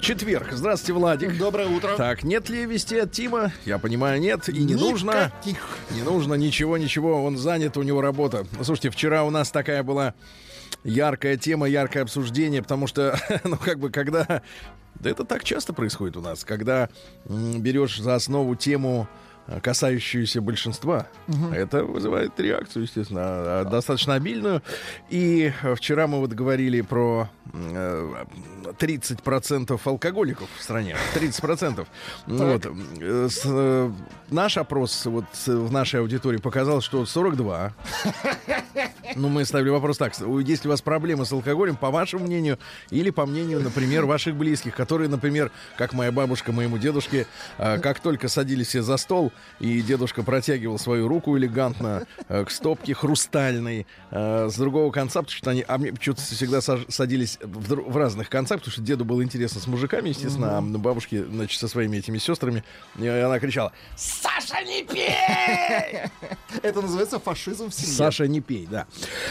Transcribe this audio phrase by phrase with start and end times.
[0.00, 0.48] Четверг.
[0.52, 1.36] Здравствуйте, Владик.
[1.36, 1.94] Доброе утро.
[1.96, 3.52] Так, нет ли вести от Тима?
[3.66, 4.48] Я понимаю, нет.
[4.48, 5.32] И не нужно.
[5.44, 5.78] Никаких.
[5.90, 7.22] Не нужно ничего, ничего.
[7.22, 8.46] Он занят, у него работа.
[8.62, 10.14] Слушайте, вчера у нас такая была
[10.84, 14.42] яркая тема, яркое обсуждение, потому что, ну, как бы, когда...
[14.94, 16.88] Да это так часто происходит у нас, когда
[17.26, 19.08] берешь за основу тему
[19.62, 21.06] касающуюся большинства,
[21.52, 24.62] это вызывает реакцию, естественно, а, достаточно обильную.
[25.08, 28.24] И э, вчера мы вот говорили про э,
[28.78, 30.96] 30% алкоголиков в стране.
[31.14, 31.86] 30%.
[32.26, 32.66] Вот.
[33.00, 33.92] Э, с, э,
[34.30, 37.74] наш опрос вот в нашей аудитории показал, что 42.
[39.16, 40.14] Ну, мы ставили вопрос так.
[40.44, 42.58] Есть ли у вас проблемы с алкоголем, по вашему мнению,
[42.90, 47.26] или по мнению, например, ваших близких, которые, например, как моя бабушка моему дедушке,
[47.58, 52.50] а, как только садились все за стол, и дедушка протягивал свою руку элегантно а, к
[52.50, 57.96] стопке хрустальной а, с другого конца, потому что они, а мне почему-то всегда садились в,
[57.96, 61.98] разных концах, потому что деду было интересно с мужиками, естественно, а бабушке, значит, со своими
[61.98, 62.64] этими сестрами,
[62.98, 65.14] и она кричала, Саша, не пей!
[66.62, 67.94] Это называется фашизм в семье.
[67.94, 68.86] Саша, не пей, да.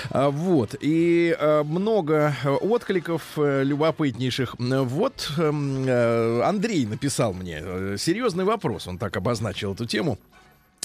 [0.10, 0.76] А, вот.
[0.80, 4.56] И а, много э, откликов э, любопытнейших.
[4.58, 8.88] Вот эм, э, Андрей написал мне э, серьезный вопрос.
[8.88, 9.99] Он так обозначил эту тему.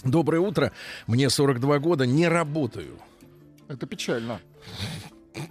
[0.04, 0.72] Доброе утро.
[1.06, 2.98] Мне 42 года, не работаю.
[3.68, 4.40] Это печально.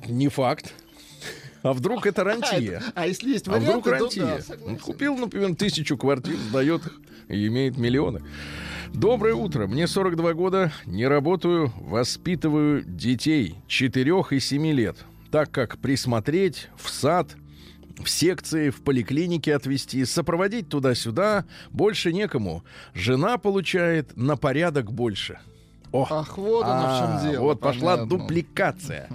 [0.08, 0.74] Не факт.
[1.64, 2.82] А вдруг это рантье?
[2.94, 4.26] А если есть А варианты, вдруг то рантье?
[4.26, 4.80] да, Он согласен.
[4.80, 6.82] купил, например, тысячу квартир, сдает
[7.30, 8.22] и имеет миллионы.
[8.94, 9.66] Доброе утро.
[9.66, 14.98] Мне 42 года, не работаю, воспитываю детей 4 и 7 лет.
[15.32, 17.30] Так как присмотреть в сад,
[18.02, 22.64] в секции, в поликлинике отвезти, сопроводить туда-сюда больше некому.
[22.94, 25.40] Жена получает на порядок больше.
[25.92, 27.44] О, Ах, вот оно в а, чем дело.
[27.44, 28.18] Вот пошла понятно.
[28.18, 29.10] дупликация.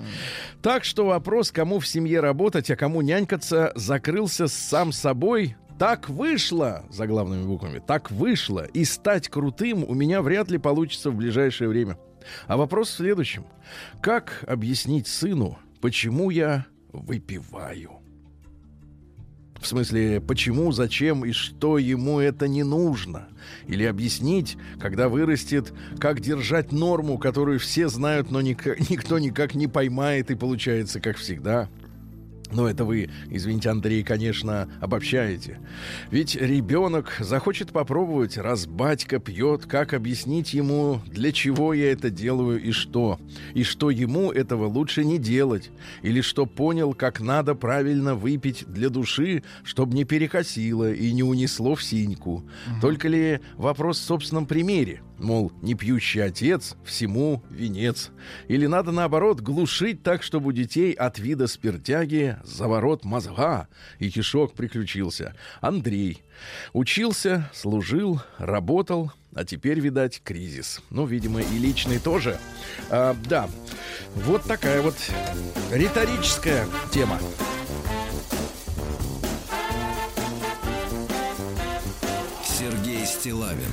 [0.62, 5.56] Так что вопрос, кому в семье работать, а кому нянькаться, закрылся сам собой.
[5.76, 8.64] Так вышло, заглавными буквами, так вышло.
[8.64, 11.98] И стать крутым у меня вряд ли получится в ближайшее время.
[12.46, 13.44] А вопрос в следующем.
[14.00, 17.97] Как объяснить сыну, почему я выпиваю?
[19.60, 23.28] В смысле, почему, зачем и что ему это не нужно?
[23.66, 29.66] Или объяснить, когда вырастет, как держать норму, которую все знают, но ника- никто никак не
[29.66, 31.68] поймает и получается, как всегда.
[32.52, 35.58] Но это вы, извините, Андрей, конечно, обобщаете.
[36.10, 42.62] Ведь ребенок захочет попробовать, раз батька пьет, как объяснить ему, для чего я это делаю
[42.62, 43.18] и что.
[43.54, 45.70] И что ему этого лучше не делать.
[46.02, 51.74] Или что понял, как надо правильно выпить для души, чтобы не перекосило и не унесло
[51.74, 52.44] в синьку.
[52.80, 55.02] Только ли вопрос в собственном примере?
[55.18, 58.10] Мол, не пьющий отец всему венец.
[58.46, 63.68] Или надо, наоборот, глушить так, чтобы у детей от вида спиртяги заворот мозга
[63.98, 65.34] и кишок приключился.
[65.60, 66.22] Андрей.
[66.72, 70.82] Учился, служил, работал, а теперь, видать, кризис.
[70.90, 72.38] Ну, видимо, и личный тоже.
[72.90, 73.48] А, да,
[74.14, 74.96] вот такая вот
[75.72, 77.18] риторическая тема.
[82.44, 83.72] Сергей Стилавин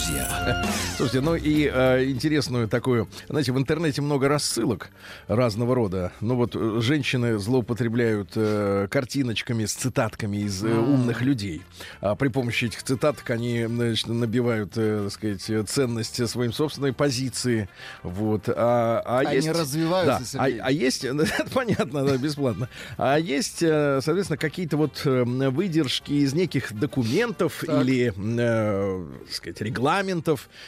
[0.00, 0.64] друзья.
[0.96, 4.90] Слушайте, ну и э, интересную такую, знаете, в интернете много рассылок
[5.28, 6.12] разного рода.
[6.20, 11.62] Ну вот э, женщины злоупотребляют э, картиночками с цитатками из э, умных людей.
[12.00, 17.68] А при помощи этих цитаток они значит, набивают, э, так сказать, ценность своим собственной позиции.
[18.02, 18.44] Вот.
[18.48, 22.68] А, а Они есть, развиваются, да, а, а есть, это понятно, да, бесплатно.
[22.96, 27.84] А есть, э, соответственно, какие-то вот э, выдержки из неких документов Так.
[27.84, 29.89] или, э, так сказать, регламентов.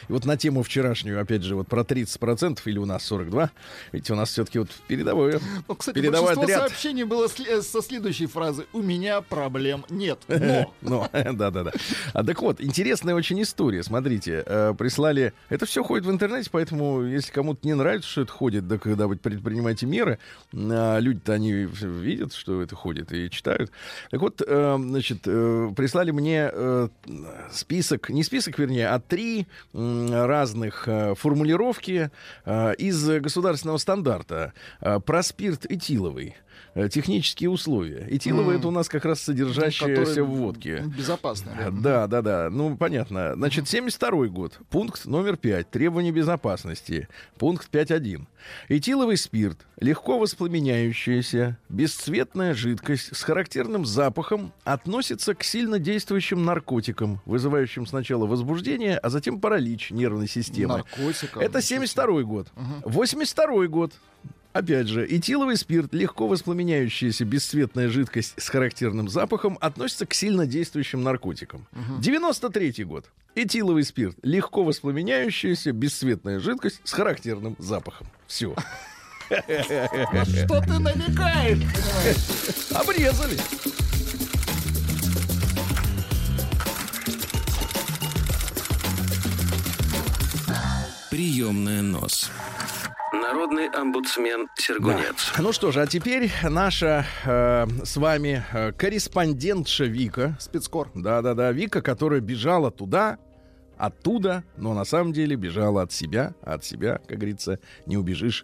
[0.09, 3.51] И вот на тему вчерашнюю, опять же, вот про 30% или у нас 42.
[3.91, 5.39] Ведь у нас все-таки вот передовое.
[5.67, 6.69] Ну, кстати, передовой большинство отряд.
[6.69, 8.65] сообщений было э, со следующей фразы.
[8.73, 10.19] У меня проблем нет.
[10.27, 10.73] Но.
[10.81, 11.71] Ну, да-да-да.
[12.13, 13.83] А так вот, интересная очень история.
[13.83, 15.33] Смотрите, э, прислали...
[15.49, 19.07] Это все ходит в интернете, поэтому, если кому-то не нравится, что это ходит, да когда
[19.07, 20.19] вы предпринимаете меры,
[20.53, 23.71] а люди-то они видят, что это ходит, и читают.
[24.11, 26.51] Так вот, э, значит, прислали мне
[27.51, 32.09] список, не список, вернее, а три разных э, формулировки
[32.45, 34.53] э, из государственного стандарта.
[34.81, 36.35] Э, про спирт этиловый
[36.89, 38.07] технические условия.
[38.09, 38.59] Этиловый mm.
[38.59, 40.83] это у нас как раз содержащаяся в водке.
[40.97, 41.69] Безопасная.
[41.69, 42.49] Да, да, да.
[42.49, 43.33] Ну, понятно.
[43.35, 44.59] Значит, 72 год.
[44.69, 45.69] Пункт номер 5.
[45.69, 47.07] Требования безопасности.
[47.37, 48.25] Пункт 5.1.
[48.69, 49.59] Этиловый спирт.
[49.79, 58.97] Легко воспламеняющаяся, бесцветная жидкость с характерным запахом относится к сильно действующим наркотикам, вызывающим сначала возбуждение,
[59.03, 60.77] а затем паралич нервной системы.
[60.77, 61.41] Наркотикам.
[61.41, 62.47] Это 72 год.
[62.55, 62.89] Угу.
[62.89, 63.93] 82 год.
[64.53, 71.03] Опять же, этиловый спирт, легко воспламеняющаяся бесцветная жидкость с характерным запахом, относится к сильно действующим
[71.03, 71.67] наркотикам.
[71.73, 72.01] Угу.
[72.01, 73.05] 93 год.
[73.35, 78.07] Этиловый спирт, легко воспламеняющаяся бесцветная жидкость с характерным запахом.
[78.27, 78.55] Все.
[79.29, 81.59] Что ты намекаешь?
[82.71, 83.37] Обрезали.
[91.13, 92.31] Приемная нос.
[93.13, 95.31] Народный омбудсмен Сергунец.
[95.37, 95.43] Да.
[95.43, 100.35] Ну что же, а теперь наша э, с вами э, корреспондентша Вика.
[100.39, 100.89] Спецкор.
[100.95, 103.19] Да-да-да, Вика, которая бежала туда,
[103.77, 108.43] оттуда, но на самом деле бежала от себя, от себя, как говорится, не убежишь.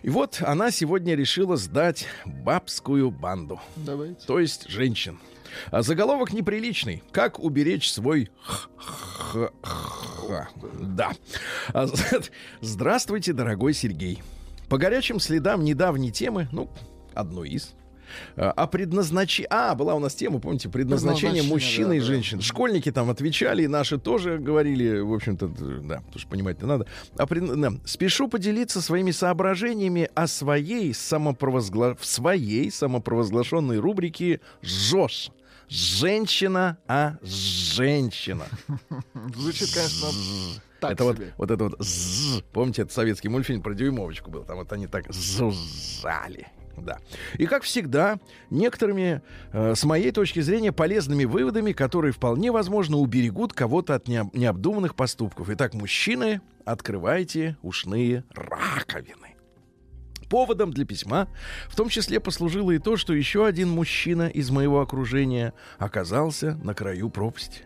[0.00, 3.60] И вот она сегодня решила сдать бабскую банду.
[3.76, 4.26] Давайте.
[4.26, 5.18] То есть женщин.
[5.70, 7.02] А заголовок неприличный.
[7.12, 8.30] Как уберечь свой...
[10.80, 11.12] Да.
[11.72, 11.86] А,
[12.60, 14.22] здравствуйте, дорогой Сергей.
[14.68, 16.70] По горячим следам недавней темы, ну,
[17.14, 17.74] одной из,
[18.36, 19.48] а, а предназначение...
[19.50, 22.38] А, была у нас тема, помните, предназначение мужчины да, и женщин.
[22.38, 22.44] Да.
[22.44, 26.86] Школьники там отвечали, и наши тоже говорили, в общем-то, да, потому что понимать-то надо.
[27.16, 27.60] А пред...
[27.60, 27.72] да.
[27.84, 31.96] Спешу поделиться своими соображениями о своей, самопровозгла...
[31.98, 35.30] в своей самопровозглашенной рубрике «ЖОЖ»
[35.68, 38.46] женщина, а женщина.
[39.34, 40.08] Звучит, конечно,
[40.80, 41.26] так это себе.
[41.26, 44.86] вот, вот это вот, з, помните, это советский мультфильм про дюймовочку был, там вот они
[44.86, 46.46] так зузали.
[46.76, 46.98] Да.
[47.36, 48.18] И как всегда,
[48.50, 49.20] некоторыми,
[49.52, 54.94] э, с моей точки зрения, полезными выводами, которые вполне возможно уберегут кого-то от необ- необдуманных
[54.94, 55.50] поступков.
[55.50, 59.27] Итак, мужчины, открывайте ушные раковины.
[60.28, 61.28] Поводом для письма
[61.68, 66.74] в том числе послужило и то, что еще один мужчина из моего окружения оказался на
[66.74, 67.62] краю пропасти.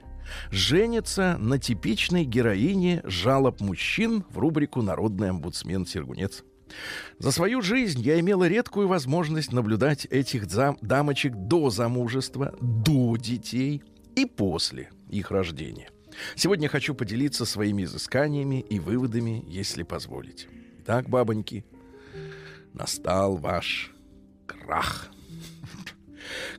[0.50, 6.44] Женится на типичной героине жалоб мужчин в рубрику «Народный омбудсмен Сергунец».
[7.18, 13.82] За свою жизнь я имела редкую возможность наблюдать этих зам- дамочек до замужества, до детей
[14.16, 15.90] и после их рождения.
[16.34, 20.46] Сегодня хочу поделиться своими изысканиями и выводами, если позволите.
[20.80, 21.64] Итак, бабоньки,
[22.72, 23.92] настал ваш
[24.46, 25.08] крах.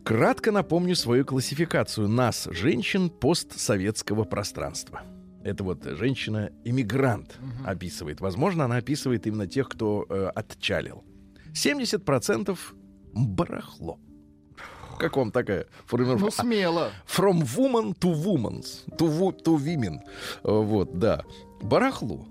[0.03, 5.01] Кратко напомню свою классификацию нас, женщин постсоветского пространства.
[5.43, 7.69] Это вот женщина-иммигрант угу.
[7.69, 8.21] описывает.
[8.21, 11.03] Возможно, она описывает именно тех, кто э, отчалил.
[11.53, 12.57] 70%
[13.13, 13.99] барахло.
[14.99, 16.25] Как вам такая формулировка?
[16.25, 16.91] Ну, смело.
[17.07, 18.63] From woman to woman.
[18.97, 19.99] To, to women.
[20.43, 21.23] Вот, да.
[21.61, 22.27] Барахло.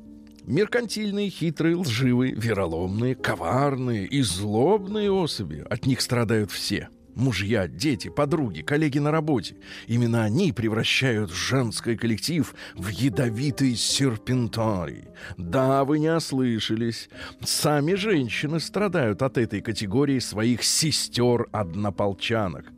[0.46, 5.64] Меркантильные, хитрые, лживые, вероломные, коварные и злобные особи.
[5.70, 6.88] От них страдают все.
[7.14, 9.56] Мужья, дети, подруги, коллеги на работе.
[9.86, 15.04] Именно они превращают женский коллектив в ядовитый серпентарий.
[15.36, 17.10] Да, вы не ослышались.
[17.44, 22.72] Сами женщины страдают от этой категории своих сестер-однополчанок.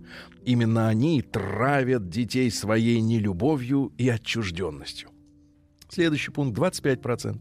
[0.44, 5.10] Именно они травят детей своей нелюбовью и отчужденностью.
[5.88, 7.41] Следующий пункт 25%.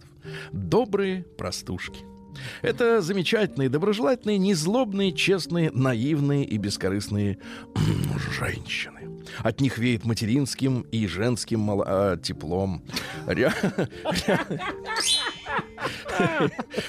[0.52, 2.04] Добрые простушки.
[2.62, 7.38] Это замечательные, доброжелательные, незлобные, честные, наивные и бескорыстные
[8.40, 9.24] женщины.
[9.40, 11.86] От них веет материнским и женским мало...
[11.88, 12.84] а, теплом.
[13.28, 13.54] Ря...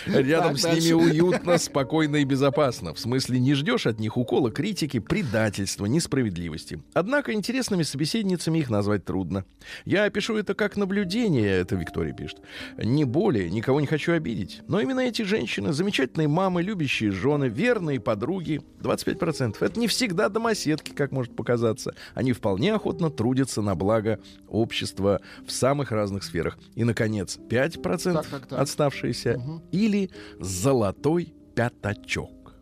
[0.07, 2.95] Рядом с ними уютно, спокойно и безопасно.
[2.95, 6.83] В смысле, не ждешь от них укола критики, предательства, несправедливости.
[6.93, 9.45] Однако интересными собеседницами их назвать трудно.
[9.85, 12.41] Я пишу это как наблюдение, это Виктория пишет.
[12.77, 14.63] Не более, никого не хочу обидеть.
[14.69, 19.57] Но именно эти женщины, замечательные мамы, любящие жены, верные подруги, 25%.
[19.61, 21.95] Это не всегда домоседки, как может показаться.
[22.15, 26.59] Они вполне охотно трудятся на благо общества в самых разных сферах.
[26.75, 28.61] И, наконец, 5% так, так, так.
[28.75, 29.63] Отставшиеся угу.
[29.71, 32.55] или золотой пятачок.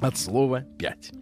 [0.00, 1.12] От слова «пять».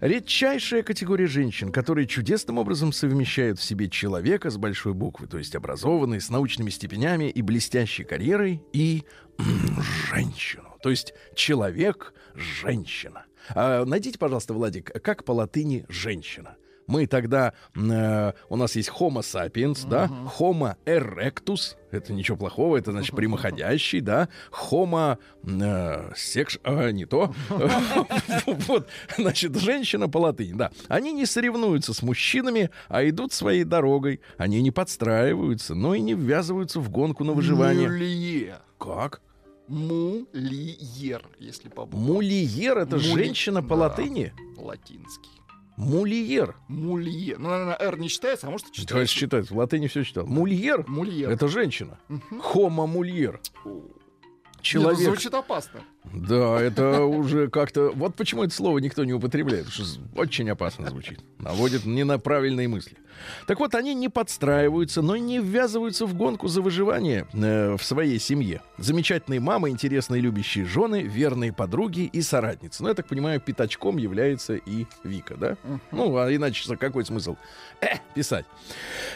[0.00, 5.56] Редчайшая категория женщин, которые чудесным образом совмещают в себе человека с большой буквы, то есть
[5.56, 9.04] образованный, с научными степенями и блестящей карьерой, и
[10.10, 13.24] женщину, то есть человек-женщина.
[13.50, 16.56] А, найдите, пожалуйста, Владик, как по латыни «женщина»?
[16.88, 22.92] Мы тогда, э, у нас есть Homo sapiens, да, Homo erectus, это ничего плохого, это
[22.92, 26.58] значит прямоходящий, да, Homo э, секш...
[26.64, 27.32] а, не то.
[28.66, 30.70] Вот, значит, женщина по латыни, да.
[30.88, 34.20] Они не соревнуются с мужчинами, а идут своей дорогой.
[34.38, 37.88] Они не подстраиваются, но и не ввязываются в гонку на выживание.
[37.88, 38.58] Мюлье.
[38.78, 39.20] Как?
[39.68, 41.84] Мулиер, если по.
[41.84, 44.32] Мулиер— это женщина по латыни?
[44.56, 45.37] Латинский.
[45.78, 46.56] Мулиер.
[46.66, 47.36] Мулье.
[47.38, 49.14] Ну, наверное, «р» не читается, а может, и читается.
[49.14, 50.26] читать, в латыни все читал.
[50.26, 51.30] Мульер Мульер.
[51.30, 51.98] это женщина.
[52.40, 53.40] Хомо мульер.
[53.64, 53.82] О.
[54.60, 54.98] Человек.
[54.98, 55.80] Нет, звучит опасно.
[56.04, 57.90] Да, это уже как-то...
[57.94, 61.20] Вот почему это слово никто не употребляет, потому что очень опасно звучит.
[61.38, 62.96] Наводит не на правильные мысли.
[63.46, 68.18] Так вот, они не подстраиваются, но не ввязываются в гонку за выживание э, в своей
[68.18, 68.60] семье.
[68.78, 72.82] Замечательные мамы, интересные любящие жены, верные подруги и соратницы.
[72.82, 75.56] Ну, я так понимаю, пятачком является и Вика, да?
[75.90, 77.36] Ну, а иначе за какой смысл
[77.80, 78.46] э, писать?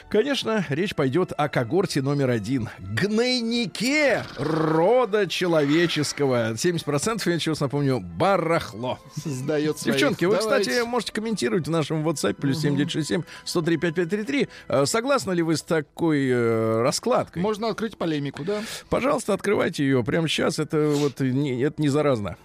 [0.08, 2.68] Конечно, речь пойдет о когорте номер один.
[2.78, 6.52] Гнойнике рода человеческого.
[6.52, 8.98] 70%, я сейчас напомню, барахло.
[9.22, 9.96] Создает своих.
[9.96, 10.70] Девчонки, вы, Давайте.
[10.70, 14.48] кстати, можете комментировать в нашем WhatsApp плюс 7967 103 5533.
[14.68, 17.42] Э, Согласны ли вы с такой э, раскладкой?
[17.42, 18.62] Можно открыть полемику, да?
[18.88, 20.58] Пожалуйста, открывайте ее прямо сейчас.
[20.58, 22.36] Это вот не, это не заразно.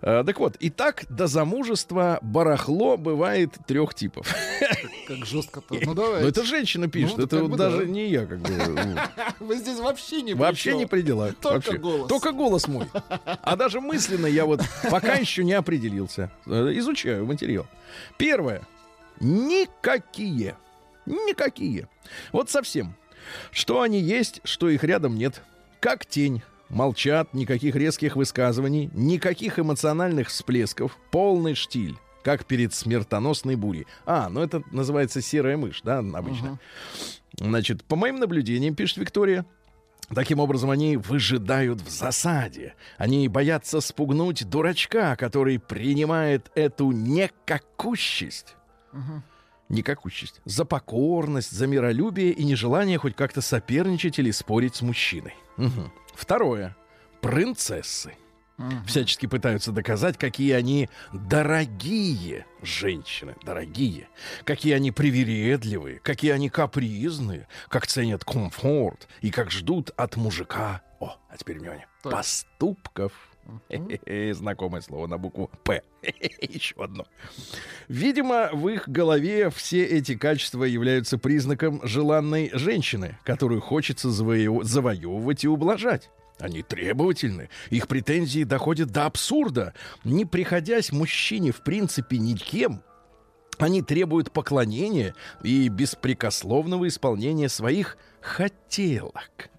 [0.00, 4.26] Э, так вот, итак, до замужества барахло бывает трех типов.
[5.16, 5.74] Как жестко-то.
[5.84, 6.22] Ну, давай.
[6.22, 7.84] Но это женщина пишет, Ну, это вот даже да.
[7.84, 8.50] не я, как бы.
[8.50, 8.98] ну,
[9.46, 11.34] Вы здесь вообще не Вообще не при делах.
[11.36, 11.78] Только Вообще.
[11.78, 12.08] голос.
[12.08, 12.86] Только голос мой.
[13.42, 16.30] А даже мысленно я вот пока еще не определился.
[16.46, 17.66] Изучаю материал.
[18.16, 18.62] Первое.
[19.20, 20.56] Никакие.
[21.06, 21.88] Никакие.
[22.32, 22.94] Вот совсем.
[23.50, 25.42] Что они есть, что их рядом нет.
[25.80, 26.42] Как тень.
[26.68, 33.86] Молчат, никаких резких высказываний, никаких эмоциональных всплесков, полный штиль, как перед смертоносной бурей.
[34.06, 36.58] А, ну это называется серая мышь, да, обычно.
[37.38, 39.44] Значит, по моим наблюдениям, пишет Виктория,
[40.14, 42.74] Таким образом, они выжидают в засаде.
[42.98, 48.56] Они боятся спугнуть дурачка, который принимает эту некакущесть.
[49.68, 50.42] Никакущесть.
[50.44, 55.34] За покорность, за миролюбие и нежелание хоть как-то соперничать или спорить с мужчиной.
[55.56, 55.90] Мгм.
[56.14, 56.76] Второе.
[57.22, 58.12] Принцессы.
[58.86, 64.08] Всячески пытаются доказать, какие они дорогие женщины, дорогие,
[64.44, 70.82] какие они привередливые, какие они капризные, как ценят комфорт и как ждут от мужика.
[71.00, 71.86] О, а теперь внимание.
[72.02, 72.12] Так.
[72.12, 73.12] Поступков.
[73.68, 75.82] Хе-хе-хе, Знакомое слово на букву П.
[76.40, 77.06] Еще одно.
[77.88, 85.42] Видимо, в их голове все эти качества являются признаком желанной женщины, которую хочется завоев- завоевывать
[85.42, 86.08] и ублажать.
[86.42, 89.74] Они требовательны, их претензии доходят до абсурда.
[90.02, 92.82] Не приходясь мужчине в принципе никем,
[93.58, 99.50] они требуют поклонения и беспрекословного исполнения своих хотелок.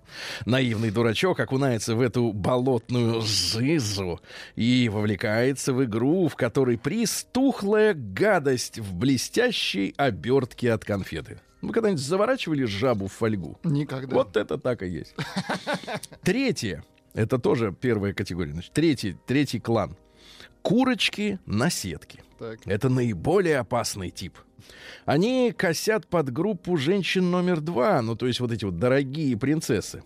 [0.46, 4.20] Наивный дурачок окунается в эту болотную зызу
[4.56, 11.40] и вовлекается в игру, в которой приз тухлая гадость в блестящей обертке от конфеты.
[11.64, 13.58] Вы когда-нибудь заворачивали жабу в фольгу?
[13.64, 14.14] Никогда.
[14.14, 15.16] Вот это так и есть.
[16.22, 16.84] Третье.
[17.14, 18.52] Это тоже первая категория.
[18.52, 19.96] Значит, третий, третий клан.
[20.62, 22.22] Курочки на сетке.
[22.38, 22.60] Так.
[22.66, 24.38] Это наиболее опасный тип.
[25.06, 30.04] Они косят под группу женщин номер два, ну то есть вот эти вот дорогие принцессы.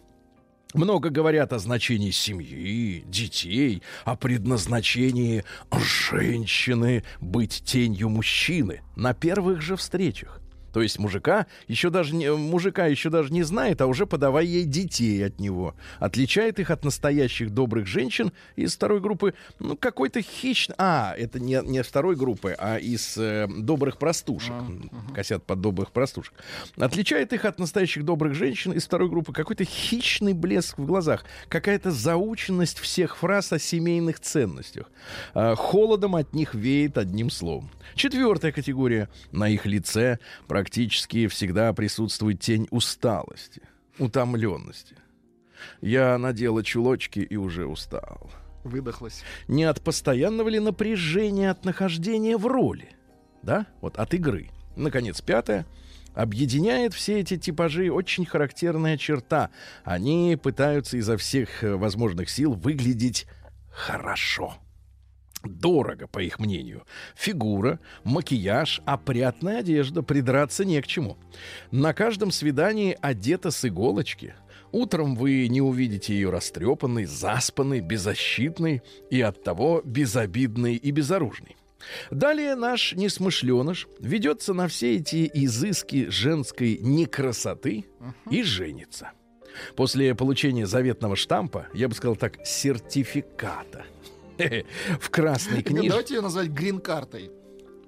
[0.75, 9.75] Много говорят о значении семьи, детей, о предназначении женщины быть тенью мужчины на первых же
[9.75, 10.39] встречах.
[10.77, 14.63] То есть мужика еще даже не, мужика еще даже не знает, а уже подавай ей
[14.63, 15.73] детей от него.
[15.97, 20.75] Отличает их от настоящих добрых женщин из второй группы, ну, какой-то хищный...
[20.77, 24.53] А, это не, не второй группы, а из э, добрых простушек.
[25.15, 26.35] Косят под добрых простушек.
[26.77, 31.89] Отличает их от настоящих добрых женщин из второй группы какой-то хищный блеск в глазах, какая-то
[31.89, 34.91] заученность всех фраз о семейных ценностях.
[35.33, 37.71] А, холодом от них веет одним словом.
[37.95, 39.09] Четвертая категория.
[39.31, 43.61] На их лице практически всегда присутствует тень усталости,
[43.99, 44.95] утомленности.
[45.81, 48.29] Я надела чулочки и уже устал.
[48.63, 49.23] Выдохлась.
[49.47, 52.89] Не от постоянного ли напряжения от нахождения в роли?
[53.41, 53.65] Да?
[53.81, 54.49] Вот от игры.
[54.75, 55.65] Наконец, пятое.
[56.13, 59.51] Объединяет все эти типажи очень характерная черта.
[59.83, 63.27] Они пытаются изо всех э, возможных сил выглядеть
[63.71, 64.55] хорошо.
[65.43, 66.83] Дорого, по их мнению.
[67.15, 71.17] Фигура, макияж, опрятная одежда, придраться не к чему.
[71.71, 74.35] На каждом свидании одета с иголочки.
[74.71, 81.55] Утром вы не увидите ее растрепанной, заспанной, беззащитной и оттого безобидной и безоружной.
[82.11, 87.85] Далее наш несмышленыш ведется на все эти изыски женской некрасоты
[88.29, 89.11] и женится.
[89.75, 93.85] После получения заветного штампа, я бы сказал так, сертификата,
[94.99, 95.89] в красной книжке...
[95.89, 97.31] Давайте ее назвать грин-картой.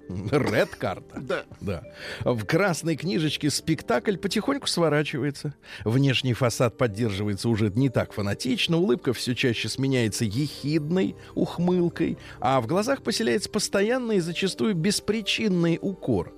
[0.10, 1.20] Ред карта.
[1.22, 1.44] Да.
[1.62, 1.84] Да.
[2.24, 5.54] В красной книжечке спектакль потихоньку сворачивается.
[5.86, 12.66] Внешний фасад поддерживается уже не так фанатично, улыбка все чаще сменяется ехидной ухмылкой, а в
[12.66, 16.34] глазах поселяется постоянный и зачастую беспричинный укор.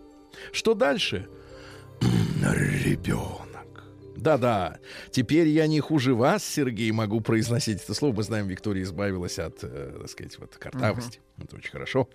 [0.51, 1.29] Что дальше?
[2.41, 3.50] Ребенок.
[4.21, 4.77] Да-да,
[5.09, 8.17] теперь я не хуже вас, Сергей, могу произносить это слово.
[8.17, 11.19] Мы знаем, Виктория избавилась от, э, так сказать, вот картавости.
[11.39, 12.07] Это очень хорошо.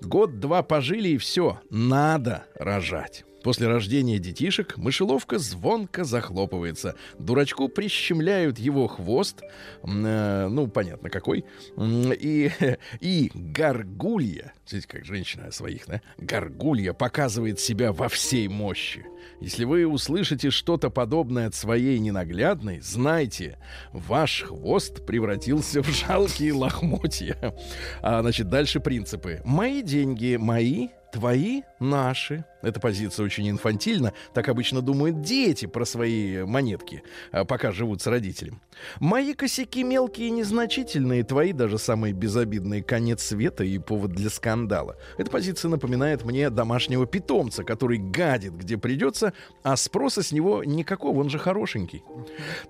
[0.00, 1.60] Год-два пожили, и все.
[1.68, 3.26] Надо рожать.
[3.42, 6.94] После рождения детишек мышеловка звонко захлопывается.
[7.18, 9.42] Дурачку прищемляют его хвост,
[9.82, 11.44] э, ну, понятно какой,
[11.76, 12.50] и,
[13.00, 19.04] и горгулья, смотрите, как женщина о своих, да, горгулья показывает себя во всей мощи.
[19.40, 23.58] Если вы услышите что-то подобное от своей ненаглядной, знайте,
[23.92, 27.54] ваш хвост превратился в жалкие лохмотья.
[28.00, 29.40] А, значит, дальше принципы.
[29.44, 32.44] Мои деньги мои, твои наши.
[32.62, 34.12] Эта позиция очень инфантильна.
[34.32, 38.62] Так обычно думают дети про свои монетки, а, пока живут с родителем.
[38.98, 44.96] Мои косяки мелкие и незначительные, твои даже самые безобидные конец света и повод для скандала.
[45.18, 48.76] Эта позиция напоминает мне домашнего питомца, который гадит, где
[49.12, 52.02] придется, а спроса с него никакого, он же хорошенький.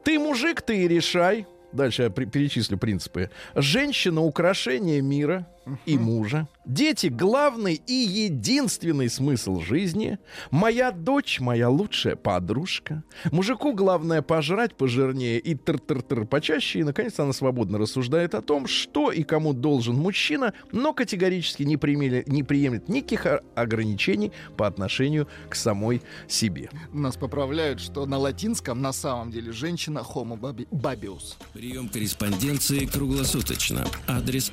[0.05, 1.47] Ты мужик, ты и решай.
[1.73, 3.31] Дальше я перечислю принципы.
[3.55, 5.47] Женщина украшение мира
[5.87, 6.49] и мужа.
[6.65, 10.19] Дети главный и единственный смысл жизни.
[10.51, 13.03] Моя дочь моя лучшая подружка.
[13.31, 16.81] Мужику главное пожрать пожирнее и тыр-тыр-тыр почаще.
[16.81, 21.77] И, наконец, она свободно рассуждает о том, что и кому должен мужчина, но категорически не,
[21.77, 26.71] примели- не приемлет никаких ограничений по отношению к самой себе.
[26.93, 31.35] Нас поправляют, что на латинском на самом деле женщина homo babi- babius.
[31.53, 33.87] Прием корреспонденции круглосуточно.
[34.07, 34.53] Адрес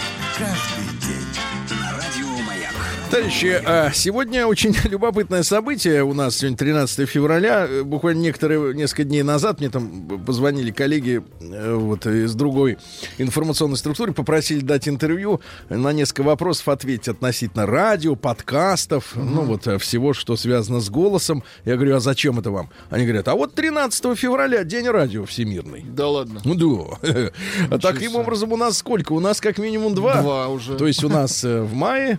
[3.11, 6.01] Товарищи, а, сегодня очень любопытное событие.
[6.01, 7.67] У нас сегодня 13 февраля.
[7.67, 12.77] Э, Буквально некоторые, несколько дней назад мне там позвонили коллеги э, вот, из другой
[13.17, 19.77] информационной структуры, попросили дать интервью на несколько вопросов ответить относительно радио, подкастов, ну вот э,
[19.77, 21.43] всего, что связано с голосом.
[21.65, 22.69] Я говорю, а зачем это вам?
[22.89, 25.83] Они говорят, а вот 13 февраля день радио всемирный.
[25.85, 26.39] Да ладно.
[26.45, 27.31] Ну да.
[27.71, 29.11] А таким образом у нас сколько?
[29.11, 30.21] У нас как минимум два.
[30.21, 30.77] Два уже.
[30.77, 32.17] То есть у нас в мае,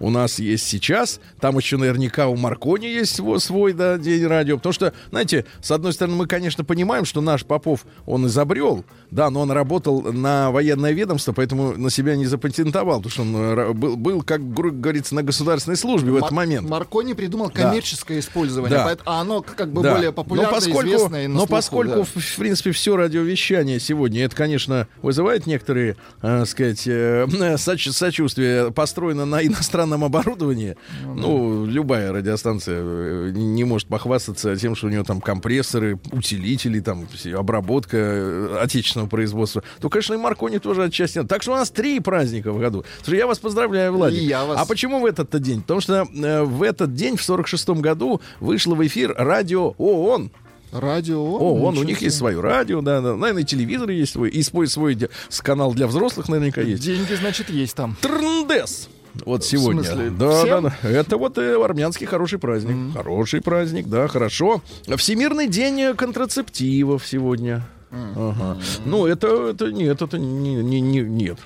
[0.00, 4.56] у нас есть сейчас, там еще наверняка у Маркони есть свой, свой да, день радио.
[4.56, 9.30] Потому что, знаете, с одной стороны, мы, конечно, понимаем, что наш Попов, он изобрел, да,
[9.30, 13.72] но он работал на военное ведомство, поэтому на себя не запатентовал, потому что он э,
[13.72, 16.68] был, был, как говорится, на государственной службе в этот Мар- момент.
[16.68, 17.62] Маркони придумал Да.
[17.64, 18.96] коммерческое использование, Да.
[19.04, 19.94] а оно как бы Да.
[19.94, 22.04] более популярно, но поскольку, известно и на но слуху, поскольку да.
[22.04, 27.26] в, в принципе, все радиовещание сегодня, это, конечно, вызывает некоторые, э, сказать, э,
[27.58, 30.76] соч- сочувствие, построено на иностранном оборудовании.
[31.04, 37.08] Ну, любая радиостанция э, не может похвастаться тем, что у нее там компрессоры, усилители, там
[37.34, 39.62] обработка э, отечественного производства.
[39.80, 41.22] То, конечно, и Маркони тоже отчасти.
[41.24, 42.84] Так что у нас три праздника в году.
[43.02, 44.20] Слушай, я вас поздравляю, Владик.
[44.20, 44.58] И я вас.
[44.60, 45.62] А почему в этот день?
[45.62, 50.30] Потому что э, в этот день, в 46-м году, вышло в эфир радио ООН.
[50.72, 51.20] Радио.
[51.20, 52.06] О, он, у них себе.
[52.06, 53.16] есть свое радио, да, да.
[53.16, 54.30] Наверное, и телевизор есть свой.
[54.30, 54.96] И свой, свой
[55.42, 56.82] канал для взрослых наверняка есть.
[56.82, 57.96] Деньги, значит, есть там.
[58.00, 58.88] Трндес.
[59.24, 59.82] Вот сегодня.
[59.82, 60.62] смысле, да, всем?
[60.64, 60.88] да, да.
[60.88, 62.94] Это вот э, армянский хороший праздник.
[62.94, 64.62] Хороший праздник, да, хорошо.
[64.96, 67.66] Всемирный день э, контрацептивов сегодня.
[67.90, 68.58] Ага.
[68.84, 71.38] Ну, это, это нет, это не, не, не- нет.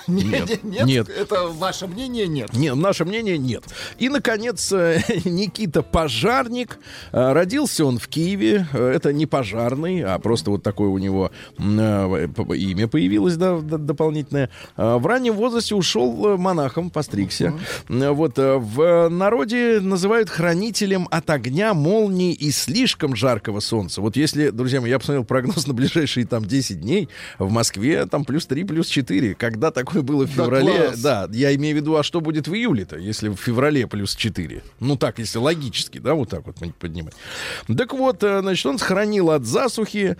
[0.06, 1.08] Нет, нет, нет.
[1.08, 2.52] это ваше мнение, нет.
[2.52, 3.64] Нет, наше мнение нет.
[3.98, 6.78] И, наконец, э, Никита Пожарник.
[7.12, 8.66] Э, Родился он в Киеве.
[8.72, 14.50] Э, Это не пожарный, а просто вот такое у него имя появилось да, дополнительное.
[14.76, 17.54] В раннем возрасте ушел монахом, постригся.
[17.88, 24.00] Э, Вот в народе называют хранителем от огня, молний и слишком жаркого солнца.
[24.00, 28.24] Вот если, друзья мои, я посмотрел прогноз на ближайшие там 10 дней, в Москве там
[28.24, 29.34] плюс 3, плюс 4.
[29.34, 30.72] Когда такое такое было в Да феврале.
[30.88, 31.00] класс.
[31.00, 34.62] Да, я имею в виду, а что будет в июле-то, если в феврале плюс 4?
[34.80, 37.14] Ну так, если логически, да, вот так вот поднимать.
[37.76, 40.16] Так вот, э, значит, он сохранил от засухи.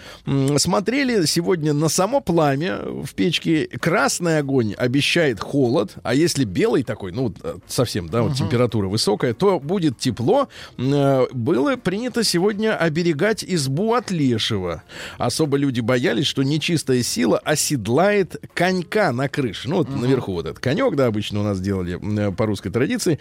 [0.56, 3.66] Смотрели сегодня на само пламя в печке.
[3.80, 9.34] Красный огонь обещает холод, а если белый такой, ну, э, совсем, да, вот температура высокая,
[9.34, 10.48] то будет тепло.
[10.78, 14.82] Э, Было принято сегодня оберегать избу от лешего.
[15.18, 19.55] Особо люди боялись, что нечистая сила оседлает конька на крыше.
[19.64, 23.18] Ну, вот наверху вот этот конек, да, обычно у нас делали э, по русской традиции.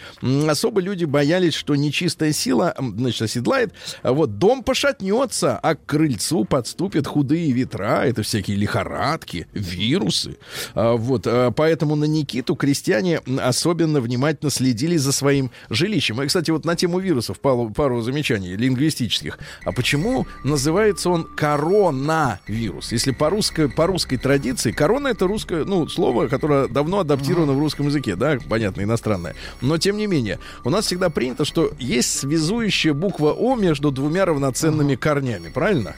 [0.47, 3.73] Особо люди боялись, что нечистая сила, значит, оседлает.
[4.03, 8.03] А вот дом пошатнется, а к крыльцу подступят худые ветра.
[8.05, 10.37] Это всякие лихорадки, вирусы.
[10.73, 16.21] А, Вот, а, поэтому на Никиту крестьяне особенно внимательно следили за своим жилищем.
[16.21, 19.39] И, кстати, вот на тему вирусов пару, пару замечаний лингвистических.
[19.63, 22.91] А почему называется он коронавирус?
[22.91, 27.59] Если по русской, по русской традиции, корона это русское, ну, слово, которое давно адаптировано в
[27.59, 29.35] русском языке, да, понятно, иностранное.
[29.61, 34.25] Но, тем не менее, у нас всегда принято, что есть связующая буква О между двумя
[34.25, 35.95] равноценными корнями, правильно?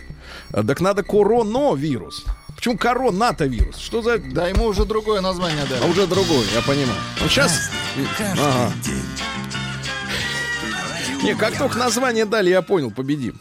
[0.51, 2.25] А, Так надо коронавирус.
[2.55, 3.77] Почему коронато вирус?
[3.77, 4.17] Что за...
[4.17, 5.91] Да, ему уже другое название А дали.
[5.91, 6.99] уже другой, я понимаю.
[7.21, 7.69] Вот сейчас...
[8.19, 8.73] Ага.
[11.23, 13.39] Не, как только название дали, я понял, победим.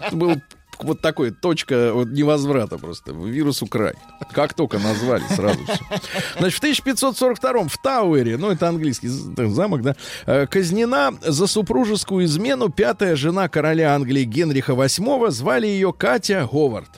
[0.00, 0.42] Это был
[0.84, 3.12] вот такой точка вот, невозврата просто.
[3.12, 3.94] Вирусу край.
[4.32, 5.84] Как только назвали, сразу все.
[6.38, 12.68] Значит, в 1542 в Тауэре, ну, это английский замок, да, э, казнена за супружескую измену
[12.68, 15.30] пятая жена короля Англии Генриха VIII.
[15.30, 16.90] Звали ее Катя Говард.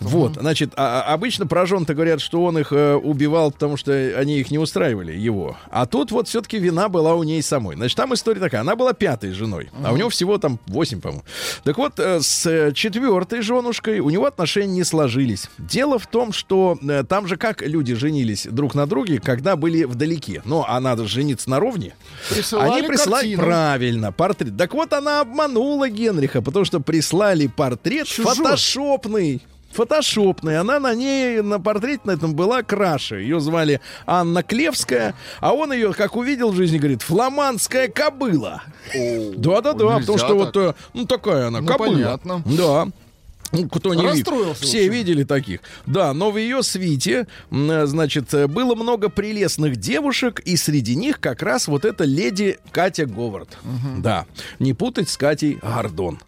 [0.00, 3.92] Вот, значит, а- а- обычно про жен-то говорят, что он их э, убивал, потому что
[3.92, 5.56] они их не устраивали, его.
[5.70, 7.76] А тут вот все-таки вина была у ней самой.
[7.76, 8.60] Значит, там история такая.
[8.62, 11.24] Она была пятой женой, а у него всего там восемь, по-моему.
[11.64, 15.48] Так вот, э, с э, четвертой женушкой у него отношения не сложились.
[15.58, 19.84] Дело в том, что э, там же как люди женились друг на друге, когда были
[19.84, 20.42] вдалеке.
[20.44, 21.94] Ну, а надо же жениться наровне.
[22.30, 23.42] Присылали Они прислали картину.
[23.42, 24.56] правильно портрет.
[24.56, 28.34] Так вот, она обманула Генриха, потому что прислали портрет Чужой.
[28.34, 29.39] фотошопный.
[29.70, 30.58] Фотошопный.
[30.58, 33.16] Она на ней, на портрете на этом была краше.
[33.20, 38.62] Ее звали Анна Клевская, а он ее, как увидел в жизни, говорит, фламандская кобыла.
[39.36, 40.62] Да-да-да, потому что вот, так.
[40.62, 41.92] э, ну, такая она, Ну, кобыла.
[41.92, 42.42] понятно.
[42.46, 42.88] Да.
[43.72, 44.54] Кто не видел.
[44.54, 45.60] Все видели таких.
[45.86, 51.20] Да, но в ее свите, э, значит, э, было много прелестных девушек, и среди них
[51.20, 53.58] как раз вот эта леди Катя Говард.
[53.98, 54.26] Да,
[54.58, 56.20] не путать с Катей Гордон.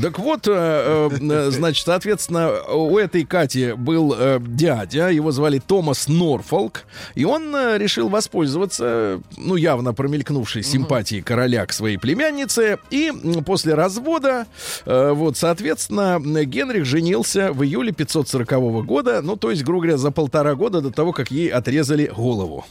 [0.00, 7.24] Так вот, э, значит, соответственно, у этой Кати был дядя, его звали Томас Норфолк, и
[7.24, 13.12] он решил воспользоваться, ну, явно промелькнувшей симпатией короля к своей племяннице, и
[13.44, 14.46] после развода,
[14.86, 16.20] вот, соответственно,
[16.68, 20.90] Генрих женился в июле 540 года, ну, то есть, грубо говоря, за полтора года до
[20.90, 22.66] того, как ей отрезали голову.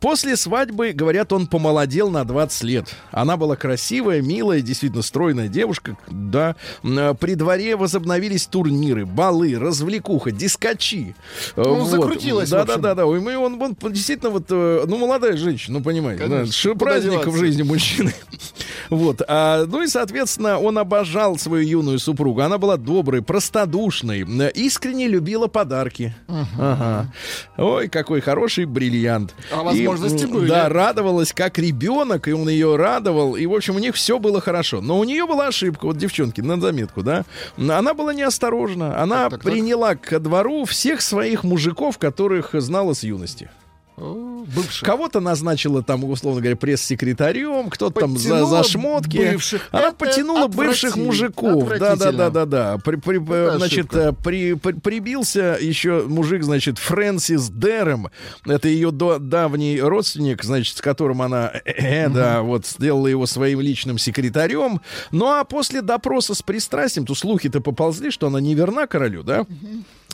[0.00, 2.94] После свадьбы, говорят, он помолодел на 20 лет.
[3.10, 6.56] Она была красивая, милая, действительно стройная девушка, да.
[6.82, 11.16] При дворе возобновились турниры, балы, развлекуха, дискачи.
[11.56, 11.88] Ну, вот.
[11.88, 13.06] закрутилась, Да, да, да, да.
[13.06, 16.72] Ой, мы- он, он действительно вот, э, ну, молодая женщина, ну, понимаете, да, Конечно.
[16.72, 18.12] Куда праздник в жизни мужчины.
[18.90, 19.20] Вот.
[19.28, 22.40] А, ну и, соответственно, он обожал свою юную супругу.
[22.40, 26.12] Она была доброй, простодушной, искренне любила подарки.
[26.26, 27.06] Ага.
[27.56, 29.32] Ой, какой хороший бриллиант.
[29.52, 30.48] А возможности И, были.
[30.48, 33.36] Да, радовалась как ребенок, и он ее радовал.
[33.36, 34.80] И, в общем, у них все было хорошо.
[34.80, 37.24] Но у нее была ошибка, вот девчонки, на заметку, да.
[37.56, 39.00] Она была неосторожна.
[39.00, 39.52] Она Так, так, так.
[39.52, 43.50] приняла ко двору всех своих мужиков, которых знала с юности.
[44.00, 44.84] О, Бывший.
[44.84, 49.18] Кого-то назначила там, условно говоря, пресс-секретарем, кто-то там за, за шмотки.
[49.18, 49.68] бывших.
[49.72, 51.68] Она Это потянула бывших мужиков.
[51.78, 52.78] Да, да, да, да, да.
[52.78, 53.98] При- при- Это значит, ошибка.
[53.98, 58.08] э, при- при- прибился еще мужик, значит, Фрэнсис Дерем.
[58.46, 63.26] Это ее до- давний родственник, значит, с которым она, э, э, да, вот, сделала его
[63.26, 64.80] своим личным секретарем.
[65.10, 69.44] Ну, а после допроса с пристрастием, то слухи-то поползли, что она не верна королю, да?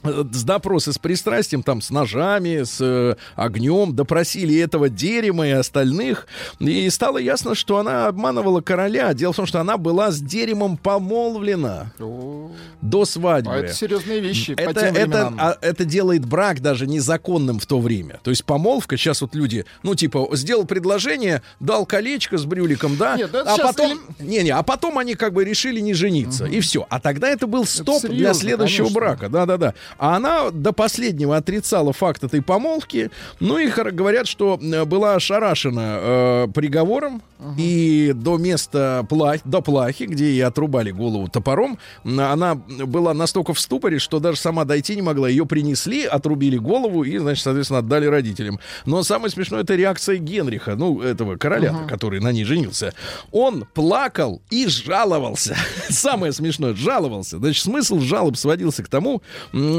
[0.05, 5.53] Э, с допроса с пристрастием, там, с ножами, с э, огнем, допросили этого Дерема и
[5.53, 6.27] остальных,
[6.59, 9.15] и стало ясно, что она обманывала короля.
[9.15, 12.51] Дело в том, что она была с Деремом помолвлена О,
[12.83, 13.53] до свадьбы.
[13.53, 18.21] А это серьезные вещи Это, это, а, это делает брак даже незаконным в то время.
[18.23, 23.17] То есть помолвка, сейчас вот люди, ну, типа, сделал предложение, дал колечко с брюликом, да,
[23.17, 26.61] Нет, это а потом, элем- не-не, а потом они как бы решили не жениться, и
[26.61, 26.87] все.
[26.91, 28.95] А тогда это был стоп для серьезно, следующего конечно.
[28.95, 29.75] брака, да-да-да.
[29.99, 33.11] А она до последнего отрицала факт этой помолвки.
[33.41, 37.23] Ну и говорят, что э, была ошарашена э, приговором.
[37.59, 43.61] И до места пла- до плахи, где ей отрубали голову топором, она была настолько в
[43.61, 45.29] ступоре, что даже сама дойти не могла.
[45.29, 48.61] Ее принесли, отрубили голову и, значит, соответственно, отдали родителям.
[48.87, 52.95] Но самое смешное это реакция Генриха, ну, этого короля, который на ней женился.
[53.31, 55.57] Он плакал и жаловался.
[55.91, 57.39] Самое смешное, жаловался.
[57.39, 59.23] Значит, смысл жалоб сводился к тому,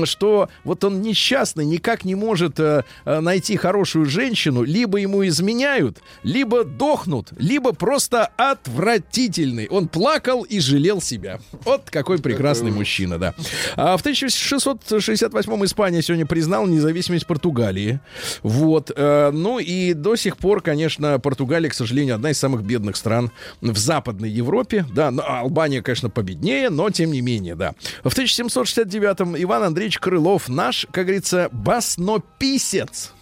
[0.05, 5.99] что вот он несчастный, никак не может э, э, найти хорошую женщину, либо ему изменяют,
[6.23, 9.67] либо дохнут, либо просто отвратительный.
[9.69, 11.39] Он плакал и жалел себя.
[11.63, 13.33] Вот какой прекрасный мужчина, да.
[13.75, 17.99] А в 1668 Испания сегодня признала независимость Португалии.
[18.43, 18.91] Вот.
[18.95, 23.31] э, Ну и до сих пор, конечно, Португалия, к сожалению, одна из самых бедных стран
[23.61, 24.85] в Западной Европе.
[24.93, 27.73] Да, Албания, конечно, победнее, но тем не менее, да.
[28.03, 33.13] В 1769-м Иван Андреевич Крылов, наш, как говорится, баснописец.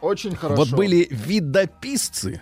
[0.00, 0.62] Очень хорошо.
[0.62, 2.40] Вот были видописцы,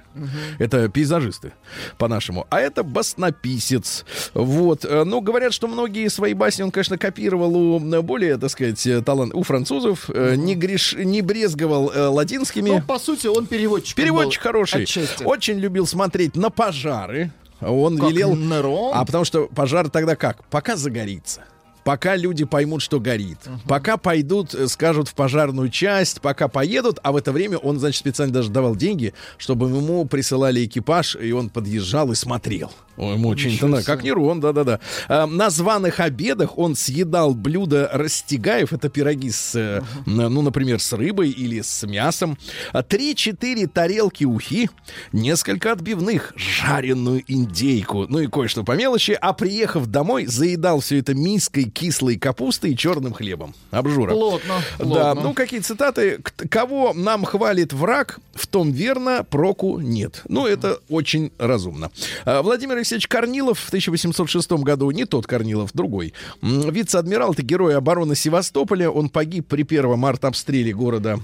[0.59, 1.53] это пейзажисты
[1.97, 4.05] по-нашему, а это баснописец.
[4.35, 8.51] Вот, э, ну, говорят, что многие свои басни он, конечно, копировал у э, более, так
[8.51, 10.95] сказать, э, талант у французов, э, не, греш...
[10.95, 12.69] не брезговал э, латинскими.
[12.69, 13.97] Ну, по сути, он переводчик.
[13.97, 14.83] Переводчик был хороший.
[14.83, 15.25] Отчасти.
[15.25, 17.31] Очень любил смотреть на пожары.
[17.63, 18.37] Он Как велел...
[18.37, 18.93] Нерон?
[18.95, 20.45] А потому что пожар тогда как?
[20.49, 21.45] Пока загорится.
[21.87, 23.39] Пока люди поймут, что горит.
[23.69, 28.01] Пока пойдут, э, скажут в пожарную часть, пока поедут, а в это время он, значит,
[28.01, 32.73] специально даже давал деньги, чтобы ему присылали экипаж, и он подъезжал и смотрел.
[32.97, 33.83] Ой, Ему очень да, себе.
[33.85, 34.81] как Нерон, да-да-да.
[35.09, 40.81] А, на званых обедах он съедал блюда растягаев, это пироги с, э, н- ну, например,
[40.81, 42.39] с рыбой или с мясом.
[42.73, 44.71] А, Три-четыре тарелки ухи,
[45.13, 49.17] несколько отбивных, жареную индейку, ну и кое-что по мелочи.
[49.21, 53.55] А приехав домой, заедал все это миской кислой капусты и черным хлебом.
[53.71, 54.13] Обжора.
[54.13, 55.21] Плотно, Да, плотно.
[55.23, 56.21] ну какие цитаты?
[56.51, 60.23] Кого нам хвалит враг, в том верно, проку нет.
[60.29, 61.91] Ну, это очень разумно.
[62.25, 66.15] А, Владимир Алексеевич Корнилов в 1806 году, не тот Корнилов, другой.
[66.41, 68.89] Вице-адмирал, это герой обороны Севастополя.
[68.91, 71.19] Он погиб при первом артобстреле города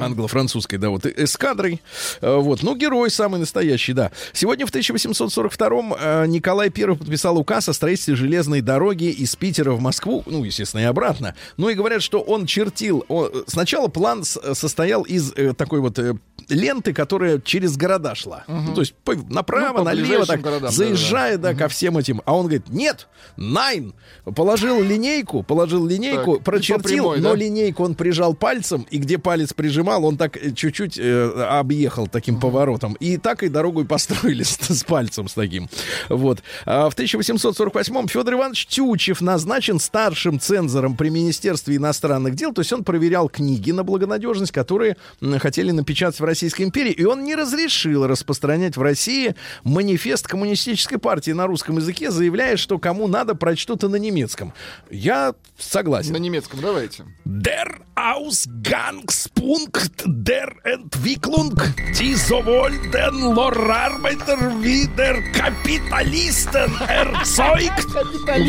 [0.00, 1.80] англо-французской, да, вот, э, эскадрой.
[2.20, 4.10] Э, Вот, ну, герой самый настоящий, да.
[4.32, 9.80] Сегодня в 1842-м э, Николай I подписал указ о строительстве железной дороги из Питера в
[9.80, 11.34] Москву, ну, естественно, и обратно.
[11.56, 13.04] Ну, и говорят, что он чертил...
[13.08, 16.14] он- сначала план состоял из э, такой вот э,
[16.48, 18.44] ленты, которая через города шла.
[18.48, 22.22] Ну, то есть по- направо, Ну, по налево, так, городам, заезжая, да, ко всем этим.
[22.24, 23.94] А он говорит, нет, найн.
[24.36, 27.36] Положил линейку, положил линейку, Так, прочертил, прямой, но да?
[27.36, 32.40] линейку он прижал пальцем, и где палец прижимал, он так э, чуть-чуть э, объехал таким
[32.40, 32.94] поворотом.
[32.94, 35.68] И так и дорогу и построили с, с пальцем с таким.
[36.08, 36.42] Вот.
[36.66, 42.52] А в 1848-м Федор Иванович Тючев назначен старшим цензором при Министерстве иностранных дел.
[42.52, 44.96] То есть он проверял книги на благонадежность, которые
[45.38, 46.92] хотели напечатать в Российской империи.
[46.92, 52.78] И он не разрешил распространять в России манифест коммунистической партии на русском языке, заявляя, что
[52.78, 54.52] кому надо, прочтут и на немецком.
[54.90, 56.12] Я согласен.
[56.12, 57.04] На немецком давайте.
[57.24, 59.59] Der Ausgangspunkt
[60.06, 61.54] der Entwicklung,
[61.98, 67.86] die sowohl den Lohrarbeiter wie der Kapitalisten erzeugt,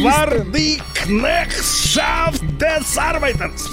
[0.03, 3.67] war die Knechtschaft des Arbeiters.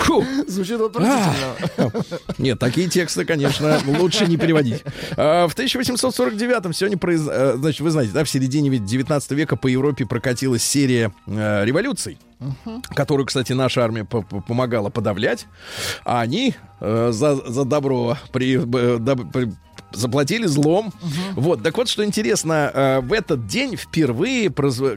[0.00, 0.24] Фу.
[0.48, 1.92] Звучит отвратительно.
[2.38, 4.82] Нет, такие тексты, конечно, лучше не переводить.
[5.16, 9.56] А, В 1849-м сегодня, произ- э, значит, вы знаете, да, в середине ведь 19 века
[9.56, 12.18] по Европе прокатилась серия э, революций,
[12.94, 15.46] которую, кстати, наша армия по- по- помогала подавлять,
[16.04, 19.52] а они э, за, за добро при, э, доб- при-
[19.94, 20.92] заплатили злом.
[21.32, 24.50] Вот, так вот, что интересно, э, в этот день впервые,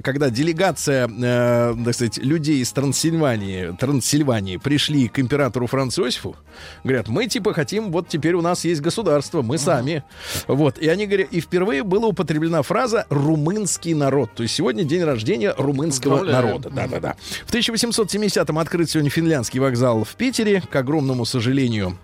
[0.03, 6.35] когда делегация, э, так сказать, людей из Трансильвании, Трансильвании пришли к императору Францу Иосифу,
[6.83, 10.03] говорят, мы типа хотим, вот теперь у нас есть государство, мы сами.
[10.47, 14.31] Вот, и они говорят, и впервые была употреблена фраза «румынский народ».
[14.35, 16.45] То есть сегодня день рождения румынского Поздравляю.
[16.45, 16.69] народа.
[16.69, 17.15] Да-да-да.
[17.45, 21.97] В 1870-м открыт сегодня финляндский вокзал в Питере, к огромному сожалению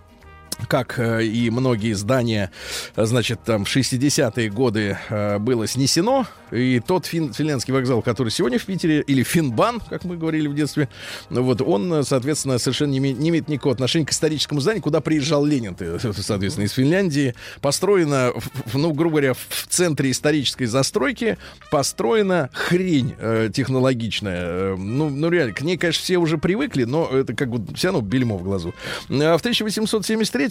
[0.67, 2.51] как э, и многие здания,
[2.95, 6.25] значит, там в 60-е годы э, было снесено.
[6.51, 10.55] И тот фин- финляндский вокзал, который сегодня в Питере, или Финбан, как мы говорили в
[10.55, 10.89] детстве,
[11.29, 14.81] ну вот он, э, соответственно, совершенно не, име- не имеет никакого отношения к историческому зданию,
[14.83, 17.35] куда приезжал Ленин, соответственно, из Финляндии.
[17.61, 18.31] Построено,
[18.73, 21.37] ну, грубо говоря, в центре исторической застройки
[21.71, 24.75] построена хрень э, технологичная.
[24.75, 28.01] Ну, ну, реально, к ней, конечно, все уже привыкли, но это как бы все равно
[28.01, 28.73] бельмо в глазу.
[29.09, 29.41] А В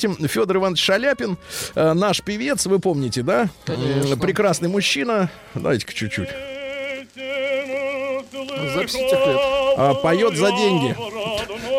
[0.00, 1.38] 1873-м Федор Иванович Шаляпин,
[1.74, 3.48] э, наш певец, вы помните, да?
[3.64, 4.16] Конечно.
[4.16, 5.30] Прекрасный мужчина.
[5.54, 6.28] Давайте-ка чуть-чуть.
[8.74, 9.40] Записи лет.
[9.76, 10.96] А, поет за деньги.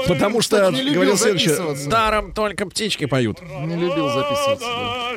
[0.08, 3.42] Потому что, Кстати, не говорил следующее, даром только птички поют.
[3.42, 4.66] Не любил записываться.
[4.66, 5.12] да.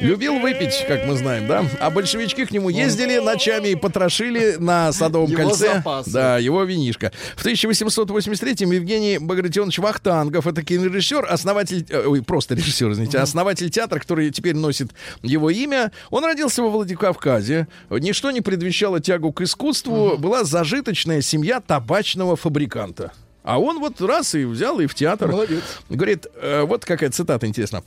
[0.00, 1.64] Любил выпить, как мы знаем, да?
[1.80, 5.74] А большевички к нему ездили ночами и потрошили на Садовом Его кольце.
[5.74, 6.10] запасы.
[6.10, 7.12] Да, его винишко.
[7.36, 14.00] В 1883-м Евгений Багратионович Вахтангов, это кинорежиссер, основатель, э, ой, просто режиссер, извините, основатель театра,
[14.00, 14.90] который теперь носит
[15.22, 15.92] его имя.
[16.10, 17.68] Он родился во Владикавказе.
[17.90, 19.61] Ничто не предвещало тягу к искусству.
[20.18, 23.12] Была зажиточная семья табачного фабриканта.
[23.42, 25.30] А он вот раз и взял и в театр.
[25.30, 25.62] Молодец.
[25.88, 27.82] Говорит, э, вот какая цитата интересна.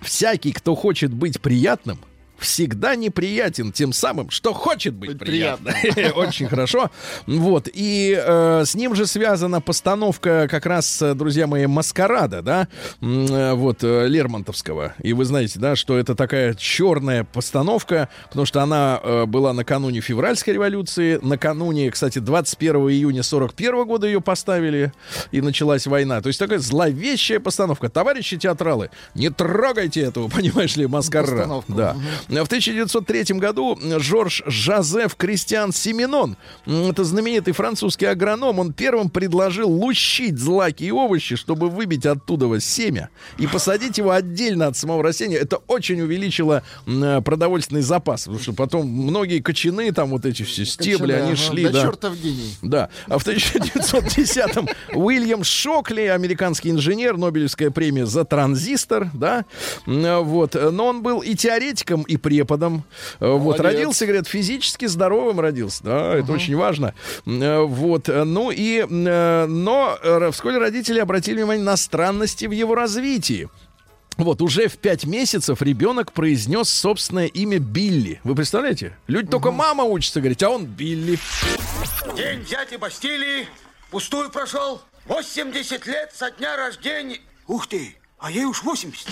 [0.00, 1.98] Всякий, кто хочет быть приятным,
[2.42, 5.74] всегда неприятен тем самым, что хочет быть, приятным.
[6.14, 6.90] Очень хорошо.
[7.26, 7.68] Вот.
[7.72, 12.68] И э, с ним же связана постановка как раз, э, друзья мои, «Маскарада», да,
[13.00, 14.94] э, вот, э, Лермонтовского.
[15.02, 20.00] И вы знаете, да, что это такая черная постановка, потому что она э, была накануне
[20.00, 24.92] февральской революции, накануне, кстати, 21 июня 41 года ее поставили,
[25.30, 26.20] и началась война.
[26.20, 27.88] То есть такая зловещая постановка.
[27.88, 31.30] Товарищи театралы, не трогайте этого, понимаешь ли, маскарад.
[31.30, 31.72] Постановку.
[31.72, 31.96] Да.
[32.32, 40.38] В 1903 году Жорж Жозеф Кристиан Семенон, это знаменитый французский агроном, он первым предложил лущить
[40.38, 45.36] злаки и овощи, чтобы выбить оттуда семя и посадить его отдельно от самого растения.
[45.36, 51.12] Это очень увеличило продовольственный запас, потому что потом многие кочаны, там вот эти все стебли,
[51.12, 51.36] Кочаны, они ага.
[51.36, 51.82] шли, Да да.
[51.82, 52.56] чертов гений.
[52.62, 52.88] Да.
[53.08, 59.44] А в 1910-м Уильям Шокли, американский инженер, Нобелевская премия за транзистор, да,
[59.84, 60.54] вот.
[60.54, 62.84] Но он был и теоретиком, и преподом.
[63.20, 63.58] Э, Вот.
[63.58, 63.60] Молодец.
[63.62, 65.82] Родился, говорят, физически здоровым родился.
[65.84, 66.94] Да, это очень важно.
[67.26, 68.08] Э, Вот.
[68.08, 68.86] Ну и...
[68.88, 73.48] э, Но э, вскоре родители обратили внимание на странности в его развитии.
[74.18, 78.20] Вот, уже в пять месяцев ребенок произнес собственное имя Билли.
[78.24, 78.94] Вы представляете?
[79.06, 81.18] Люди только мама учится говорить, а он Билли.
[82.14, 83.46] День взятия Бастилии
[83.90, 84.82] пустую прошел.
[85.06, 87.20] 80 лет со дня рождения.
[87.46, 89.08] Ух ты, а ей уж 80.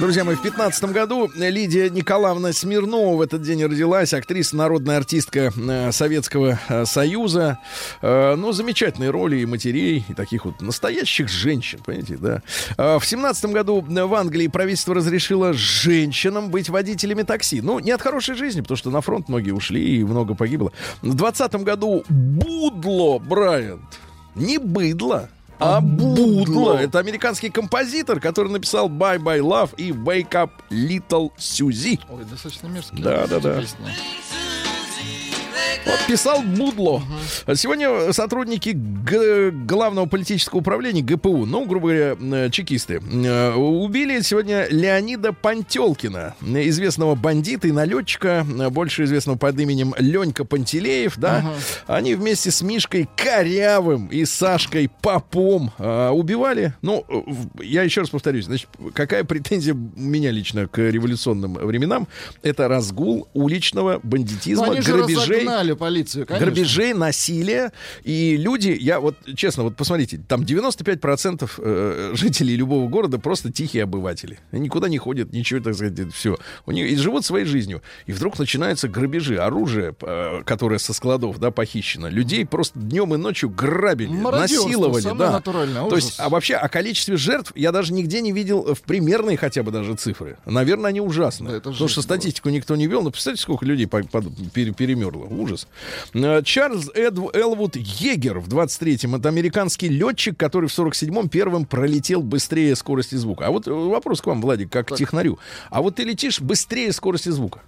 [0.00, 5.52] Друзья мои, в 15 году Лидия Николаевна Смирнова в этот день родилась, актриса, народная артистка
[5.54, 7.58] э, Советского э, Союза.
[8.00, 12.42] Э, ну, замечательные роли и матерей, и таких вот настоящих женщин, понимаете, да.
[12.98, 17.60] В 17 году в Англии правительство разрешило женщинам быть водителями такси.
[17.60, 20.72] Ну, не от хорошей жизни, потому что на фронт многие ушли и много погибло.
[21.02, 23.98] В 20 году Будло, Брайант,
[24.34, 25.28] не быдло,
[25.60, 26.78] а Будло.
[26.78, 32.00] Это американский композитор, который написал Bye Bye Love и Wake Up Little Suzy.
[32.08, 33.02] Ой, достаточно мерзкие.
[33.02, 33.60] Да, да, да.
[33.60, 33.78] песни.
[36.06, 37.02] Писал Будло.
[37.54, 45.32] Сегодня сотрудники Г- главного политического управления ГПУ, ну, грубо говоря, чекисты, э, убили сегодня Леонида
[45.32, 51.44] Пантелкина, известного бандита и налетчика, э, больше известного под именем Ленька Пантелеев, да.
[51.86, 56.74] Они вместе с Мишкой Корявым и Сашкой Попом э, убивали.
[56.82, 57.06] Ну,
[57.62, 62.08] я еще раз повторюсь, значит, какая претензия у меня лично к революционным временам?
[62.42, 65.46] Это разгул уличного Ну, бандитизма, же грабежей.
[65.70, 66.46] Разогнали полицию, конечно.
[66.46, 67.72] Грабежей, насилия.
[68.04, 73.84] И люди, я вот, честно, вот посмотрите, там 95% э, жителей любого города просто тихие
[73.84, 74.38] обыватели.
[74.52, 76.36] Они никуда не ходят, ничего, так сказать, все.
[76.66, 77.82] У них, и живут своей жизнью.
[78.06, 79.36] И вдруг начинаются грабежи.
[79.36, 82.08] Оружие, э, которое со складов, да, похищено.
[82.08, 84.10] Людей просто днем и ночью грабили,
[84.42, 85.32] насиловали, да.
[85.90, 89.62] То есть, а вообще о количестве жертв я даже нигде не видел в примерные хотя
[89.62, 90.36] бы даже цифры.
[90.46, 91.48] Наверное, они ужасны.
[91.50, 93.02] Да, это Потому что статистику никто не вел.
[93.02, 95.24] Но представьте, сколько людей по- под- пере- перемерло.
[95.24, 95.59] Ужас.
[96.14, 99.14] Э, Чарльз Эдв- Элвуд Егер в 23-м.
[99.16, 103.46] Это американский летчик, который в 47-м первым пролетел быстрее скорости звука.
[103.46, 105.38] А вот э, вопрос к вам, Владик, как к технарю.
[105.70, 107.60] А вот ты летишь быстрее скорости звука.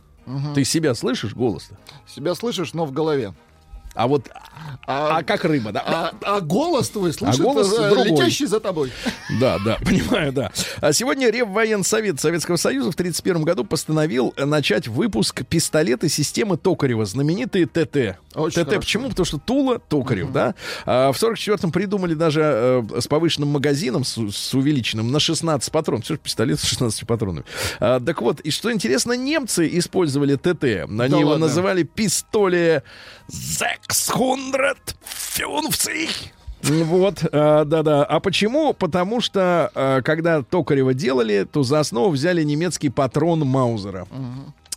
[0.55, 1.77] Ты себя слышишь, голос-то?
[2.07, 3.35] Себя слышишь, но в голове.
[3.95, 4.29] А вот,
[4.87, 5.83] А- а, как рыба, да?
[5.87, 8.09] А, а голос твой слышит, голос э, другой.
[8.11, 8.91] летящий за тобой.
[9.41, 10.51] Да, да, понимаю, да.
[10.81, 17.67] А сегодня Реввоенсовет Советского Союза в 1931 году постановил начать выпуск пистолеты системы Токарева, знаменитые
[17.67, 18.19] ТТ.
[18.35, 18.81] Очень ТТ хорошо.
[18.81, 19.09] почему?
[19.11, 20.55] Потому что Тула, Токарев, да.
[20.87, 22.41] А в 44-м придумали даже
[22.95, 26.05] э, с повышенным магазином, с, с увеличенным на 16 патронов.
[26.05, 27.45] Все же пистолет с 16 патронами.
[27.81, 30.65] А, так вот, и что интересно, немцы использовали ТТ.
[30.65, 31.47] Они Да его ладно?
[31.47, 32.83] называли пистоле
[33.89, 36.11] 600 фюнфцих.
[36.63, 38.05] Вот, э, да-да.
[38.05, 38.73] А почему?
[38.73, 44.07] Потому что, э, когда Токарева делали, то за основу взяли немецкий патрон Маузера.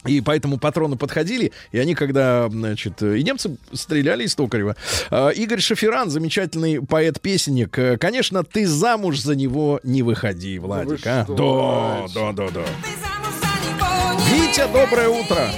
[0.06, 4.76] И поэтому патроны подходили, и они, когда, значит, и немцы стреляли из Токарева.
[5.12, 8.00] Э, Игорь Шаферан, замечательный поэт-песенник.
[8.00, 11.24] Конечно, ты замуж за него не выходи, Владик, а?
[11.24, 12.66] что, Да, да, да, да.
[12.84, 15.50] Ты замуж за него не Витя, доброе утро.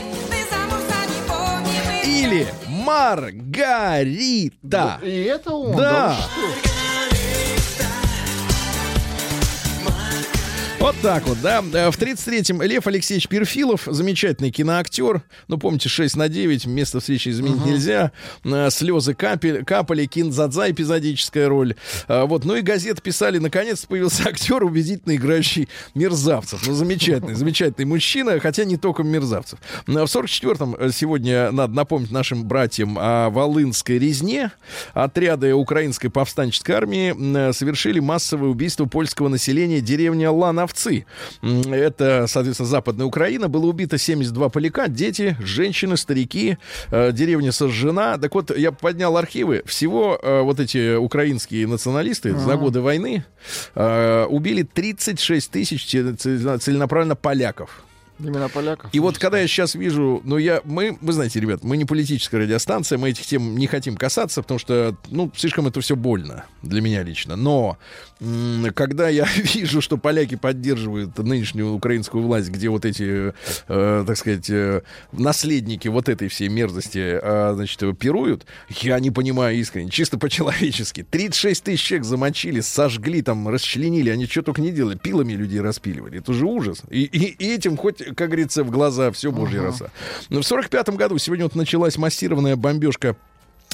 [2.04, 2.48] Ты
[2.88, 4.50] Маргарита.
[5.04, 5.76] И это он.
[5.76, 6.16] Да.
[6.38, 6.77] вы
[10.80, 11.64] Вот так вот, да.
[11.74, 15.24] Э, В 33-м Лев Алексеевич Перфилов, замечательный киноактер.
[15.48, 18.12] Ну, помните, 6 на 9, место встречи изменить нельзя.
[18.46, 21.74] Э, Слезы капель, капали, Кинзадза, эпизодическая роль.
[22.08, 26.66] Э, Вот, ну и газеты писали, наконец появился актер, убедительно играющий мерзавцев.
[26.68, 29.58] Ну, замечательный, замечательный мужчина, хотя не только мерзавцев.
[29.88, 34.52] В 44-м э, сегодня надо напомнить нашим братьям о Волынской резне.
[34.94, 40.67] Отряды украинской повстанческой армии совершили массовое убийство польского населения деревня Лановцы.
[41.42, 43.48] М, Это, соответственно, Западная Украина.
[43.48, 46.58] Было убито 72 поляка, дети, женщины, старики.
[46.92, 48.18] Э, Деревня сожжена.
[48.18, 49.64] Так вот, я поднял архивы.
[49.66, 53.24] Всего э, вот эти украинские националисты за годы войны
[53.76, 57.84] э, убили 36 тысяч целенаправленно поляков.
[58.20, 58.90] Именно поляков.
[58.94, 62.38] И вот когда я сейчас вижу, ну я, мы, вы знаете, ребят, мы не политическая
[62.38, 66.82] радиостанция, мы этих тем не хотим касаться, потому что, ну, слишком это все больно для
[66.82, 67.36] меня лично.
[67.36, 67.78] Но
[68.74, 73.34] когда я вижу, что поляки поддерживают нынешнюю украинскую власть, где вот эти,
[73.68, 78.46] э, так сказать, э, наследники вот этой всей мерзости, э, значит, пируют,
[78.82, 81.04] я не понимаю искренне, чисто по-человечески.
[81.10, 86.20] 36 тысяч человек замочили, сожгли, там, расчленили, они что только не делали, пилами людей распиливали.
[86.20, 86.82] Это же ужас.
[86.90, 89.90] И, и- и этим хоть, как говорится, в глаза все божья роса.
[90.30, 93.16] Но в 45 году, сегодня вот началась массированная бомбежка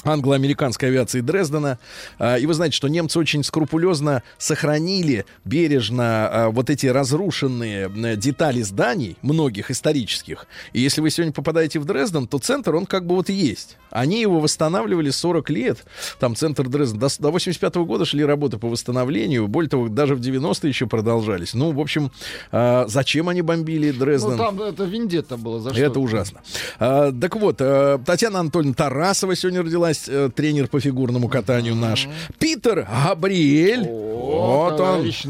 [0.04, 1.78] англо-американской авиации Дрездена.
[2.18, 8.16] А, И вы знаете, что немцы очень скрупулезно сохранили бережно а, вот эти разрушенные э,
[8.16, 10.46] детали зданий, многих исторических.
[10.72, 13.76] И если вы сегодня попадаете в Дрезден, то центр, он как бы вот есть.
[13.90, 15.84] Они его восстанавливали 40 лет.
[16.18, 16.98] Там центр Дрезден.
[16.98, 19.46] До, до 85 года шли работы по восстановлению.
[19.48, 21.54] Более того, даже в 90-е еще продолжались.
[21.54, 22.10] Ну, в общем,
[22.50, 24.32] а, зачем они бомбили Дрезден?
[24.32, 25.60] Ну, там это виндетта было.
[25.60, 25.80] За что?
[25.80, 26.40] Это ужасно.
[26.78, 32.08] Так вот, а, Татьяна Анатольевна Тарасова сегодня родилась, э, тренер по фигурному катанию наш.
[32.38, 33.86] Питер Габриэль.
[33.88, 34.78] О, вот он.
[34.78, 35.24] товарищ,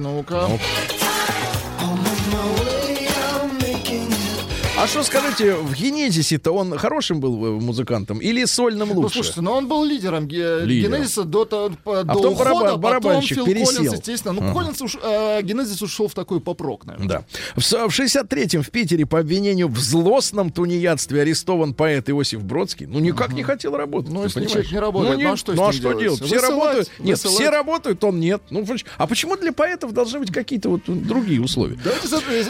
[4.85, 9.15] А что скажите, в Генезисе-то он хорошим был э, музыкантом или сольным Ну, лучше?
[9.15, 10.69] слушайте, ну он был лидером Лидером.
[10.69, 13.77] Генезиса до, то- по- до потом ухода, бараба- потом барабанщик Фил пересел.
[13.77, 14.35] Коллинз, естественно.
[14.35, 17.09] Ну, Коллинз уж, э, Генезис ушел в такой поп-рок, наверное.
[17.09, 17.25] Да.
[17.57, 22.85] В в 63-м в Питере по обвинению в злостном тунеядстве арестован поэт Иосиф Бродский.
[22.85, 24.13] Ну, никак не хотел работать.
[24.13, 24.53] Ну, если понимаешь?
[24.53, 25.99] человек не работает, ну, а что ну, а что делать?
[26.03, 26.21] делать?
[26.23, 26.91] Все Высылать, работают.
[26.99, 27.37] Нет, высылать.
[27.39, 28.43] все работают, он нет.
[28.51, 28.67] Ну,
[28.99, 31.79] а почему для поэтов должны быть какие-то вот другие условия?
[31.83, 32.45] Давайте э,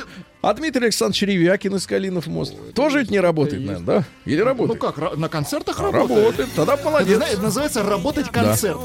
[0.47, 3.66] А Дмитрий Александрович Ревякин из Калинов мост тоже ведь не работает, есть.
[3.80, 4.05] наверное, да?
[4.30, 4.80] Или Ну работает?
[4.80, 6.18] как, ра- на концертах А, работает?
[6.26, 6.49] работает.
[6.55, 7.20] Тогда молодец.
[7.32, 8.78] это называется работать концерт.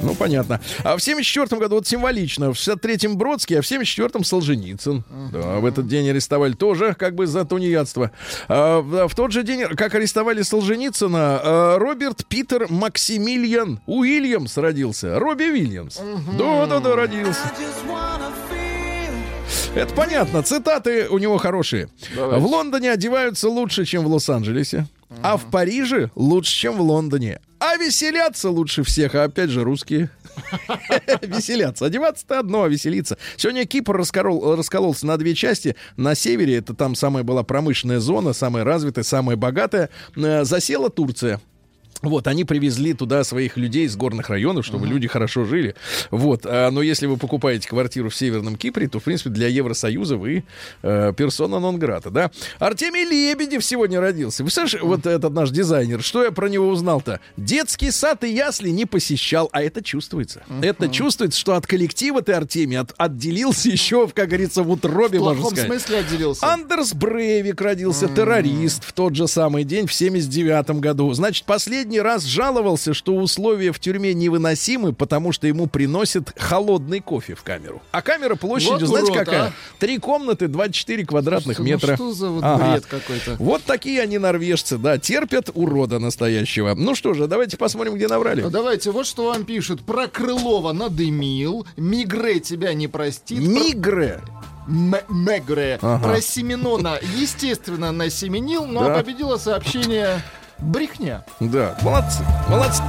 [0.00, 0.60] Ну, понятно.
[0.84, 5.02] А в 74 году, вот символично, в 63-м Бродский, а в 74-м Солженицын.
[5.32, 8.12] Да, в этот день арестовали тоже как бы за тунеядство.
[8.46, 15.18] А, в, в тот же день, как арестовали Солженицына, а, Роберт Питер Максимилиан Уильямс родился.
[15.18, 15.98] Робби Вильямс.
[16.38, 17.40] Да-да-да, родился.
[19.78, 20.42] Это понятно.
[20.42, 21.88] Цитаты у него хорошие.
[22.12, 22.44] Давайте.
[22.44, 24.88] В Лондоне одеваются лучше, чем в Лос-Анджелесе.
[25.22, 27.38] А в Париже лучше, чем в Лондоне.
[27.60, 30.10] А веселятся лучше всех, а опять же русские.
[31.22, 31.86] Веселятся.
[31.86, 33.18] Одеваться-то одно, а веселиться.
[33.36, 35.76] Сегодня Кипр раскорол- раскололся на две части.
[35.96, 39.90] На севере, это там самая была промышленная зона, самая развитая, самая богатая.
[40.16, 41.40] Э, Засела Турция.
[42.02, 45.74] Вот, они привезли туда своих людей из горных районов, чтобы люди хорошо жили.
[46.10, 50.16] Вот, а, но если вы покупаете квартиру в Северном Кипре, то, в принципе, для Евросоюза
[50.16, 50.44] вы
[50.82, 52.30] э, персона нон-грата, да?
[52.58, 54.44] Артемий Лебедев сегодня родился.
[54.44, 57.20] Вы слышите, вот этот наш дизайнер, что я про него узнал-то?
[57.36, 60.42] Детский сад и ясли не посещал, а это чувствуется.
[60.62, 65.22] Это чувствуется, что от коллектива ты, Артемий, от- отделился еще, как говорится, в утробе, В
[65.22, 65.66] можно плохом сказать.
[65.82, 66.46] смысле отделился.
[66.46, 71.12] Андерс Брейвик родился, террорист, в тот же самый день, в 79 году.
[71.12, 77.34] Значит, последний раз жаловался, что условия в тюрьме невыносимы, потому что ему приносят холодный кофе
[77.34, 77.80] в камеру.
[77.90, 79.42] А камера площадью, Вот знаете, урод, какая?
[79.46, 79.52] а.
[79.78, 81.90] Три комнаты, 24 квадратных Слушайте, метра.
[81.92, 82.70] Ну что за вот Ага.
[82.72, 83.36] бред какой-то?
[83.38, 86.74] Вот такие они норвежцы, да, терпят урода настоящего.
[86.74, 88.42] Ну что же, давайте посмотрим, где наврали.
[88.42, 89.82] Ну, Давайте, вот что вам пишут.
[89.82, 93.38] Про Крылова надымил, Мигре тебя не простит.
[93.38, 94.20] про- Мигре.
[95.08, 95.78] Мегре.
[95.80, 96.02] Ага.
[96.08, 98.94] Про Семенона, естественно, насеменил, но Да.
[98.96, 100.20] победило сообщение
[100.60, 101.24] брехня.
[101.40, 102.82] Да, молодцы, молодцы.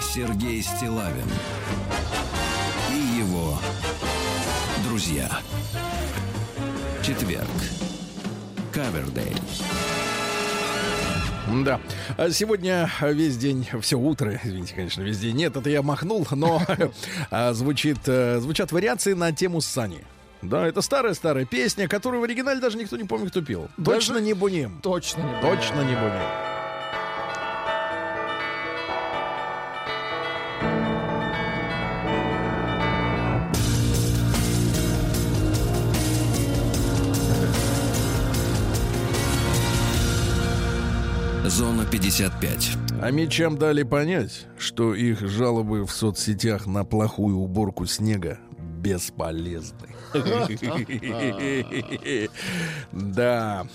[0.00, 1.28] Сергей Стилавин
[2.92, 3.58] и его
[4.84, 5.30] друзья.
[7.02, 7.46] Четверг.
[8.72, 9.34] Кавердей.
[11.64, 11.80] Да.
[12.16, 16.60] А Сегодня весь день, все утро, извините, конечно, весь день нет, это я махнул, но
[17.30, 20.04] а, звучит, э, звучат вариации на тему Сани.
[20.42, 23.68] Да, это старая-старая песня, которую в оригинале даже никто не помнит, кто пел.
[23.76, 24.80] Даже- Точно не Буним.
[24.82, 26.22] Точно не Точно не Буним.
[41.46, 42.76] Зона 55.
[43.00, 48.38] А мечам дали понять, что их жалобы в соцсетях на плохую уборку снега
[48.78, 49.88] бесполезны.
[52.92, 53.66] Да.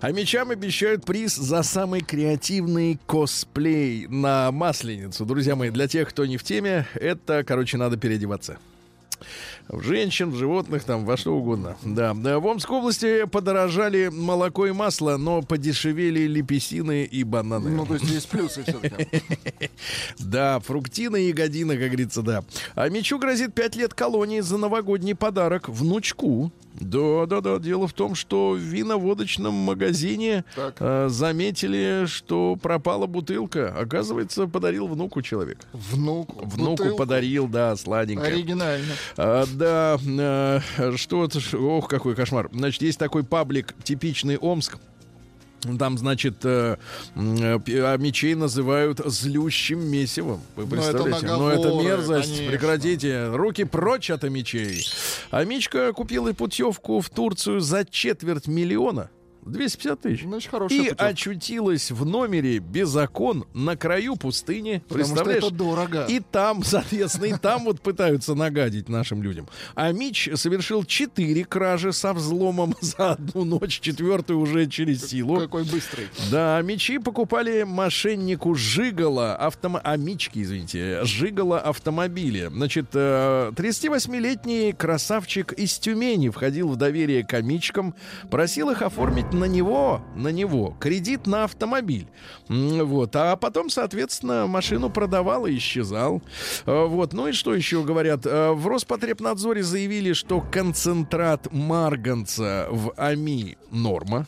[0.00, 5.24] А мечам обещают приз за самый креативный косплей на Масленицу.
[5.24, 8.58] Друзья мои, для тех, кто не в теме, это, короче, надо переодеваться.
[9.72, 11.76] В женщин, в животных, там, во что угодно.
[11.84, 12.12] Да.
[12.14, 17.70] Да, В Омской области подорожали молоко и масло, но подешевели лепесины и бананы.
[17.70, 19.22] Ну, то есть есть плюсы все-таки.
[20.18, 22.44] Да, фруктина и ягодина, как говорится, да.
[22.74, 26.52] А Мичу грозит 5 лет колонии за новогодний подарок внучку.
[26.80, 27.58] Да, да, да.
[27.58, 33.74] Дело в том, что в виноводочном магазине э, заметили, что пропала бутылка.
[33.78, 35.58] Оказывается, подарил внуку человек.
[35.72, 36.44] Внуку.
[36.44, 36.96] Внуку бутылку.
[36.96, 38.32] подарил, да, сладенькое.
[38.32, 38.94] Оригинально.
[39.16, 39.98] А, да,
[40.78, 42.48] э, что это, ж- ох, какой кошмар.
[42.52, 44.78] Значит, есть такой паблик, типичный Омск.
[45.78, 46.76] Там, значит, э,
[47.14, 50.40] э, а мечей называют злющим месивом.
[50.56, 51.26] Вы Ну, это представляете?
[51.26, 52.28] Ну, это наговоры, мерзость.
[52.28, 52.50] конечно.
[52.50, 53.28] Прекратите.
[53.28, 54.86] Руки прочь от мечей.
[55.30, 59.10] А Мичка купила путевку в Турцию за четверть миллиона.
[59.44, 60.22] 250 тысяч.
[60.24, 61.06] Значит, хорошая И путевка.
[61.06, 64.82] очутилась в номере без окон на краю пустыни.
[64.88, 65.44] Потому что Представляешь?
[65.44, 66.04] это дорого.
[66.08, 69.48] И там, соответственно, и там вот пытаются нагадить нашим людям.
[69.74, 75.38] А Мич совершил четыре кражи со взломом за одну ночь, четвертую уже через силу.
[75.40, 76.08] Какой быстрый.
[76.30, 79.80] Да, мечи покупали мошеннику Жигала, автомо...
[79.82, 82.50] а Мички, извините, Жигала автомобили.
[82.52, 87.94] Значит, э, 38-летний красавчик из Тюмени входил в доверие к амичкам,
[88.30, 92.06] просил их оформить на него, на него, кредит на автомобиль.
[92.48, 96.20] Вот, а потом, соответственно, машину продавал и исчезал.
[96.66, 98.26] Э, Вот, ну и что еще говорят?
[98.26, 104.26] Э, В Роспотребнадзоре заявили, что концентрат марганца в АМИ норма.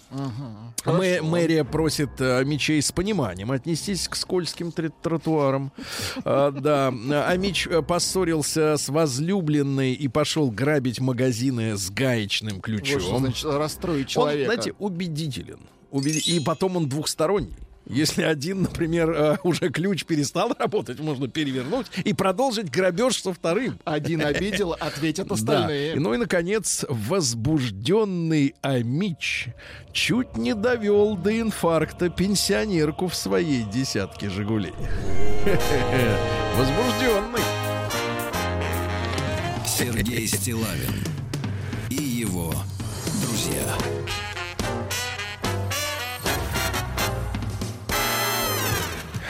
[0.84, 5.72] Мэ- мэрия просит э, мечей с пониманием отнестись к скользким тр- тротуарам.
[6.24, 12.62] А, да, а Мич э, поссорился с возлюбленной и пошел грабить магазины с гаечным Вот
[12.64, 13.00] ключом.
[13.00, 14.52] что значит расстроить Он, человека.
[14.52, 15.58] знаете, убедителен.
[15.90, 17.54] Убеди- И потом он двухсторонний.
[17.84, 23.78] Если один, например, э, уже ключ перестал работать, можно перевернуть и продолжить грабеж со вторым.
[23.84, 25.34] Один обидел, ответят Да.
[25.34, 25.96] остальные.
[25.96, 29.48] И, Ну и, наконец, возбужденный Амич
[29.92, 34.72] чуть не довел до инфаркта пенсионерку в своей десятке «Жигулей».
[36.56, 37.42] Возбужденный.
[39.66, 40.94] Сергей Стилавин
[41.90, 42.54] и его
[43.22, 43.64] друзья.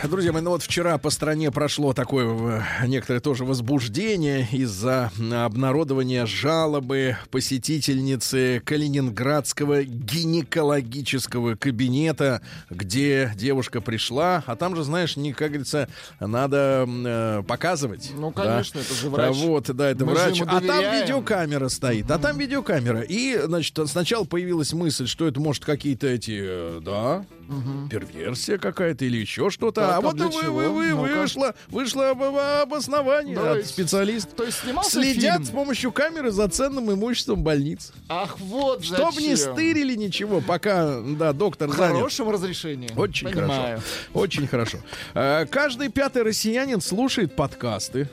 [0.08, 6.26] Друзья мои, ну вот вчера по стране прошло такое э, некоторое тоже возбуждение из-за обнародования
[6.26, 15.88] жалобы посетительницы Калининградского гинекологического кабинета, где девушка пришла, а там же, знаешь, не, как говорится,
[16.18, 18.10] надо э, показывать.
[18.12, 18.44] Ну, да.
[18.44, 19.28] конечно, это же врач.
[19.28, 20.42] А вот, да, это Мы врач.
[20.44, 23.02] А там видеокамера стоит, а там видеокамера.
[23.02, 27.24] И, значит, сначала появилась мысль, что это может какие-то эти, э, да,
[27.90, 29.91] перверсия какая-то или еще что-то.
[29.96, 34.34] А вот для вы, вы, вы, вышло, вышло об- об- обоснование от специалиста.
[34.34, 37.92] То есть снимался Следят с помощью камеры за ценным имуществом больниц.
[38.08, 41.96] Ах, вот Чтоб не стырили ничего, пока, да, доктор В занят.
[41.96, 42.90] хорошем разрешении.
[42.96, 43.50] Очень Понимаю.
[43.78, 43.82] хорошо.
[44.14, 44.78] Очень хорошо.
[45.14, 48.08] Э, Каждый пятый россиянин слушает подкасты.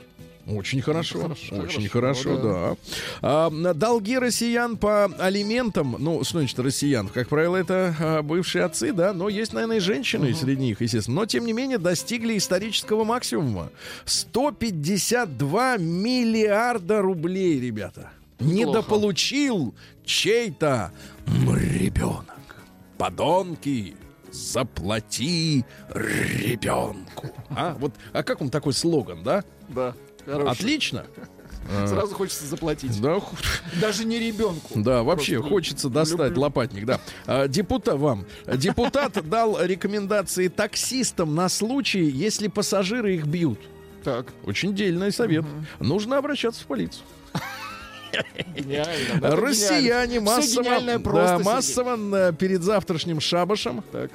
[0.50, 2.76] Очень хорошо, хорошо, очень хорошо, хорошо, да.
[3.22, 7.08] А, м, долги россиян по алиментам, ну, что значит россиян?
[7.08, 11.16] Как правило, это а, бывшие отцы, да, но есть, наверное, и женщины среди них, естественно.
[11.20, 13.70] Но, тем не менее, достигли исторического максимума.
[14.04, 18.10] 152 миллиарда рублей, ребята.
[18.38, 19.74] Недополучил
[20.04, 20.92] чей-то
[21.26, 22.24] ребенок.
[22.98, 23.94] Подонки,
[24.32, 27.28] заплати ребенку.
[27.50, 29.44] А вот, а как он такой слоган, да?
[29.68, 29.94] Да,
[30.30, 30.50] хороший.
[30.52, 31.06] Отлично.
[31.86, 33.00] Сразу хочется заплатить.
[33.00, 33.20] Да,
[33.80, 34.80] Даже не ребенку.
[34.80, 36.42] да, вообще Просто хочется достать люблю.
[36.42, 37.00] лопатник, да.
[37.26, 38.26] А, депутат вам.
[38.56, 43.60] Депутат дал рекомендации таксистам на случай, если пассажиры их бьют.
[44.02, 45.44] Так, Очень дельный совет.
[45.78, 47.04] Нужно обращаться в полицию.
[48.56, 49.36] гениально.
[49.36, 50.20] Россияне гениально.
[50.20, 54.10] Массово, да, массово э, перед завтрашним шабашем Так.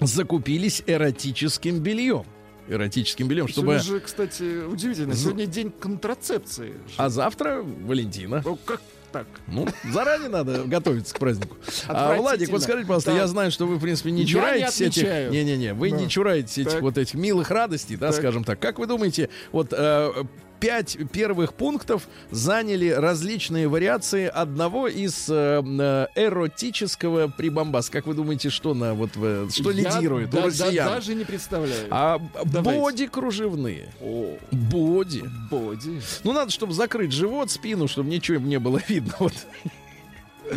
[0.00, 2.24] закупились эротическим бельем.
[2.70, 3.78] Эротическим бельем, чтобы...
[3.80, 5.14] Сегодня же, кстати, удивительно.
[5.16, 6.74] Сегодня день контрацепции.
[6.96, 8.42] А завтра Валентина.
[8.44, 9.26] Ну, как так.
[9.48, 11.56] Ну, заранее надо готовиться к празднику.
[11.88, 12.14] А.
[12.14, 13.16] Владик, вот скажите, пожалуйста, Да.
[13.16, 15.02] я знаю, что вы, в принципе, не Я не чураетесь этих...
[15.32, 15.96] Не-не-не, вы Да.
[15.96, 16.82] не чураетесь этих Так.
[16.82, 18.16] вот этих милых радостей, да, Так.
[18.16, 18.60] скажем так.
[18.60, 20.12] Как вы думаете, вот э,
[20.60, 27.90] пять первых пунктов заняли различные вариации одного из э, э, эротического прибамбаса.
[27.90, 30.86] Как вы думаете, что на вот в- что Я лидирует да- у да- россиян?
[30.88, 31.88] даже не представляю.
[31.90, 32.80] А Давайте.
[32.80, 33.88] боди кружевные.
[34.00, 35.24] О, Боди.
[35.50, 36.00] боди.
[36.24, 39.14] Ну, надо, чтобы закрыть живот, спину, чтобы ничего не было видно.
[39.18, 39.34] Вот.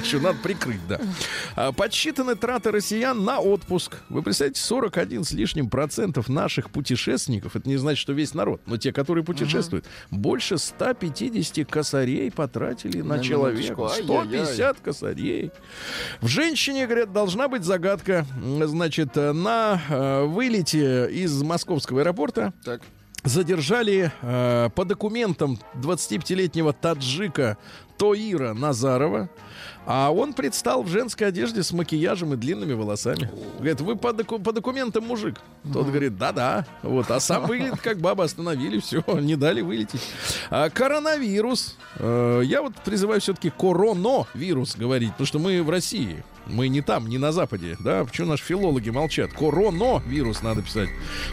[0.04, 1.00] Что, надо прикрыть, да.
[1.56, 3.98] А, Подсчитаны траты россиян на отпуск.
[4.10, 8.78] Вы представляете, 41 с лишним процентов наших путешественников, это не значит, что весь народ, но
[8.78, 13.62] те, которые путешествуют, больше 150 косарей потратили на, На человека.
[13.62, 14.46] минуточку, ай-яй-яй.
[14.46, 15.52] 150 косарей.
[16.22, 18.26] В женщине, говорят, должна быть загадка.
[18.66, 22.82] Значит, на э, вылете из московского аэропорта Так.
[23.24, 27.58] задержали э, по документам 25-летнего таджика
[27.98, 29.30] Тоира Назарова,
[29.86, 33.30] а он предстал в женской одежде с макияжем и длинными волосами.
[33.58, 35.36] Говорит, вы по, доку- по документам мужик.
[35.72, 36.66] Тот говорит, да-да.
[36.82, 40.02] Вот, а сам выглядит как баба, остановили, все, не дали вылететь.
[40.50, 41.78] А, коронавирус.
[42.00, 46.24] Э, я вот призываю все-таки коронавирус говорить, потому что мы в России.
[46.48, 48.04] Мы не там, не на Западе, да?
[48.04, 49.32] Почему наши филологи молчат?
[49.34, 50.90] Коронавирус надо писать.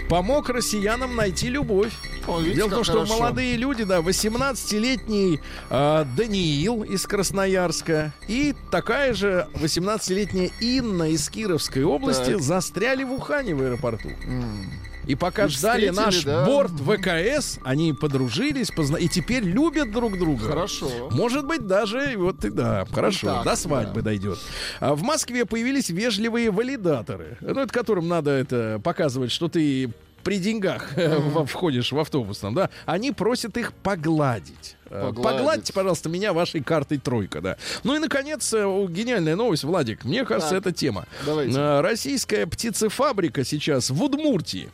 [0.09, 1.93] Помог россиянам найти любовь.
[2.29, 3.15] О, видите, Дело в том, что хорошо.
[3.19, 5.41] молодые люди, да, 18-летний
[5.71, 12.41] э, Даниил из Красноярска и такая же 18-летняя Инна из Кировской области Так.
[12.41, 14.11] застряли в Ухане в аэропорту.
[14.25, 14.71] М.
[15.07, 16.45] И пока И ждали наш да.
[16.45, 18.97] борт ВКС, они подружились, позна...
[18.97, 20.45] и теперь любят друг друга.
[20.47, 21.09] Хорошо.
[21.11, 24.39] Может быть, даже вот и да, хорошо, так, до свадьбы дойдет.
[24.79, 29.91] А в Москве появились вежливые валидаторы, ну, это которым надо это показывать, что ты
[30.23, 34.77] при деньгах во- входишь в автобус там, да, они просят их погладить.
[34.91, 35.23] Погладить.
[35.39, 37.57] Погладьте, пожалуйста, меня вашей картой тройка, да.
[37.85, 40.05] Ну и, наконец, э, гениальная новость, Владик.
[40.05, 40.61] Мне кажется, Так.
[40.61, 41.07] это тема.
[41.25, 41.57] Давайте.
[41.57, 44.69] Э, Российская птицефабрика сейчас в Удмуртии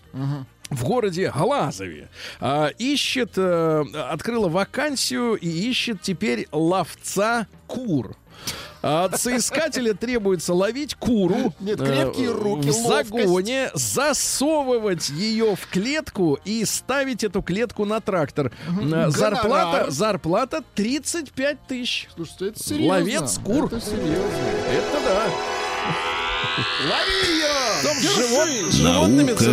[0.71, 2.09] в городе Глазове
[2.41, 8.17] а, ищет, э, открыла вакансию и ищет теперь ловца кур.
[8.83, 13.11] От соискателя требуется ловить куру Нет, э, крепкие руки, в ловкость.
[13.27, 18.53] загоне, засовывать ее в клетку и ставить эту клетку на трактор.
[18.93, 22.09] Э, Зарплата, зарплата 35 тысяч.
[22.15, 22.89] Слушайте, это серьезно.
[22.95, 23.67] Ловец кур.
[23.67, 24.15] Это серьезно.
[24.71, 25.27] Это да.
[26.85, 28.01] Лови ее!
[28.01, 29.45] Живот- животными Наука.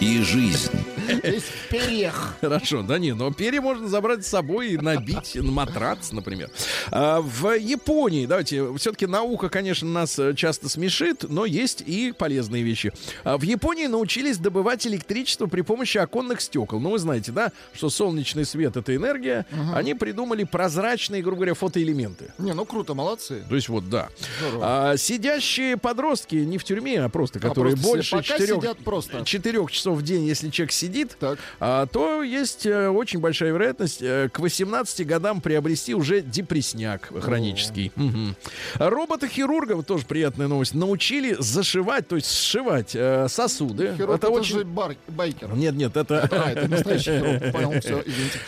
[0.00, 0.70] И жизнь.
[1.08, 2.34] Здесь перех.
[2.40, 6.50] Хорошо, да не, но перья можно забрать с собой и набить на матрац, например.
[6.90, 12.62] А, в Японии, давайте, все-таки наука, конечно, нас э, часто смешит, но есть и полезные
[12.62, 12.92] вещи.
[13.24, 16.80] А, в Японии научились добывать электричество при помощи оконных стекол.
[16.80, 19.46] Ну, вы знаете, да, что солнечный свет— это энергия.
[19.74, 22.32] Они придумали прозрачные, грубо говоря, фотоэлементы.
[22.38, 23.44] Не, ну круто, молодцы.
[23.48, 24.08] То есть вот, да.
[24.40, 24.90] Здорово.
[24.90, 30.02] А, сидящие подростки, не в тюрьме, а просто, которые просто больше четырех, четырех часов в
[30.02, 31.38] день, если человек сидит, Так.
[31.60, 37.92] а, то есть э, очень большая вероятность э, к 18 годам приобрести уже депрессняк хронический.
[37.94, 38.34] Мгм.
[38.74, 43.94] Робота-хирурга, вот тоже приятная новость, научили зашивать, то есть сшивать э, сосуды.
[43.96, 44.58] Хирург, это это очень...
[44.58, 45.54] же бар- байкер.
[45.54, 47.52] Нет, нет, это, А, это настоящий хирург.
[47.52, 48.40] Понял, все, извините.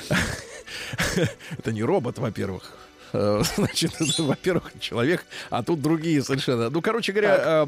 [1.57, 2.73] это не робот, во-первых.
[3.13, 6.71] Э, Значит, во-первых, человек, а тут другие совершенно.
[6.71, 7.67] Ну, короче говоря,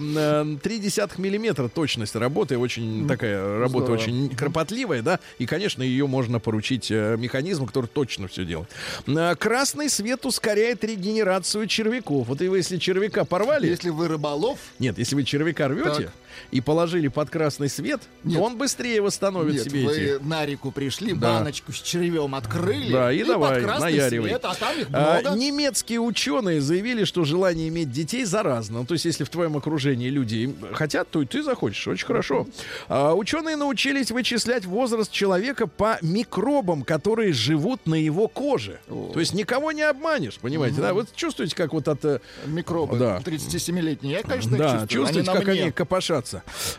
[0.62, 4.03] три десятых миллиметра точность работы, очень такая работа здорово.
[4.03, 8.68] очень кропотливая, да, и, конечно, ее можно поручить э, механизму, который точно все делает.
[9.07, 12.28] Э, Красный свет ускоряет регенерацию червяков.
[12.28, 16.12] Вот и вы, если червяка порвали, Если вы рыболов, нет, если вы червяка рвете Так.
[16.51, 18.36] И положили под красный свет, Нет.
[18.38, 20.22] то он быстрее восстановит нет, себе вы эти.
[20.24, 21.38] на реку пришли, Да.
[21.38, 24.28] баночку с червем открыли, Да, и давай, под красный наяривай.
[24.30, 25.36] свет, а там их А, много.
[25.38, 28.80] немецкие ученые заявили, что желание иметь детей заразно.
[28.80, 31.86] Ну, то есть, если в твоем окружении люди хотят, то и ты захочешь.
[31.88, 32.47] Очень хорошо.
[32.88, 38.80] А, ученые научились вычислять возраст человека по микробам, которые живут на его коже.
[38.88, 39.11] О.
[39.12, 40.80] То есть никого не обманешь, понимаете?
[40.80, 43.20] Да, вот чувствуете, как вот от э, Микробы Да.
[43.24, 44.12] 37-летние.
[44.18, 44.88] Я, конечно, да, чувствую.
[44.88, 45.62] чувствуете, они как мне.
[45.62, 46.30] они копошатся.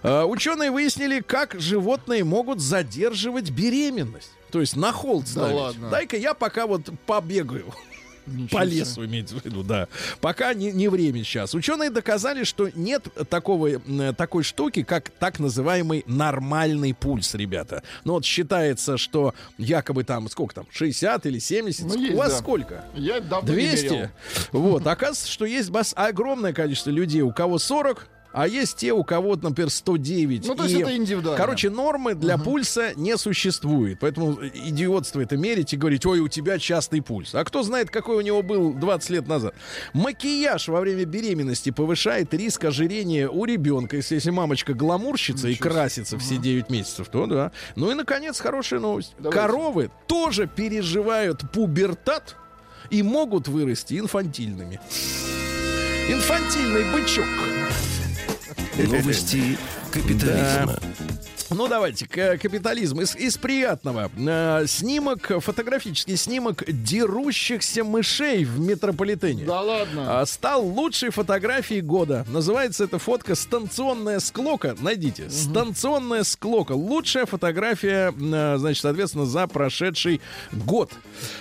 [0.03, 4.31] А, ученые выяснили, как животные могут задерживать беременность.
[4.51, 5.55] То есть на холод Да ставить.
[5.55, 5.89] ладно.
[5.89, 7.65] Дай-ка я пока вот побегаю.
[8.27, 9.87] Ничего По лесу имеется в виду, да.
[10.21, 11.55] Пока не, не время сейчас.
[11.55, 17.81] Ученые доказали, что нет такого, э, такой штуки, как так называемый нормальный пульс, ребята.
[18.03, 21.85] Ну вот считается, что якобы там, сколько там, 60 или 70?
[21.87, 22.37] Ну, У есть, вас да.
[22.37, 22.85] сколько?
[22.93, 23.85] Я давно не 200?
[23.85, 24.09] мерил.
[24.51, 29.03] Вот, оказывается, что есть бас- огромное количество людей, у кого 40, а есть те, у
[29.03, 30.47] кого, например, 109.
[30.47, 31.37] Ну, то есть И, это индивидуально.
[31.37, 33.99] Короче, нормы для пульса не существует.
[33.99, 37.35] Поэтому идиотство это мерить и говорить, ой, у тебя частый пульс.
[37.35, 39.53] А кто знает, какой у него был 20 лет назад.
[39.93, 43.97] Макияж во время беременности повышает риск ожирения у ребенка.
[43.97, 47.51] Если, если мамочка гламурщица и красится все 9 месяцев, то да.
[47.75, 49.13] Ну и, наконец, хорошая новость.
[49.19, 49.39] Давайте.
[49.39, 52.35] Коровы тоже переживают пубертат
[52.89, 54.79] и могут вырасти инфантильными.
[56.09, 57.25] Инфантильный бычок.
[58.77, 59.57] Новости
[59.91, 60.77] капитализма.
[61.53, 63.01] Ну, давайте, к- капитализм.
[63.01, 64.09] Из, из приятного.
[64.17, 69.45] Э, снимок, фотографический снимок дерущихся мышей в метрополитене.
[69.45, 70.21] Да ладно.
[70.21, 72.25] А, Стал лучшей фотографией года.
[72.29, 74.75] Называется эта фотка «Станционная склока».
[74.79, 75.29] Найдите.
[75.29, 76.71] «Станционная склока».
[76.71, 80.21] Лучшая фотография, э, значит, соответственно, за прошедший
[80.51, 80.91] год.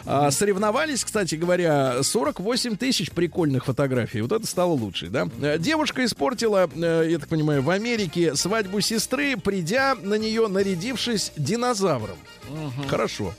[0.06, 4.20] А, Соревновались, кстати говоря, 48 тысяч прикольных фотографий.
[4.22, 5.28] Вот это стало лучшей, да?
[5.40, 11.32] Э, Девушка испортила, э, я так понимаю, в Америке свадьбу сестры, придя на нее, нарядившись
[11.36, 12.18] динозавром.
[12.88, 13.34] Хорошо.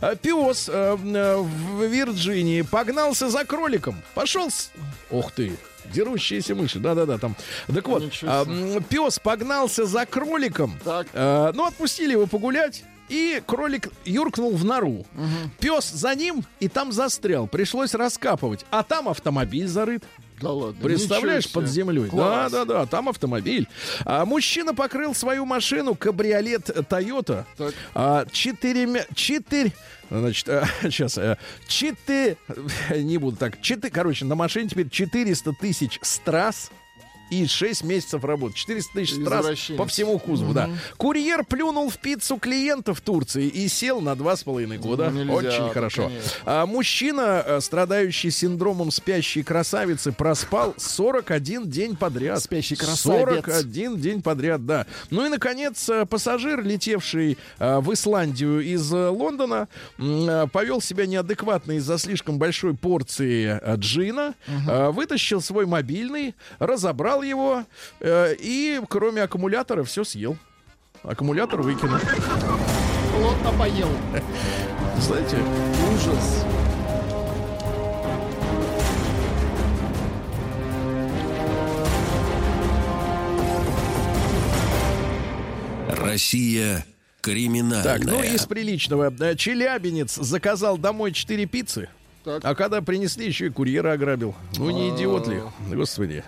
[0.00, 4.02] А, Пес э, э, в Вирджинии погнался за кроликом.
[4.14, 4.70] Пошел с...
[5.10, 5.52] Ух ты.
[5.92, 7.36] Дерущиеся мыши, да-да-да, там.
[7.72, 10.74] Так вот, Ничего а, пес погнался за кроликом.
[10.84, 11.06] Так.
[11.12, 12.84] Э, ну, отпустили его погулять.
[13.08, 15.06] И кролик юркнул в нору.
[15.60, 17.46] Пес за ним и там застрял.
[17.46, 18.66] Пришлось раскапывать.
[18.70, 20.02] А там автомобиль зарыт.
[20.40, 20.80] Да ладно.
[20.82, 22.08] Представляешь, под землей.
[22.08, 22.52] Класс.
[22.52, 23.68] Да, да, да, там автомобиль.
[24.04, 27.44] А, мужчина покрыл свою машину кабриолет Toyota.
[27.56, 27.74] Так.
[27.94, 29.72] А, четырьмя, четыре,
[30.10, 32.36] значит, а, сейчас, а, четыре,
[32.90, 36.70] не буду так, четыре, короче, на машине теперь 400 тысяч страз
[37.30, 38.54] и 6 месяцев работы.
[38.56, 39.78] 400 тысяч Извращенец.
[39.78, 40.70] по всему кузову, да.
[40.96, 45.10] Курьер плюнул в пиццу клиента в Турции и сел на два с половиной года.
[45.10, 46.04] Нельзя, Очень хорошо.
[46.08, 46.30] конечно.
[46.44, 52.42] А мужчина, э, страдающий синдромом спящей красавицы, проспал 41 день подряд.
[52.42, 53.44] Спящий красавец.
[53.44, 54.86] 41 день подряд, да.
[55.10, 59.68] Ну и, наконец, э, пассажир, летевший э, в Исландию из Лондона,
[60.52, 67.64] повел себя неадекватно из-за слишком большой порции джина, э, вытащил свой мобильный, разобрал его
[68.00, 70.36] э, и, кроме аккумулятора, все съел.
[71.02, 71.98] Аккумулятор выкинул.
[73.14, 73.88] Плотно поел.
[74.98, 75.38] Знаете,
[75.94, 76.44] Ужас.
[85.88, 86.84] Россия
[87.20, 87.82] криминальная.
[87.82, 89.12] Так, ну из приличного.
[89.20, 91.88] Э, Челябинец заказал домой 4 пиццы.
[92.24, 92.44] Так.
[92.44, 94.34] А когда принесли, еще и курьера ограбил.
[94.56, 95.40] Ну, не идиот ли?
[95.72, 96.24] Господи.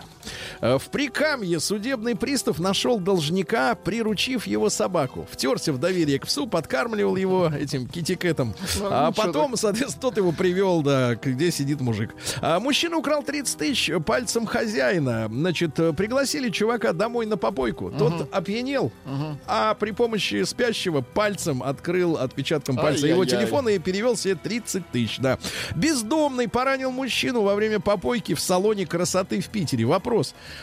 [0.61, 5.27] Э, В Прикамье судебный пристав нашел должника, приручив его собаку.
[5.31, 8.55] Втерся в доверие к псу, подкармливал его этим китикетом.
[8.79, 12.15] Ну, А потом, соответственно, тот его привел, да, где сидит мужик.
[12.41, 15.29] А мужчина украл 30 тысяч пальцем хозяина.
[15.31, 17.91] Значит, э, пригласили чувака домой на попойку.
[17.91, 18.91] Тот опьянел,
[19.47, 23.41] а при помощи спящего пальцем открыл отпечатком пальца его Ай-яй-яй.
[23.47, 25.39] телефон и перевел себе 30 тысяч, да.
[25.77, 29.85] Бездомный поранил мужчину во время попойки в салоне красоты в Питере.
[29.85, 30.18] Вопрос,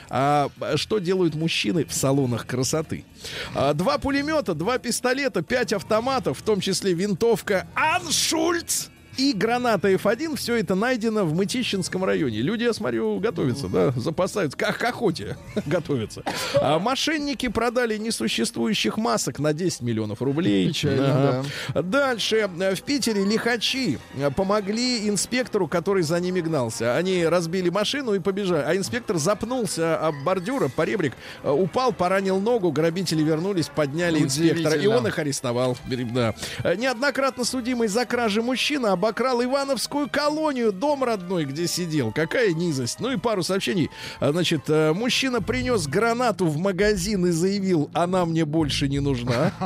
[0.10, 3.06] а что делают мужчины в салонах красоты?
[3.54, 8.88] А, два пулемета, два пистолета, пять автоматов, в том числе винтовка Аншульц
[9.18, 10.36] и граната F1.
[10.36, 12.40] Все это найдено в Мытищинском районе.
[12.42, 16.24] Люди, я смотрю, готовятся, да, запасаются, как к охоте готовятся.
[16.56, 20.68] А мошенники продали несуществующих масок на 10 миллионов рублей.
[20.68, 22.50] Печально, Дальше.
[22.60, 24.00] Э, В Питере лихачи
[24.36, 26.96] помогли инспектору, который за ними гнался.
[26.98, 28.64] Они разбили машину и побежали.
[28.66, 31.14] А инспектор запнулся об бордюра, поребрик,
[31.44, 34.76] э, упал, поранил ногу, грабители вернулись, подняли инспектора.
[34.76, 35.78] И он их арестовал.
[36.14, 36.36] Да.
[36.64, 42.12] Э, Неоднократно судимый за кражи мужчина обокрал Ивановскую колонию, дом родной, где сидел.
[42.12, 43.00] Какая низость.
[43.00, 43.92] Ну и пару сообщений.
[44.20, 49.54] А, Значит, э, мужчина принес гранату в магазин и заявил, она мне больше не нужна.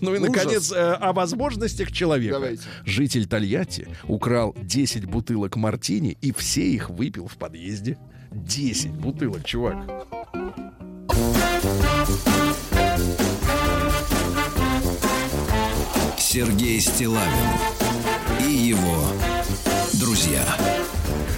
[0.00, 2.56] Ну и, наконец, э, о возможностях человека.
[2.84, 7.98] Житель Тольятти украл 10 бутылок мартини и все их выпил в подъезде.
[8.30, 9.76] 10 бутылок, чувак.
[16.18, 17.93] Сергей Стилавин
[18.56, 19.04] его
[19.94, 20.44] друзья.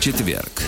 [0.00, 0.62] Четверг.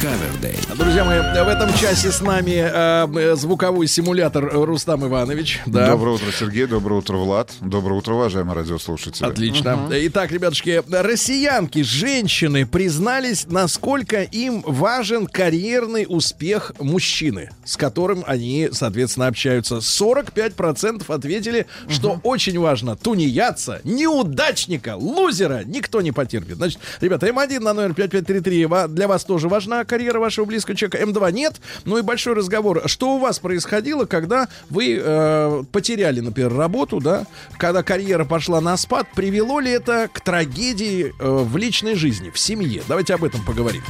[0.00, 0.56] Кавердей.
[0.76, 5.60] Друзья мои, в этом часе с нами э, э, звуковой симулятор Рустам Иванович.
[5.66, 5.88] Да.
[5.88, 6.66] Доброе утро, Сергей.
[6.66, 7.50] Доброе утро, Влад.
[7.60, 9.26] Доброе утро, уважаемые радиослушатели.
[9.26, 9.88] Отлично.
[9.90, 19.26] Итак, ребятушки, россиянки, женщины признались, насколько им важен карьерный успех мужчины, с которым они, соответственно,
[19.26, 19.76] общаются.
[19.78, 26.56] 45% ответили, что очень важно тунеядца, неудачника, лузера никто не потерпит.
[26.56, 31.02] Значит, ребята, М1 на номер 5533 ва- для вас тоже важна карьера вашего близкого человека?
[31.02, 31.60] М2 нет.
[31.84, 32.82] Ну и большой разговор.
[32.86, 37.26] Что у вас происходило, когда вы э, потеряли, например, работу, да?
[37.58, 42.38] Когда карьера пошла на спад, привело ли это к трагедии э, в личной жизни, в
[42.38, 42.82] семье?
[42.86, 43.82] Давайте об этом поговорим.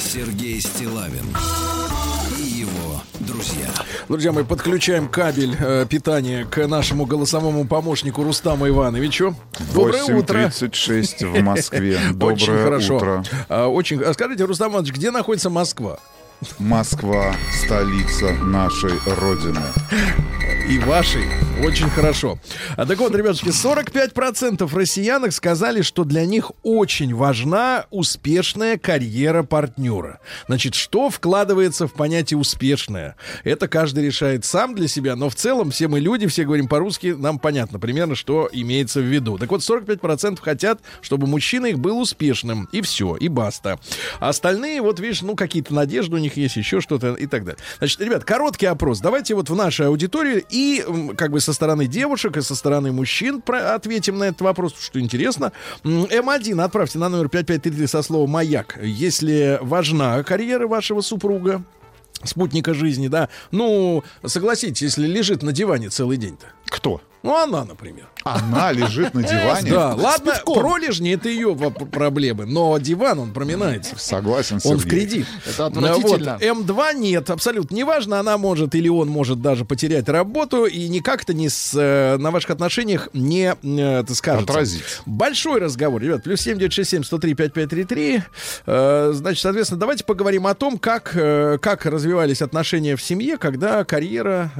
[0.00, 1.26] Сергей Стилавин
[4.08, 4.32] друзья.
[4.32, 9.34] Мы подключаем кабель э, питания к нашему голосовому помощнику Рустаму Ивановичу.
[9.74, 10.38] Доброе утро.
[10.46, 11.98] 8.36 в Москве.
[12.12, 12.96] Доброе Очень хорошо.
[12.96, 13.24] утро.
[13.48, 14.02] А, очень.
[14.02, 15.98] а Скажите, Рустам Иванович, где находится Москва?
[16.58, 17.34] Москва,
[17.64, 19.62] столица нашей Родины.
[20.68, 21.24] И вашей.
[21.62, 22.38] Очень хорошо.
[22.76, 30.18] А так вот, ребятушки, 45% россиянок сказали, что для них очень важна успешная карьера партнера.
[30.48, 33.16] Значит, что вкладывается в понятие успешная?
[33.44, 37.14] Это каждый решает сам для себя, но в целом все мы люди, все говорим по-русски,
[37.16, 39.38] нам понятно примерно, что имеется в виду.
[39.38, 42.68] Так вот, 45% хотят, чтобы мужчина их был успешным.
[42.72, 43.78] И все, и баста.
[44.18, 47.58] А остальные, вот видишь, ну, какие-то надежды у них есть, еще что-то и так далее.
[47.78, 49.00] Значит, ребят, короткий опрос.
[49.00, 50.84] Давайте вот в нашей аудитории и
[51.16, 55.00] как бы со стороны девушек, и со стороны мужчин про- ответим на этот вопрос, что
[55.00, 55.52] интересно.
[55.84, 61.62] М, М1 отправьте на номер 5533 со словом «Маяк», если важна карьера вашего супруга,
[62.24, 63.28] спутника жизни, да.
[63.50, 66.46] Ну, согласитесь, если лежит на диване целый день-то.
[66.66, 67.00] Кто?
[67.26, 68.08] Ну, она, например.
[68.24, 69.70] Она лежит на диване.
[69.70, 73.94] Да, ладно, пролежни это ее проблемы, но диван, он проминается.
[73.98, 75.26] Согласен, Он в кредит.
[75.46, 76.38] Это отвратительно.
[76.40, 76.42] Вот.
[76.42, 78.18] М2 нет, абсолютно неважно.
[78.18, 82.50] Она может или он может даже потерять работу и никак-то не с, э, на ваших
[82.50, 84.52] отношениях не, э, это скажется.
[84.52, 85.02] Отразится.
[85.06, 86.22] Большой разговор, ребят.
[86.24, 88.22] Плюс 7967 103 5533.
[88.66, 93.84] Э, значит, соответственно, давайте поговорим о том, как, э, как развивались отношения в семье, когда
[93.84, 94.50] карьера,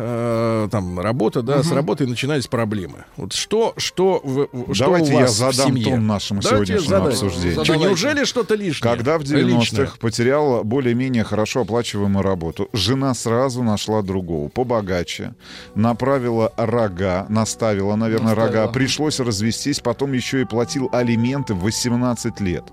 [0.71, 3.05] там, работа, да, с работой начинались проблемы.
[3.17, 5.85] Вот что, что, в- в- что Давайте у я вас в задам семье?
[5.85, 7.13] тон нашему Давайте сегодняшнему задай.
[7.13, 7.65] обсуждению.
[7.65, 8.95] Что, неужели что-то лишнее?
[8.97, 9.85] Когда в Личное?
[9.87, 15.35] 90-х потерял более-менее хорошо оплачиваемую работу, жена сразу нашла другого, побогаче,
[15.75, 18.61] направила рога, наставила, наверное, Наставила.
[18.63, 22.65] рога, пришлось развестись, потом еще и платил алименты в 18 лет.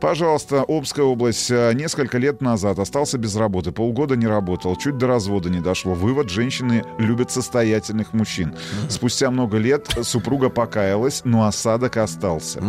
[0.00, 5.06] Пожалуйста, Обская область э, несколько лет назад остался без работы, полгода не работал, чуть до
[5.06, 5.94] развода не дошло.
[5.94, 8.54] Вывод, женщины любят состоятельных мужчин.
[8.88, 12.62] Спустя много лет супруга покаялась, но осадок остался.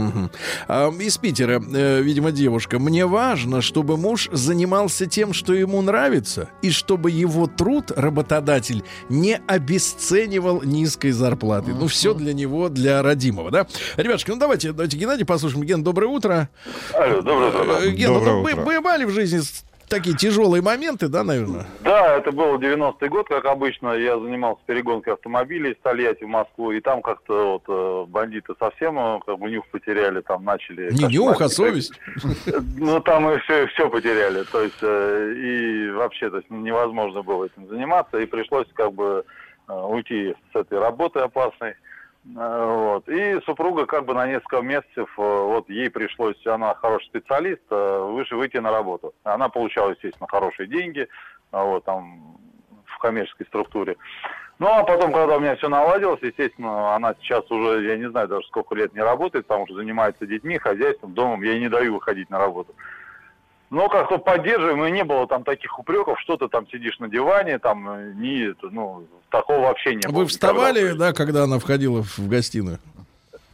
[0.67, 2.79] А, из Питера, э, видимо, девушка.
[2.79, 9.39] Мне важно, чтобы муж занимался тем, что ему нравится, и чтобы его труд работодатель не
[9.47, 11.73] обесценивал низкой зарплаты.
[11.73, 13.67] Ну, все для него, для родимого, да?
[13.97, 15.63] Ребятушки, ну давайте, давайте Геннадий послушаем.
[15.63, 16.49] Ген, доброе утро.
[16.93, 17.79] Алло, доброе утро.
[17.81, 18.63] Э, Ген, Доброе ну, утро.
[18.63, 19.41] бывали в жизни
[19.91, 21.67] такие тяжелые моменты, да, наверное?
[21.81, 23.93] Да, это был 90-й год, как обычно.
[23.93, 28.97] Я занимался перегонкой автомобилей из Тольятти в Москву, и там как-то вот э, бандиты совсем
[28.97, 30.91] э, как бы нюх потеряли, там начали...
[30.93, 31.93] Не нюх, а совесть.
[32.77, 34.43] Ну, там и все, все потеряли.
[34.43, 39.23] То есть, э, и вообще, то есть, невозможно было этим заниматься, и пришлось как бы
[39.67, 41.75] уйти с этой работы опасной.
[42.26, 43.09] Э, Вот.
[43.09, 47.99] И супруга как бы на несколько месяцев, э, вот ей пришлось, она хороший специалист, э,
[48.11, 49.13] выше выйти на работу.
[49.24, 51.07] Она получала, естественно, хорошие деньги,
[51.51, 52.38] вот там
[52.86, 53.97] в коммерческой структуре.
[54.59, 58.28] Ну, а потом, когда у меня все наладилось, естественно, она сейчас уже, я не знаю
[58.28, 61.95] даже сколько лет не работает, потому что занимается детьми, хозяйством, домом, я ей не даю
[61.95, 62.76] выходить на работу.
[63.72, 67.57] Но как-то поддерживаем, и не было там таких упреков, что ты там сидишь на диване,
[67.57, 70.19] там, не, ну, такого вообще не было.
[70.19, 71.05] Вы вставали, никогда.
[71.07, 72.80] да, когда она входила в гостиную?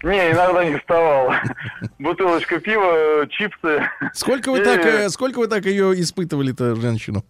[0.03, 1.32] Не, иногда не вставал.
[1.99, 3.88] Бутылочка пива, чипсы.
[4.13, 7.24] Сколько вы И- так, э, сколько вы так ее испытывали-то, женщину?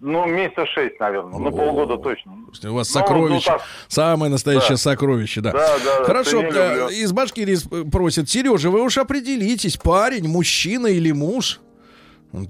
[0.00, 1.38] Ну, месяца шесть, наверное.
[1.38, 2.32] Ну, полгода точно.
[2.64, 3.50] У вас Ну, сокровище.
[3.52, 3.62] ну, так.
[3.88, 4.76] Самое настоящее Да.
[4.78, 5.52] сокровище, да.
[5.52, 7.56] Да, да, Хорошо, э, из Башкирии
[7.88, 11.60] просят, Сережа, вы уж определитесь, парень, мужчина или муж?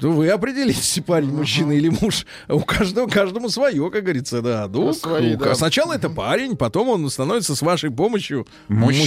[0.00, 2.24] Ну, вы определитесь, парень, мужчина или муж.
[2.48, 4.66] У каждого, каждому свое, как говорится, да.
[4.66, 5.54] Ну, Свои, да.
[5.54, 9.02] Сначала это парень, потом он становится с вашей помощью Мужчина,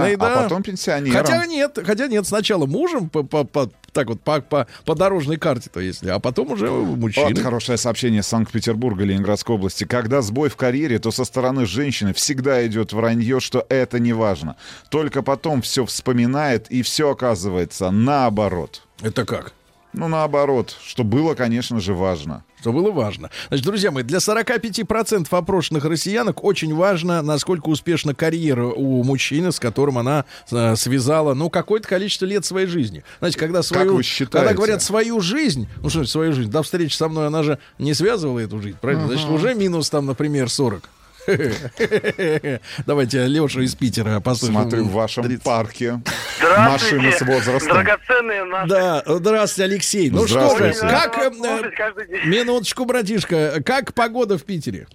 [0.00, 0.40] мужчиной, да.
[0.40, 1.18] а потом пенсионером.
[1.18, 5.36] Хотя нет, хотя нет, сначала мужем по, по- по- так вот по, по, по дорожной
[5.36, 7.34] карте-то если, а потом уже Вот мужчиной.
[7.42, 9.84] хорошее сообщение Санкт-Петербурга, Ленинградской области.
[9.84, 14.56] Когда сбой в карьере, то со стороны женщины всегда идет вранье, что это не важно.
[14.88, 18.82] Только потом все вспоминает, и все оказывается наоборот.
[19.02, 19.52] Это как?
[19.92, 22.44] Ну, наоборот, что было, конечно же, важно.
[22.60, 23.30] Что было важно.
[23.48, 29.60] Значит, друзья мои, для 45% опрошенных россиянок очень важно, насколько успешна карьера у мужчины, с
[29.60, 33.04] которым она э, связала, ну, какое-то количество лет своей жизни.
[33.18, 33.96] Знаете, когда свою...
[33.96, 34.46] вы считаете?
[34.46, 36.50] Когда говорят свою жизнь, ну, что значит свою жизнь?
[36.50, 39.08] До встречи со мной она же не связывала эту жизнь, правильно?
[39.08, 40.88] Значит, уже минус там, например, 40.
[42.86, 44.60] Давайте Леша из Питера послушаем.
[44.62, 45.42] Смотрю, в вашем 30.
[45.44, 46.00] парке
[46.38, 47.72] Здравствуйте, машины с возрастом.
[47.74, 48.68] драгоценные наши.
[48.68, 50.10] Да, здравствуйте, Алексей.
[50.10, 50.82] Ну что Здравствуйте.
[50.82, 51.98] вы, как...
[51.98, 52.26] Э.
[52.26, 53.62] Минуточку, братишка.
[53.64, 54.86] Как погода в Питере?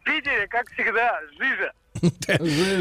[0.00, 1.72] В Питере, как всегда, жижа.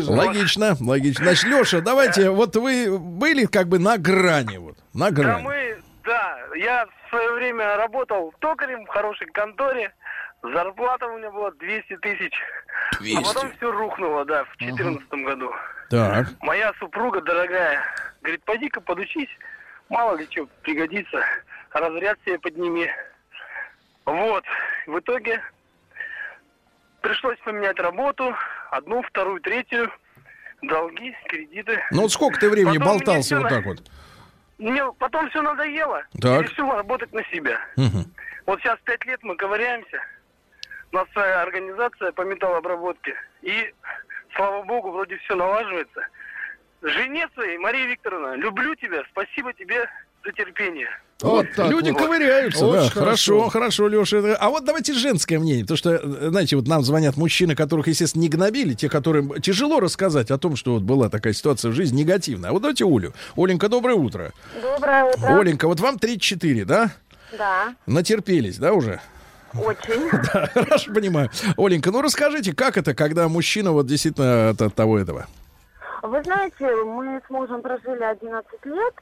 [0.09, 1.23] Логично, логично.
[1.25, 5.43] Значит, Леша, давайте, вот вы были как бы на грани, вот, на Да грани.
[5.43, 9.93] мы, да, я в свое время работал токарем в хорошей конторе.
[10.43, 12.33] Зарплата у меня была 200 тысяч.
[13.17, 15.51] А потом все рухнуло, да, в 2014 году.
[15.89, 17.81] Так, Моя супруга дорогая
[18.21, 19.29] говорит, пойди-ка подучись,
[19.89, 21.23] мало ли что пригодится,
[21.71, 22.89] разряд себе подними.
[24.05, 24.43] Вот,
[24.87, 25.41] в итоге
[27.01, 28.35] пришлось поменять работу,
[28.71, 29.89] одну, вторую, третью,
[30.61, 31.81] долги, кредиты.
[31.91, 33.77] ну вот сколько ты времени Потом болтался вот на- так вот?
[34.57, 36.41] Мне потом все надоело, Так.
[36.41, 37.59] и решил работать на себя.
[37.75, 38.05] Мгм.
[38.45, 40.01] Вот сейчас пять лет мы ковыряемся.
[40.93, 43.15] У нас своя организация по металлообработке.
[43.41, 43.73] И,
[44.35, 46.01] слава богу, вроде все налаживается.
[46.83, 49.89] Жене своей, Мария Викторовна, люблю тебя, спасибо тебе
[50.23, 50.89] за терпение.
[51.21, 51.99] Вот так Люди вот.
[51.99, 52.67] ковыряются, да.
[52.67, 53.49] Очень Хорошо, хорошо.
[53.49, 54.35] хорошо, Леша.
[54.39, 55.63] А вот давайте женское мнение.
[55.63, 59.79] Потому что, э, знаете, вот нам звонят мужчины, которых, естественно, не гнобили, те, которым тяжело
[59.79, 62.51] рассказать о том, что вот была такая ситуация в жизни негативная.
[62.51, 63.13] А вот давайте Олю.
[63.35, 64.31] Оленька, доброе утро.
[64.61, 65.39] Доброе утро.
[65.39, 66.91] Оленька, вот вам 34, да?
[67.35, 68.99] Да, Натерпелись, да, уже?
[69.59, 70.09] Очень.
[70.33, 71.29] Да, Хорошо понимаю.
[71.57, 75.27] Оленька, ну расскажите, как это, когда мужчина вот действительно от, того этого?
[76.01, 78.93] Вы знаете, мы с мужем прожили 11 лет,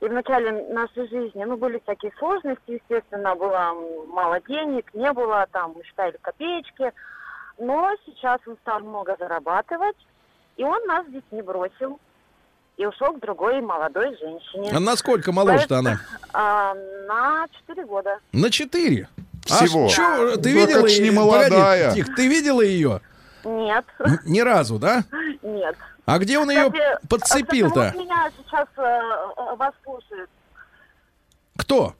[0.00, 3.74] и в начале нашей жизни, ну, были всякие сложности, естественно, было
[4.08, 6.92] мало денег, не было, там, мы считали копеечки,
[7.58, 9.96] но сейчас он стал много зарабатывать,
[10.56, 11.98] и он нас здесь не бросил,
[12.76, 14.70] и ушел к другой молодой женщине.
[14.72, 16.00] А насколько моложе-то она?
[16.32, 16.74] А,
[17.08, 18.18] на 4 года.
[18.32, 19.08] На 4.
[19.46, 19.86] Всего.
[19.86, 21.12] А чё, ты Ну, видела как ж не её?
[21.12, 21.88] молодая.
[21.90, 23.00] Погоди, Тих, ты видела ее?
[23.44, 23.84] Нет,
[24.24, 25.04] Ни разу, да?
[25.42, 25.76] нет.
[26.04, 27.92] А где он ее Кстати, кстати, подцепил-то?
[27.94, 30.28] вот меня сейчас э, э, вас слушает
[31.56, 31.94] Кто?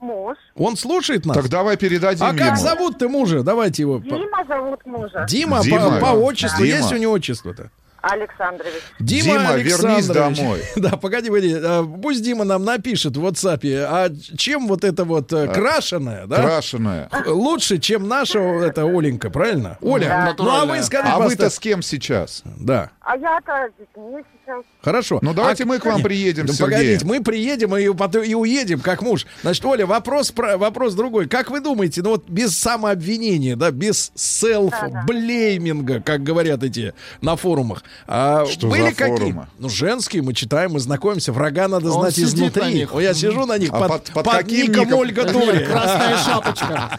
[0.00, 0.36] муж.
[0.54, 1.36] Он слушает нас?
[1.36, 2.56] Так давай передадим а как ему.
[2.56, 3.42] зовут ты мужа?
[3.42, 3.98] Давайте его.
[3.98, 5.24] Дима зовут мужа.
[5.28, 5.98] Дима, Дима.
[5.98, 6.64] По, по отчеству.
[6.64, 6.76] Дима.
[6.78, 7.70] Есть у него отчество-то?
[8.00, 8.82] Александрович.
[9.00, 10.38] Дима, вернись Александрович.
[10.38, 10.62] домой.
[10.76, 11.54] Да, погоди, погоди.
[11.54, 16.36] А, Пусть Дима нам напишет в WhatsApp, а чем вот это вот э, крашеная, да?
[16.36, 17.10] Крашеная.
[17.26, 19.78] Лучше, чем наша это Оленька, правильно?
[19.80, 20.44] Оля, Да.
[20.44, 22.42] ну а вы скажите, А вы-то с кем сейчас?
[22.44, 24.62] Да, А я-то детьми сейчас.
[24.82, 25.18] хорошо.
[25.22, 26.76] Ну, давайте А, мы к вам приедем, ну, Сергей.
[26.76, 29.24] погодите, мы приедем и, потом, и уедем, как муж.
[29.40, 31.26] Значит, Оля, вопрос, про, вопрос другой.
[31.26, 36.92] Как вы думаете, ну вот без самообвинения, да, без селф-блейминга, как говорят эти
[37.22, 39.16] на форумах, а Что были за какие?
[39.16, 39.46] форумы?
[39.58, 42.62] Ну, женские, мы читаем, мы знакомимся, врага надо Он знать сидит изнутри.
[42.62, 42.94] на них.
[42.94, 44.98] О, я сижу на них А под, под- под под каким ником ником?
[45.00, 45.64] Ольга Тури.
[45.70, 46.90] Красная шапочка.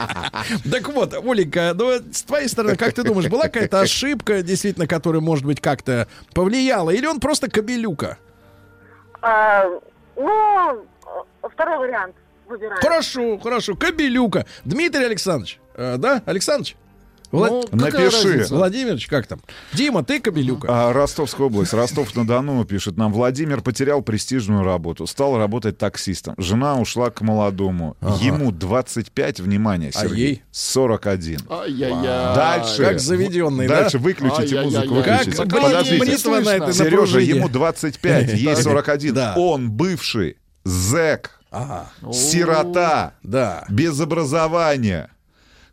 [0.72, 5.22] Так вот, Оленька, ну с твоей стороны, как ты думаешь, была какая-то ошибка, действительно, которая,
[5.22, 5.99] может быть, как-то
[6.34, 6.92] повлияла?
[6.92, 8.18] Или он просто кобелюка?
[9.22, 9.66] А,
[10.16, 10.86] ну,
[11.44, 12.16] второй вариант
[12.48, 12.82] выбираю.
[12.82, 14.46] Хорошо, хорошо, кобелюка.
[14.66, 16.76] Дмитрий Александрович, э, да, Александрович?
[17.32, 18.28] Влад- Ну, Напиши.
[18.34, 18.56] разница?
[18.56, 19.40] Владимирович, как там?
[19.74, 20.68] Дима, ты кобелюка.
[20.70, 23.14] А, Ростовская область, Ростов-на-Дону пишет нам.
[23.14, 26.34] Владимир потерял престижную работу, стал работать таксистом.
[26.38, 27.96] Жена ушла к молодому.
[28.20, 30.44] Ему 25, внимание, А Сергей, ей?
[30.52, 31.40] 41.
[31.50, 32.02] Ай-яй-яй.
[32.36, 32.84] Дальше.
[32.84, 33.82] Как заведенный, да?
[33.82, 34.66] Дальше выключите Ай-яй-яй-яй.
[34.88, 35.44] музыку, Как выключите.
[35.46, 36.00] бритва Подождите.
[36.00, 39.14] бритва на этой Сережа, ему 25, ей 41.
[39.14, 39.34] Да.
[39.38, 43.66] Он бывший зэк, Ага, сирота, да.
[43.70, 45.10] без образования,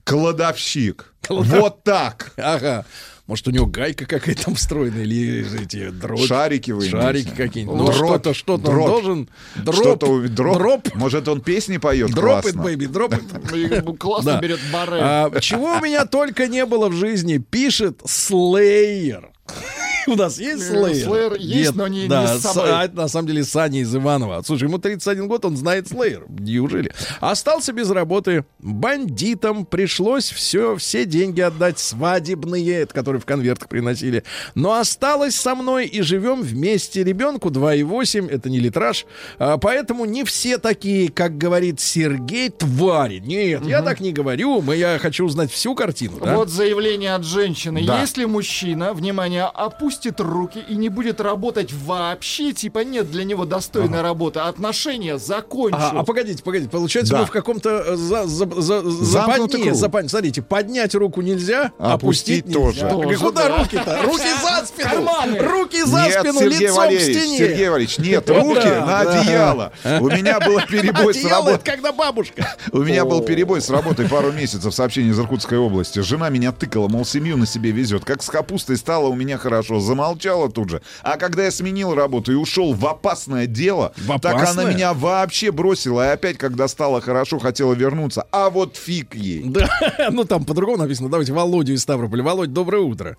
[0.06, 1.12] кладовщик.
[1.28, 2.32] Вот так.
[2.36, 2.86] Ага.
[3.26, 6.20] Может, у него гайка какая-то там встроена, или эти дробь.
[6.28, 7.76] Шарики вы Шарики какие-нибудь.
[7.76, 9.28] Ну, что-то, что-то он должен.
[9.56, 10.56] Дроп, Что-то дроп.
[10.58, 12.60] дроп, Может, он песни поет дроп классно?
[12.60, 13.14] baby, дроп.
[13.52, 15.00] И Классно берет баре.
[15.02, 19.30] А, чего у меня только не было в жизни, пишет Слеер.
[20.08, 21.08] У нас есть Э, Слеер?
[21.08, 22.70] Slayer есть, но не- не да, с собой.
[22.70, 24.40] а это на самом деле Саня из Иванова.
[24.46, 26.24] Слушай, ему 31 год, он знает Слеер.
[26.28, 26.92] Неужели?
[27.20, 28.44] Остался без работы.
[28.60, 34.22] Бандитам пришлось все, все деньги отдать свадебные, которые в конвертах приносили.
[34.54, 37.02] Но осталось со мной и живем вместе.
[37.02, 39.06] Ребенку 2,8, это не литраж.
[39.38, 43.18] А, поэтому не все такие, как говорит Сергей, твари.
[43.18, 44.62] Нет, я так не говорю.
[44.62, 46.20] Мы, я хочу узнать всю картину.
[46.22, 46.36] да?
[46.36, 47.84] Вот заявление от женщины.
[47.84, 48.00] Да.
[48.00, 53.44] Если мужчина, внимание, опустил опустит руки и не будет работать вообще, типа нет для него
[53.44, 55.76] достойной работы, отношения закончу.
[55.78, 57.20] А, а погодите, погодите, получается, Да.
[57.20, 60.08] мы в каком-то э, за, за, за, западне- западне.
[60.08, 62.84] Смотрите, поднять руку нельзя, А опустить, опустить тоже.
[62.84, 62.90] нельзя.
[62.90, 63.58] Тоже, Куда да.
[63.58, 64.02] руки-то?
[64.02, 64.88] Руки за спину!
[64.90, 65.38] Карманы.
[65.40, 67.38] Руки за нет, спину, Сергей лицом Валерьевич, к стене!
[67.38, 69.20] Сергей Валерьевич, нет, руки да, на да.
[69.20, 69.72] одеяло.
[70.00, 71.60] У меня был перебой с работой.
[71.64, 72.56] когда бабушка.
[72.72, 76.00] У меня был перебой с работой пару месяцев, сообщение из Иркутской области.
[76.00, 78.04] Жена меня тыкала, мол, семью на себе везет.
[78.04, 79.80] Как с капустой стало у меня хорошо.
[79.80, 80.82] Замолчала тут же.
[81.02, 84.72] А когда я сменил работу и ушел в опасное дело, В так она опасное?
[84.72, 86.08] меня вообще бросила.
[86.08, 88.26] И опять, когда стало хорошо, хотела вернуться.
[88.30, 89.42] А вот фиг ей.
[89.44, 89.68] Да,
[90.10, 91.08] ну там по-другому написано.
[91.08, 92.22] Давайте Володю из Ставрополя.
[92.22, 93.16] Володь, доброе утро.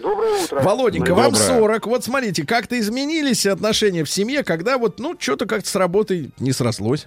[0.00, 0.60] Доброе утро.
[0.62, 1.58] Володенька, вам Доброе.
[1.60, 1.86] 40.
[1.86, 6.52] Вот смотрите, как-то изменились отношения в семье, когда вот, ну, что-то как-то с работой не
[6.52, 7.06] срослось.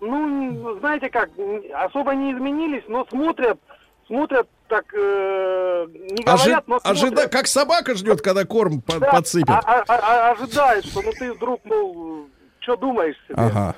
[0.00, 1.30] Ну, знаете как,
[1.74, 3.58] особо не изменились, но смотрят,
[4.06, 7.28] смотрят так, э, не Ожи- говорят, но ожида-.
[7.28, 9.50] Как собака ждет, когда корм по- Да, подсыпят.
[9.50, 12.26] а- а- а- ожидает, что ну ты вдруг, ну,
[12.60, 13.34] что думаешь себе?
[13.36, 13.74] Ага.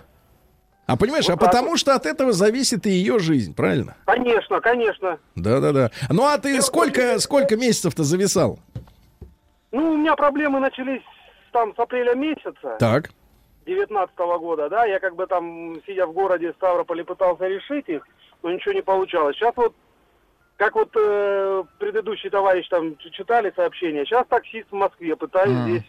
[0.87, 3.97] А понимаешь, Вот а потому что от этого зависит и ее жизнь, правильно?
[4.07, 5.19] Конечно, конечно.
[5.35, 5.91] Да-да-да.
[6.11, 8.61] Ну а ты сколько, сколько месяцев-то зависал?
[9.73, 11.03] Ну, у меня проблемы начались
[11.51, 13.11] там с апреля месяца Так.
[13.67, 18.07] 19 года, да, я как бы там, сидя в городе Ставрополе, пытался решить их,
[18.45, 19.35] но ничего не получалось.
[19.37, 19.75] Сейчас вот,
[20.57, 25.83] как вот э, предыдущий товарищ там читали сообщение, сейчас таксист в Москве, пытаюсь здесь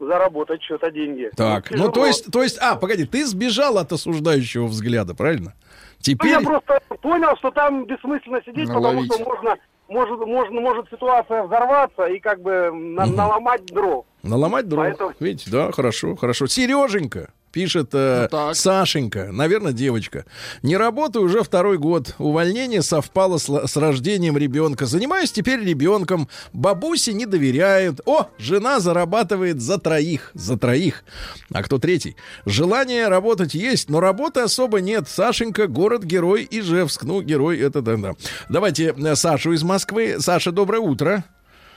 [0.00, 1.30] заработать что-то деньги.
[1.36, 1.70] Так.
[1.70, 1.92] Ну, тяжело.
[1.92, 5.54] то есть, то есть, а, погоди, ты сбежал от осуждающего взгляда, правильно?
[5.54, 6.30] Ну, Теперь.
[6.30, 9.12] я просто понял, что там бессмысленно сидеть, потому Наловить.
[9.14, 9.56] что можно,
[9.88, 14.04] может, можно, может ситуация взорваться и как бы на- наломать дров.
[14.24, 14.84] Наломать дров.
[14.86, 16.48] Поэтому- Видите, да, хорошо, хорошо.
[16.48, 18.54] Сереженька пишет э, Ну.
[18.54, 20.24] Сашенька, наверное, девочка.
[20.62, 22.14] Не работаю уже второй год.
[22.18, 24.86] Увольнение совпало с, с рождением ребенка.
[24.86, 26.28] Занимаюсь теперь ребенком.
[26.52, 28.00] Бабусе не доверяют.
[28.06, 30.30] О, жена зарабатывает за троих.
[30.34, 31.04] За троих.
[31.52, 32.16] А кто третий?
[32.46, 35.08] Желание работать есть, но работы особо нет.
[35.08, 37.04] Сашенька, город-герой Ижевск.
[37.04, 38.12] Ну, герой это да, да.
[38.48, 40.16] Давайте э, Сашу из Москвы.
[40.18, 41.24] Саша, доброе утро.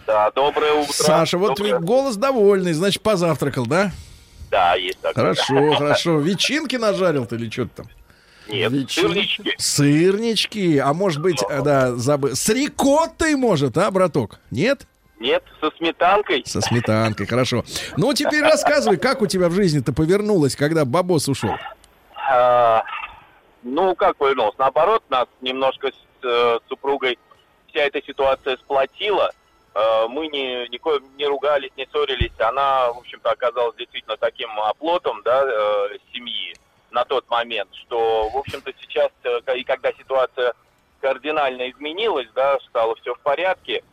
[0.08, 0.94] Да, доброе утро.
[0.94, 3.92] Саша, вот Доброе- голос довольный, значит, позавтракал, да?
[4.50, 5.36] Да, есть такое.
[5.36, 6.20] Хорошо, хорошо.
[6.20, 7.88] Ветчинки нажарил ты или что там?
[8.48, 9.56] Нет, сырнички.
[9.58, 12.36] Сырнички, а может быть, э, да, забыл.
[12.36, 14.40] С рикоттой, может, а, браток?
[14.52, 14.86] Нет?
[15.20, 16.44] Нет, со сметанкой.
[16.46, 17.64] Со сметанкой, хорошо.
[17.98, 21.56] Ну, теперь рассказывай, как у тебя в жизни-то повернулось, когда бабос ушел?
[22.16, 22.84] А,
[23.64, 24.56] ну, как повернулся?
[24.60, 27.18] Наоборот, нас немножко с э, супругой
[27.68, 29.32] вся эта ситуация сплотила.
[29.76, 32.32] Э, мы не, нико- не ругались, не ссорились.
[32.40, 36.56] Она, в общем-то, оказалась действительно таким оплотом да, э, семьи
[36.92, 40.54] на тот момент, что, в общем-то, сейчас, э, и когда ситуация
[41.02, 43.84] кардинально изменилась, да, стало все в порядке,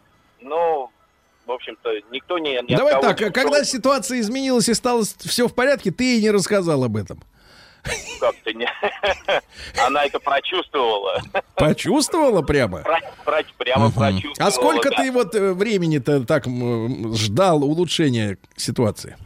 [0.41, 0.89] ну,
[1.47, 2.57] в общем-то, никто не...
[2.57, 6.23] от Давай так, не а когда ситуация изменилась и стало все в порядке, ты и
[6.23, 7.21] не рассказал об этом.
[8.21, 8.69] Как-то не...
[9.87, 11.21] Она это прочувствовала.
[11.57, 12.79] Почувствовала прямо?
[12.83, 13.95] Про- про- Прямо Мгм.
[13.95, 14.49] прочувствовала.
[14.49, 14.97] А сколько да.
[14.97, 16.45] ты вот э, времени-то так
[17.15, 19.17] ждал улучшения ситуации?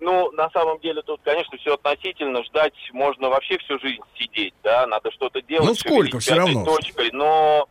[0.00, 2.42] Ну, на самом деле, тут, конечно, все относительно.
[2.44, 5.66] Ждать можно вообще всю жизнь сидеть, да, надо что-то делать.
[5.68, 6.64] Ну, сколько пятой равно?
[6.64, 7.68] Точкой, но,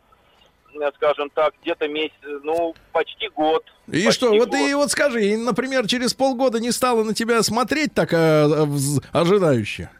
[0.80, 2.14] э, скажем так, где-то месяц,
[2.44, 3.64] ну, почти год.
[3.88, 4.50] И Почти что, вот год.
[4.52, 8.46] ты вот скажи, и, например, через полгода не стала на тебя смотреть так а,
[9.12, 9.90] а, ожидающе?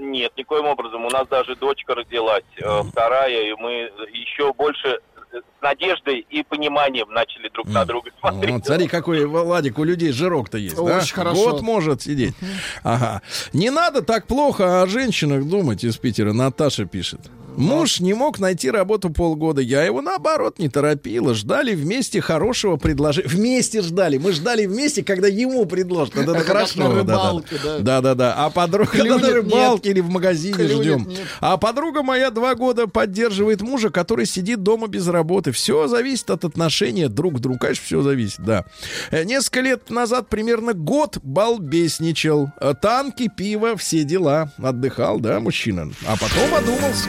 [0.00, 1.04] Нет, никоим образом.
[1.04, 4.98] У нас даже дочка родилась, э, вторая, и мы еще больше
[5.32, 8.54] э, с надеждой и пониманием начали друг на друга смотреть.
[8.54, 10.98] Вот, смотри, какой, Владик, у людей жирок-то есть, да?
[10.98, 11.50] Очень хорошо.
[11.50, 12.34] Год может сидеть.
[12.82, 13.20] Ага.
[13.52, 17.20] Не надо так плохо о женщинах думать из Питера, Наташа пишет.
[17.56, 19.60] Муж не мог найти работу полгода.
[19.60, 21.34] Я его, наоборот, не торопила.
[21.34, 23.28] Ждали вместе хорошего предложения.
[23.28, 24.16] Вместе ждали.
[24.18, 26.14] Мы ждали вместе, когда ему предложат.
[26.14, 26.78] Вот Это хорошо.
[26.78, 27.78] на да, да, рыбалке, да.
[27.80, 28.34] Да, да, да.
[28.36, 31.08] А подруга когда на рыбалке или в магазине Клюнет, ждем.
[31.08, 31.20] нет.
[31.40, 35.52] А подруга моя два года поддерживает мужа, который сидит дома без работы.
[35.52, 37.58] Все зависит от отношения друг к другу.
[37.58, 38.64] Конечно, все зависит, да.
[39.10, 42.48] Э, Несколько лет назад, примерно год, балбесничал.
[42.60, 44.50] Э, Танки, пиво, все дела.
[44.58, 45.90] Отдыхал, да, мужчина.
[46.06, 47.08] А потом одумался.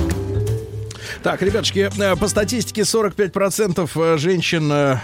[1.23, 4.97] Так, ребятушки, э, по статистике 45% женщин э,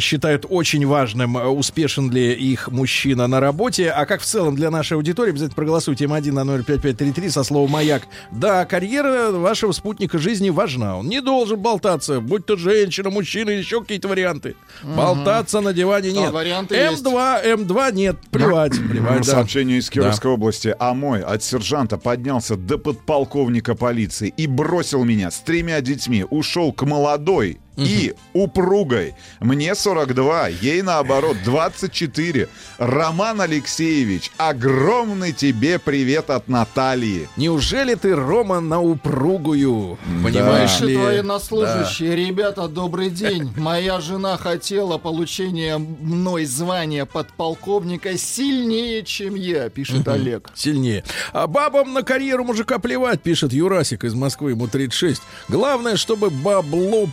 [0.00, 3.88] считают очень важным, э, успешен ли их мужчина на работе.
[3.90, 8.02] А как в целом для нашей аудитории, обязательно проголосуйте М1 на 05533 со словом «Маяк».
[8.30, 10.98] Да, карьера вашего спутника жизни важна.
[10.98, 14.56] Он не должен болтаться, будь то женщина, мужчина или еще какие-то варианты.
[14.82, 16.32] Болтаться на диване Да, нет.
[16.32, 17.02] варианты есть.
[17.02, 19.32] М2, М2 нет, плевать, плевать, да.
[19.32, 20.74] Сообщение из Кировской области.
[20.78, 26.24] А мой от сержанта поднялся до подполковника полиции и бросил меня с тремя детьми.
[26.28, 29.14] Ушел к молодой и упругой.
[29.40, 32.48] Мне 42, ей наоборот 24.
[32.78, 37.28] Роман Алексеевич, огромный тебе привет от Натальи.
[37.36, 39.98] Неужели ты, Рома, на упругую?
[40.22, 40.96] Понимаешь Наши ли?
[40.96, 43.52] военнослужащие, ребята, добрый день.
[43.56, 50.50] Моя жена хотела получения мной звания подполковника сильнее, чем я, пишет Олег.
[50.54, 51.04] Сильнее.
[51.32, 55.22] А бабам на карьеру мужика плевать, пишет Юрасик из Москвы, ему 36.
[55.48, 57.06] Главное, чтобы бабло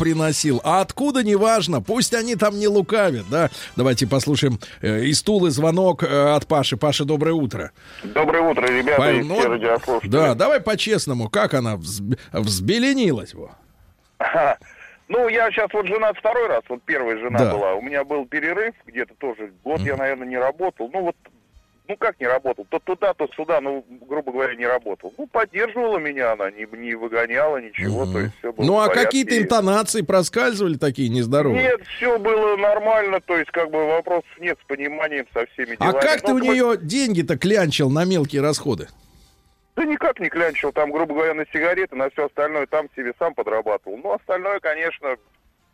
[0.50, 0.62] приносил.
[0.64, 1.82] А откуда, неважно.
[1.82, 3.50] Пусть они там не лукавят, да?
[3.76, 6.78] Давайте послушаем э, из Тулы звонок э, от Паши.
[6.78, 7.72] Паша, доброе утро.
[8.04, 9.36] Доброе утро, ребята и ну,
[9.80, 10.02] все.
[10.10, 11.30] Да, давай по-честному.
[11.30, 13.34] Как она взб- взбеленилась?
[13.34, 13.52] Во?
[15.08, 17.52] Ну, я сейчас вот жена второй раз, вот первая жена Да.
[17.52, 17.74] была.
[17.74, 20.88] У меня был перерыв, где-то тоже год я, наверное, не работал.
[20.94, 21.16] Ну, вот,
[21.90, 22.66] ну как не работал?
[22.70, 25.12] То туда, то сюда, ну, грубо говоря, не работал.
[25.18, 29.38] Ну, поддерживала меня она, не, не выгоняла ничего, то есть все было Ну, а какие-то
[29.38, 31.64] интонации проскальзывали такие нездоровые?
[31.64, 35.92] Нет, все было нормально, то есть как бы вопросов нет с пониманием со всеми А
[35.92, 36.02] делами.
[36.02, 38.88] как ты Ну, у мы- нее деньги-то клянчил на мелкие расходы?
[39.76, 43.34] Да никак не клянчил, там, грубо говоря, на сигареты, на все остальное, там себе сам
[43.34, 43.98] подрабатывал.
[43.98, 45.16] Ну, остальное, конечно,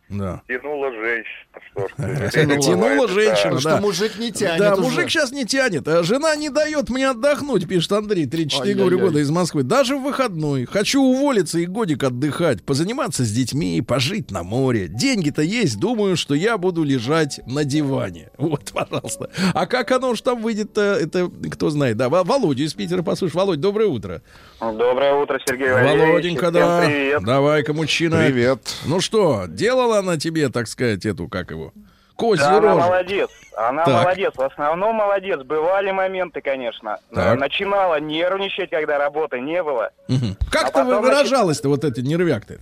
[0.10, 0.42] Да.
[0.48, 1.26] тянула женщина.
[1.72, 3.60] Что ж, Тянула женщина, да.
[3.60, 4.82] Что мужик не тянет Да, уже.
[4.84, 5.88] мужик сейчас не тянет.
[5.88, 8.80] А жена не дает мне отдохнуть, пишет Андрей, 34 Ай-яй-яй.
[8.80, 9.64] говорю, года из Москвы.
[9.64, 10.66] Даже в выходной.
[10.66, 14.88] Хочу уволиться и годик отдыхать, позаниматься с детьми, пожить на море.
[14.90, 18.30] Деньги-то есть, думаю, что я буду лежать на диване.
[18.38, 19.30] Вот, пожалуйста.
[19.54, 21.98] А как оно уж там выйдет-то, это кто знает.
[21.98, 23.34] Да, Во- Володю из Питера послушай.
[23.36, 24.22] Володь, доброе утро.
[24.60, 26.10] Доброе утро, Сергей Валерьевич.
[26.10, 26.84] Володенька, да.
[26.86, 27.24] привет.
[27.24, 28.18] Давай-ка, мужчина.
[28.26, 28.60] Привет.
[28.86, 31.72] Ну что, делала она тебе, так сказать, эту, как его,
[32.16, 32.80] козью Да, она рожу?
[32.80, 33.30] молодец.
[33.58, 33.94] Она Так.
[34.04, 34.34] молодец.
[34.36, 35.42] В основном молодец.
[35.44, 36.98] Бывали моменты, конечно.
[37.14, 37.40] Так.
[37.40, 39.92] Начинала нервничать, когда работы не было.
[40.08, 40.36] Мгм.
[40.52, 42.58] Как-то А потом, выражалась-то вот эти нервяк-то?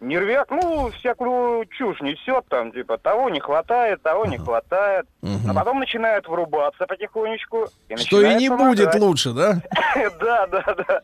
[0.00, 5.06] Нервяк, ну, всякую чушь несет там, типа, того не хватает, того не хватает.
[5.22, 5.50] Мгм.
[5.50, 7.66] А потом начинает врубаться потихонечку.
[7.88, 8.78] И Что и не помогать.
[8.78, 9.60] будет лучше, да?
[10.20, 11.02] Да, да, да.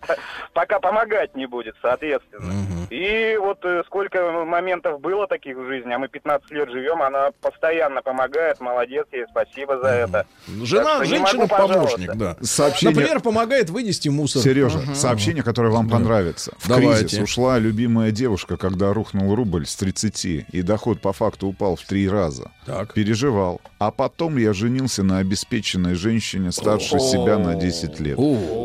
[0.53, 2.84] Пока помогать не будет, соответственно.
[2.91, 7.31] И вот э, сколько моментов было таких в жизни, а мы 15 лет живем, она
[7.41, 10.27] постоянно помогает, молодец, ей спасибо за это.
[10.63, 12.37] Жена, женщина-помощник, да.
[12.41, 12.95] Сообщение...
[12.95, 14.43] Например, помогает вынести мусор.
[14.43, 16.53] Сережа, сообщение, которое вам понравится.
[16.59, 17.07] В Давайте.
[17.07, 21.83] кризис ушла любимая девушка, когда рухнул рубль с 30, и доход по факту упал в
[21.83, 22.51] три раза.
[22.67, 22.95] Так.
[22.95, 23.61] Переживал.
[23.79, 28.19] А потом я женился на обеспеченной женщине старше себя на 10 лет.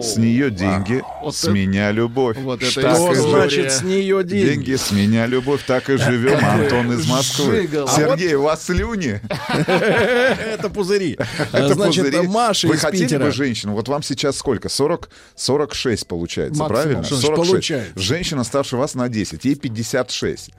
[0.04, 2.38] С нее деньги, Вот с меня любовь.
[2.38, 4.45] Вот это Так Что значит с нее деньги?
[4.49, 6.38] Деньги с меня любовь, так и живем.
[6.44, 7.61] Антон из Москвы.
[7.61, 7.90] Жигало.
[7.90, 9.22] Сергей, у вас слюни?
[9.68, 11.18] Это пузыри.
[11.52, 12.27] Это Значит, пузыри.
[12.27, 13.26] Маша Вы из хотели Питера.
[13.26, 13.73] бы женщину?
[13.73, 14.69] Вот вам сейчас сколько?
[14.69, 16.81] 40, 46 получается, Максимум.
[16.81, 17.03] правильно?
[17.03, 17.52] Что значит 46.
[17.52, 17.91] получается?
[17.99, 20.52] Женщина старше вас на 10, ей 56.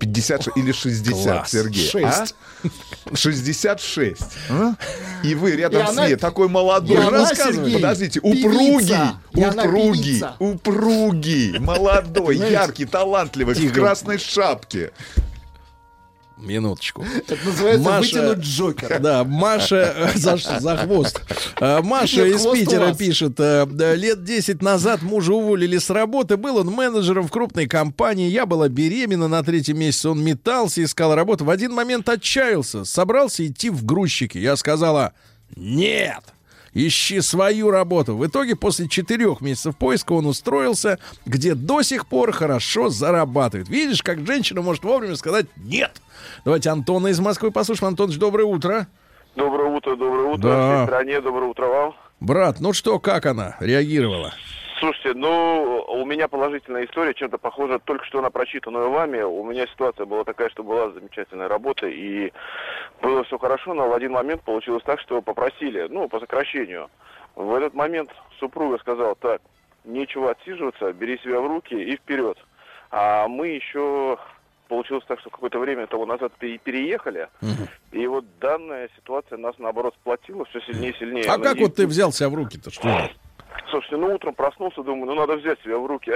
[0.00, 1.50] 56 или 60, Класс.
[1.50, 1.88] Сергей.
[1.88, 2.34] Шесть.
[2.64, 3.16] А?
[3.16, 4.20] 66.
[4.50, 4.74] а?
[5.22, 6.96] И вы рядом И с она- ней такой молодой.
[6.96, 7.26] и она,
[7.74, 10.34] Подождите, упругий, она упругий, певица.
[10.38, 14.92] упругий, молодой, яркий, талантливый, в красной шапке.
[16.36, 17.04] Минуточку.
[17.28, 18.98] Это называется Маша- вытянуть Джокера.
[18.98, 21.22] Да, Маша э, за, за хвост.
[21.60, 26.36] А, Маша Нет, из хвост Питера пишет: э, лет 10 назад мужа уволили с работы.
[26.36, 28.28] Был он менеджером в крупной компании.
[28.28, 30.10] Я была беременна на третьем месяце.
[30.10, 31.44] Он метался, искал работу.
[31.44, 34.36] В один момент отчаялся, собрался идти в грузчики.
[34.36, 35.12] Я сказала:
[35.54, 36.33] Нет.
[36.74, 38.16] Ищи свою работу.
[38.16, 43.68] В итоге после четырех месяцев поиска он устроился, где до сих пор хорошо зарабатывает.
[43.68, 46.02] Видишь, как женщина может вовремя сказать «нет».
[46.44, 47.88] Давайте Антона из Москвы послушаем.
[47.90, 48.88] Антонович, доброе утро.
[49.36, 50.76] Доброе утро, доброе утро Да.
[50.76, 51.94] всей стране, доброе утро вам.
[52.20, 54.32] Брат, ну что, как она реагировала?
[54.80, 59.20] Слушайте, ну, у меня положительная история, чем-то похожа только что на прочитанную вами.
[59.22, 62.32] У меня ситуация была такая, что была замечательная работа, и
[63.00, 66.90] было все хорошо, но в один момент получилось так, что попросили, ну, по сокращению.
[67.36, 68.10] В этот момент
[68.40, 69.40] супруга сказала, так,
[69.84, 72.36] нечего отсиживаться, бери себя в руки и вперед.
[72.90, 74.18] А мы еще
[74.68, 77.28] получилось так, что какое-то время того назад пере- переехали,
[77.92, 81.24] и вот данная ситуация нас, наоборот, сплотила все сильнее и сильнее.
[81.28, 82.70] А Она как вот ты взял себя в руки-то?
[82.72, 82.88] Что?
[83.70, 86.12] Слушайте, ну утром проснулся, думаю, ну надо взять себя в руки.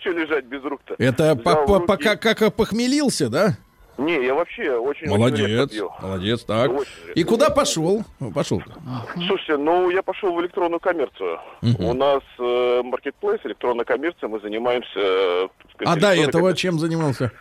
[0.00, 0.94] Че лежать без рук-то?
[0.98, 3.56] Это пока как похмелился, да?
[3.98, 5.08] Не, я вообще очень...
[5.08, 5.90] очень Молодец, пью.
[6.02, 6.70] молодец, так.
[6.70, 8.04] Очень И куда пошел?
[8.34, 8.62] Пошел.
[9.26, 11.38] Слушайте, ну я пошел в электронную коммерцию.
[11.78, 14.98] У нас э, маркетплейс, электронная коммерция, мы занимаемся...
[14.98, 15.48] э,
[15.86, 17.32] А до этого чем занимался?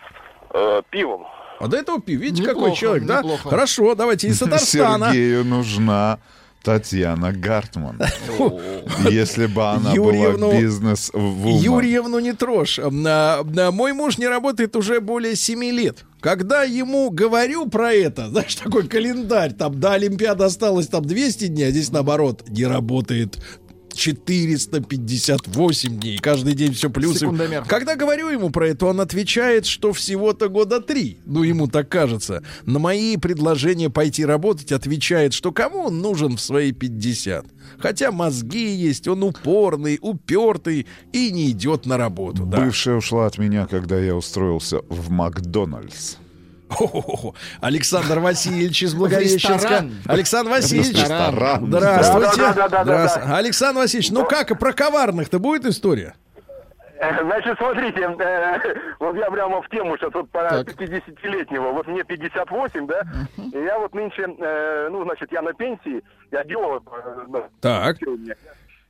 [0.53, 1.27] Э, пивом.
[1.59, 3.17] А до этого пи- видите, Неплохо, какой человек, да?
[3.17, 3.49] неплохо.
[3.49, 5.07] Хорошо, давайте из Татарстана.
[5.07, 6.19] Сергею нужна
[6.65, 8.01] Татьяна Гартман.
[9.07, 12.79] Если бы она Юрьевну- была бизнес в Юрьевну не трожь.
[12.79, 16.05] А, а, Мой муж не работает уже более 7 лет.
[16.21, 21.67] Когда ему говорю про это, знаешь, такой календарь, там до Олимпиады осталось там 200 дней,
[21.67, 23.37] а здесь наоборот, не работает
[23.95, 26.17] 458 дней.
[26.19, 27.19] Каждый день все плюсы.
[27.19, 27.65] Секундомер.
[27.65, 31.19] Когда говорю ему про это, он отвечает, что всего-то года три.
[31.25, 32.43] Ну, ему так кажется.
[32.65, 37.45] На мои предложения пойти работать отвечает, что кому он нужен в свои 50.
[37.79, 42.45] Хотя мозги есть, он упорный, упертый и не идет на работу.
[42.45, 42.61] Да.
[42.61, 46.17] Бывшая ушла от меня, когда я устроился в Макдональдс.
[47.61, 49.85] Александр Васильевич из Благовещенска.
[50.07, 50.93] Александр Васильевич.
[51.01, 51.65] Ресторан.
[51.67, 52.29] Здравствуйте.
[52.37, 52.83] Да-да-да-да-да-да.
[52.83, 53.29] Здравствуйте.
[53.33, 56.13] Александр Васильевич, ну как, про коварных-то будет история?
[57.21, 58.57] Значит, смотрите, э,
[58.99, 60.67] вот я прямо в тему сейчас вот по Так.
[60.69, 61.71] 50-летнего.
[61.73, 63.01] Вот мне 58, да?
[63.37, 66.83] И я вот нынче, э, ну, значит, я на пенсии, я геолог.
[67.05, 68.01] э, да, Так.
[68.01, 68.35] меня.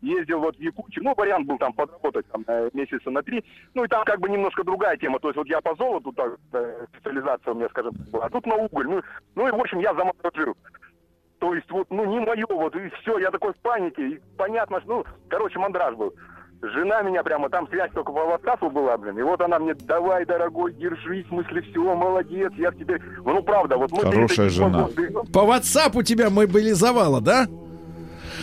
[0.06, 3.44] Ездил вот в Якутию, ну, вариант был там подработать там э, месяца на три.
[3.74, 5.20] Ну, и там как бы немножко другая тема.
[5.20, 8.26] То есть вот я по золоту, так, э, специализация у меня, скажем, была.
[8.26, 8.88] А тут на уголь.
[8.88, 9.02] Ну,
[9.34, 10.56] ну и, в общем, я заморожил.
[11.40, 14.08] То есть вот, ну, не мое, вот, и все, я такой в панике.
[14.08, 16.14] И понятно, что, ну, короче, мандраж был.
[16.62, 19.18] Жена меня прямо, там связь только по WhatsApp была, блин.
[19.20, 23.02] И вот она мне, давай, дорогой, держись, в смысле, все, молодец, я к тебе...
[23.24, 24.00] Ну, правда, вот мы...
[24.00, 24.88] Хорошая жена.
[25.34, 27.48] По WhatsApp у тебя мобилизовала, да?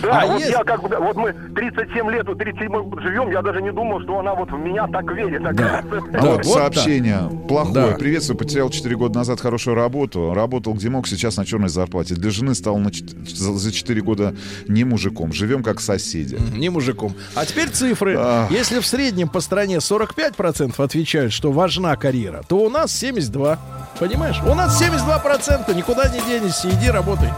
[0.03, 3.01] Да, А вот есть- я как бы, да, вот мы 37 лет, вот 37 год
[3.03, 5.43] живем, я даже не думал, что она вот в меня так верит.
[5.43, 5.83] Да.
[5.83, 7.31] А Да, вот вот сообщение.
[7.49, 7.75] Плохое.
[7.93, 7.97] Да.
[7.97, 8.39] Приветствую.
[8.39, 10.35] Потерял 4 года назад хорошую работу.
[10.35, 12.15] Работал где мог, сейчас на черной зарплате.
[12.15, 14.35] Для жены стал на за за 4 года
[14.69, 15.33] не мужиком.
[15.33, 16.37] Живем как соседи.
[16.57, 17.15] Не мужиком.
[17.35, 18.17] А теперь цифры.
[18.19, 18.51] Ах.
[18.51, 23.59] Если в среднем по стране 45% отвечают, что важна карьера, то у нас 72.
[23.99, 24.41] Понимаешь?
[24.47, 25.75] У нас 72%.
[25.75, 26.69] Никуда не денешься.
[26.71, 27.29] Иди работай.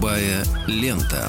[0.00, 1.28] Голубая лента.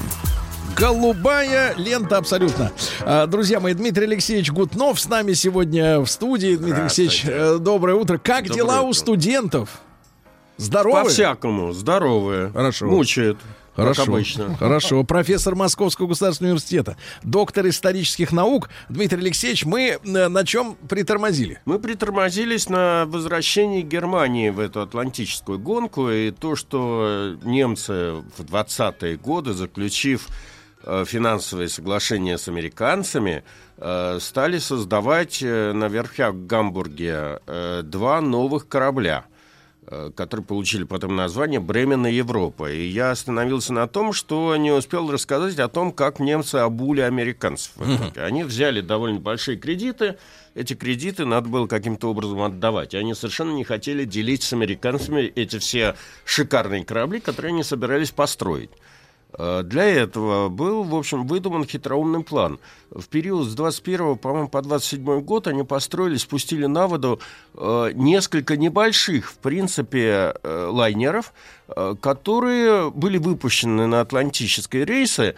[0.74, 2.72] Голубая лента абсолютно.
[3.02, 6.56] А, Друзья мои, Дмитрий Алексеевич Гутнов с нами сегодня в студии.
[6.56, 8.16] Дмитрий Алексеевич, э, доброе утро.
[8.16, 8.98] Как Доброе дела у утро.
[8.98, 9.68] студентов?
[10.56, 11.02] Здоровы?
[11.02, 12.48] По-всякому, здоровые.
[12.52, 12.86] Хорошо.
[12.86, 13.36] Мучают,
[13.74, 14.56] Хорошо, как обычно.
[14.58, 15.02] хорошо.
[15.04, 18.68] Профессор Московского государственного университета, доктор исторических наук.
[18.88, 21.60] Дмитрий Алексеевич, мы э, на чем притормозили?
[21.64, 29.16] Мы притормозились на возвращении Германии в эту атлантическую гонку, и то, что немцы в 20-е
[29.16, 30.28] годы, заключив
[30.84, 33.42] э, финансовые соглашения с американцами,
[33.78, 37.40] э, стали создавать на верфях Гамбурге
[37.84, 39.24] два новых корабля
[40.14, 42.70] которые получили потом название «Бремен и Европа».
[42.70, 47.72] И я остановился на том, что не успел рассказать о том, как немцы обули американцев.
[48.16, 50.16] Они взяли довольно большие кредиты,
[50.54, 52.94] эти кредиты надо было каким-то образом отдавать.
[52.94, 58.10] И они совершенно не хотели делить с американцами эти все шикарные корабли, которые они собирались
[58.10, 58.70] построить.
[59.38, 62.58] Э, Для этого был, в общем, выдуман хитроумный план.
[62.90, 67.20] В период с 21 по-моему, по 27 год они построили, спустили на воду
[67.54, 71.32] э, несколько небольших, в принципе, э, лайнеров,
[72.02, 75.36] которые были выпущены на атлантические рейсы.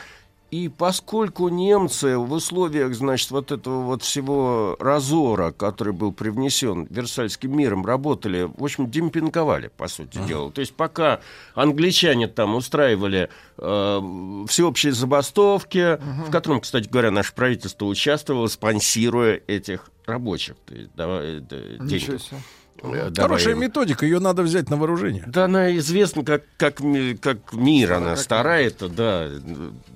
[0.55, 7.57] И поскольку немцы в условиях, значит, вот этого вот всего разора, который был привнесен Версальским
[7.57, 10.53] миром, работали, в общем, демпинговали, по сути дела.
[10.53, 11.19] То есть пока
[11.57, 19.91] англичане там устраивали э, всеобщие забастовки, в котором, кстати говоря, наше правительство участвовало, спонсируя этих
[20.07, 20.55] рабочих.
[20.67, 22.21] То есть, давай, э, деньги.
[22.85, 25.25] Э, давая Хорошая методика, ее надо взять на вооружение.
[25.27, 26.81] Да, она известна как, как,
[27.21, 29.29] как мир, она старая, это, да.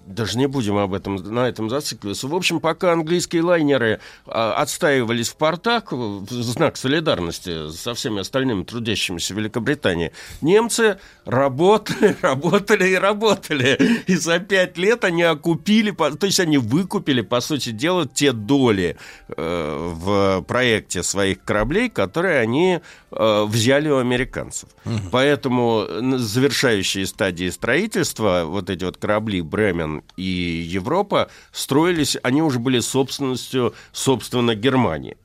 [0.07, 2.29] Даже не будем об этом, на этом зацикливаться.
[2.29, 8.65] В общем, пока английские лайнеры а, отстаивались в портах в знак солидарности со всеми остальными
[8.65, 14.03] трудящимися в Великобритании, немцы работали, работали и работали.
[14.07, 18.97] И за пять лет они окупили, то есть они выкупили, по сути дела, те доли
[19.37, 22.78] э, в проекте своих кораблей, которые они
[23.11, 24.69] э, взяли у американцев.
[25.11, 32.59] Поэтому на завершающие стадии строительства вот эти вот корабли Бремен и Европа строились, они уже
[32.59, 35.17] были собственностью, собственно, Германии.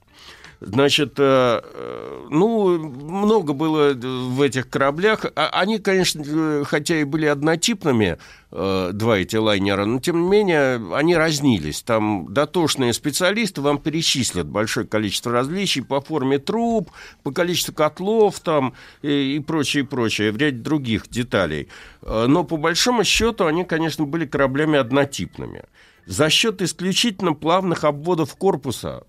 [0.65, 5.25] Значит, э, э, ну, много было в этих кораблях.
[5.35, 8.17] А, они, конечно, хотя и были однотипными,
[8.51, 11.81] э, два эти лайнера, но, тем не менее, они разнились.
[11.81, 16.91] Там дотошные специалисты вам перечислят большое количество различий по форме труб,
[17.23, 21.67] по количеству котлов там и, и прочее, прочее, в ряде других деталей.
[22.01, 25.63] Но, по большому счету, они, конечно, были кораблями однотипными.
[26.05, 29.03] За счет исключительно плавных обводов корпуса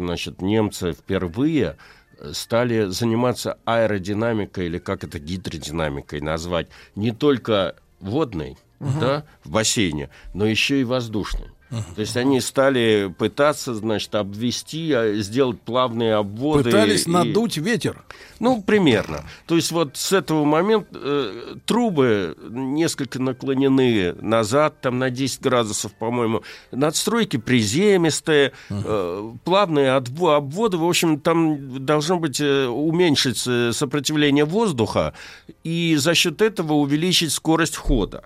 [0.00, 1.76] значит, немцы впервые
[2.18, 9.00] э, стали заниматься аэродинамикой, или как это гидродинамикой назвать, не только водной, угу.
[9.00, 11.50] да, в бассейне, но еще и воздушной.
[11.70, 16.64] То есть они стали пытаться, значит, обвести, а, сделать плавные обводы.
[16.64, 17.10] Пытались и...
[17.10, 18.04] надуть ветер.
[18.40, 19.24] Ну, примерно.
[19.46, 25.92] То есть вот с этого момента э, трубы несколько наклонены назад, там на 10 градусов,
[25.92, 26.42] по-моему.
[26.72, 30.76] Надстройки приземистые, э, плавные обводы.
[30.76, 33.38] В общем, там должно быть э, уменьшить
[33.76, 35.14] сопротивление воздуха
[35.62, 38.24] и за счет этого увеличить скорость хода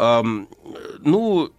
[0.00, 1.50] ну,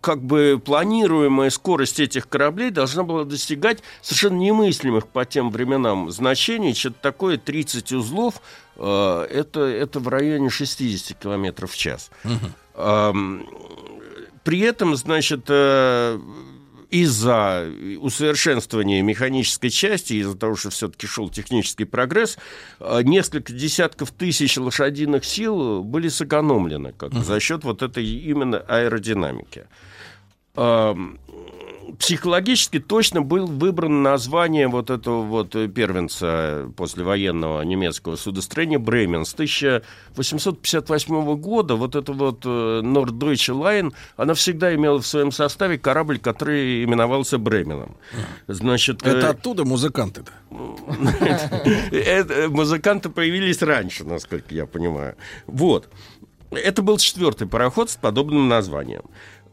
[0.00, 6.74] как бы планируемая скорость этих кораблей должна была достигать совершенно немыслимых по тем временам значений.
[6.74, 8.42] Что-то такое 30 узлов,
[8.76, 12.10] э, это, это в районе 60 километров в час.
[12.24, 13.14] Угу.
[14.44, 16.20] При этом, значит, э,
[16.94, 17.68] из-за
[18.00, 22.38] усовершенствования механической части, из-за того, что все-таки шел технический прогресс,
[22.78, 27.24] э, несколько десятков тысяч лошадиных сил были сэкономлены как, uh-huh.
[27.24, 29.64] за счет вот этой именно аэродинамики
[31.98, 39.24] психологически точно был выбран название вот этого вот первенца послевоенного немецкого судостроения Бремен.
[39.24, 46.18] С 1858 года вот эта вот Norddeutsche Line, она всегда имела в своем составе корабль,
[46.18, 47.96] который именовался Бременом.
[48.46, 50.32] Значит, Это э, оттуда музыканты-то?
[52.48, 55.16] Музыканты появились раньше, насколько я понимаю.
[55.46, 55.88] Вот.
[56.50, 59.02] Это был четвертый пароход с подобным названием.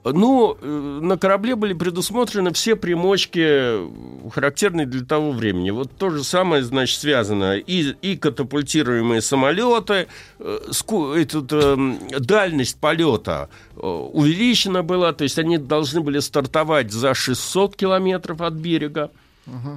[0.04, 3.88] Ну, э, на корабле были предусмотрены все примочки,
[4.32, 5.70] характерные для того времени.
[5.70, 10.08] Вот то же самое, значит, связано и, и катапультируемые самолеты,
[10.40, 16.92] э, ску, этот, э, дальность полета э, увеличена была, то есть они должны были стартовать
[16.92, 19.12] за 600 километров от берега.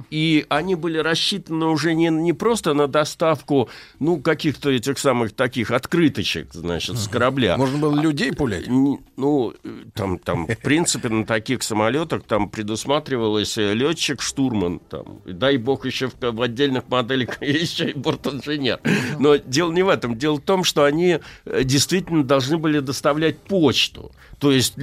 [0.09, 3.69] И они были рассчитаны уже не, не просто на доставку,
[3.99, 7.57] ну, каких-то этих самых таких открыточек, значит, с корабля.
[7.57, 8.67] Можно было людей пулять?
[8.67, 9.53] Ну,
[9.93, 15.85] там, там, в принципе, на таких самолетах там предусматривалось э, летчик, штурман, там, дай бог
[15.85, 18.79] еще в, в отдельных моделях еще и бортинженер.
[19.19, 20.17] Но дело не в этом.
[20.17, 24.11] Дело в том, что они э, действительно должны были доставлять почту.
[24.45, 24.81] То есть э,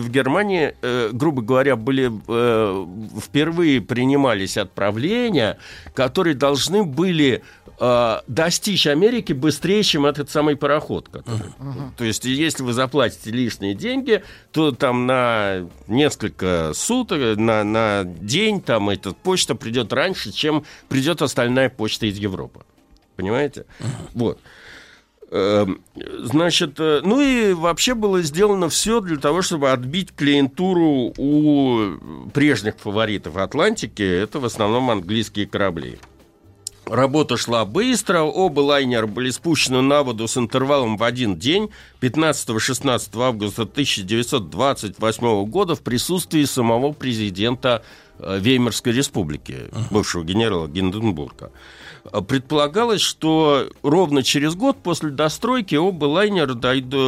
[0.00, 0.74] в Германии,
[1.12, 2.10] грубо говоря, были
[3.20, 5.56] впервые принимались отправления,
[5.94, 7.44] которые должны были
[7.78, 11.08] э, достичь Америки быстрее, чем этот самый пароход.
[11.10, 11.52] Который...
[11.60, 11.90] Uh-huh.
[11.96, 18.60] То есть, если вы заплатите лишние деньги, то там на несколько суток, на, на день
[18.60, 22.62] там эта почта придет раньше, чем придет остальная почта из Европы.
[23.14, 23.66] Понимаете?
[23.78, 24.08] Uh-huh.
[24.14, 24.40] Вот.
[25.36, 32.28] Эм, значит, э, ну и вообще было сделано все для того, чтобы отбить клиентуру у
[32.32, 34.02] прежних фаворитов Атлантики.
[34.02, 35.98] Это в основном английские корабли.
[36.86, 41.70] Работа шла быстро, оба лайнера были спущены на воду с интервалом в один день,
[42.00, 47.82] 15-16 августа 1928 года в присутствии самого президента
[48.20, 51.50] э, Веймарской республики, бывшего генерала Гинденбурга.
[52.28, 56.54] Предполагалось, что ровно через год после достройки оба лайнера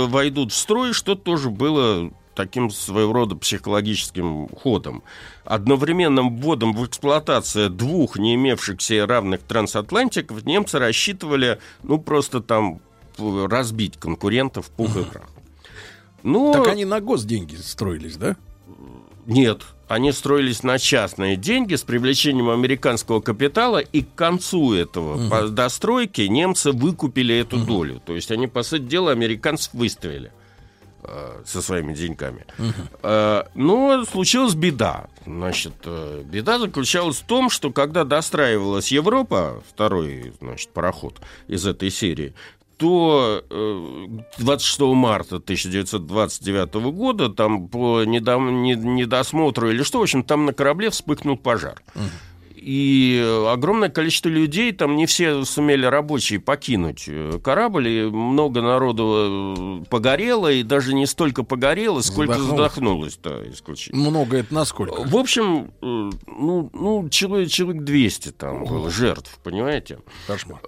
[0.06, 5.02] войдут в строй, что тоже было таким своего рода психологическим ходом.
[5.44, 12.81] Одновременным вводом в эксплуатацию двух не имевших себе равных трансатлантиков немцы рассчитывали, ну, просто там
[13.18, 15.28] разбить конкурентов пух и прах.
[16.23, 18.36] Ну, так они на госденьги строились, да?
[19.27, 25.48] Нет, они строились на частные деньги с привлечением американского капитала, и к концу этого угу.
[25.48, 27.66] достройки немцы выкупили эту угу.
[27.66, 28.02] долю.
[28.04, 30.32] То есть они, по сути дела, американцев выставили.
[31.08, 32.44] Э, со своими деньгами.
[32.58, 33.48] Uh-huh.
[33.54, 35.06] Но случилась беда.
[35.24, 41.90] Значит, э, беда заключалась в том, что когда достраивалась Европа, второй, значит, пароход из этой
[41.90, 42.34] серии,
[42.77, 43.44] то
[44.39, 51.36] 26 марта 1929 года там по недосмотру или что, в общем, там на корабле вспыхнул
[51.36, 51.82] пожар.
[52.66, 59.85] И огромное количество людей, там не все сумели рабочие покинуть э, корабль, и много народу
[59.85, 63.20] э, погорело, и даже не столько погорело, сколько задохнулось.
[63.23, 64.11] Да, исключительно.
[64.11, 65.05] Много это насколько?
[65.07, 70.01] В общем, ну, ну человек, человек 200 там было жертв, понимаете?
[70.27, 70.59] Кошмар.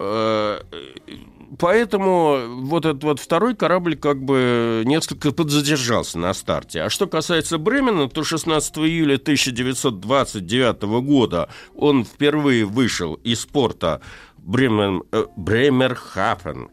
[1.57, 6.83] Поэтому вот этот вот второй корабль как бы несколько подзадержался на старте.
[6.83, 14.01] А что касается Бремена, то 16 июля 1929 года он впервые вышел из порта
[14.37, 16.69] Бремен, э, Бремерхафен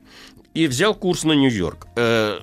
[0.53, 1.89] и взял курс на Нью-Йорк.
[1.97, 2.39] Э,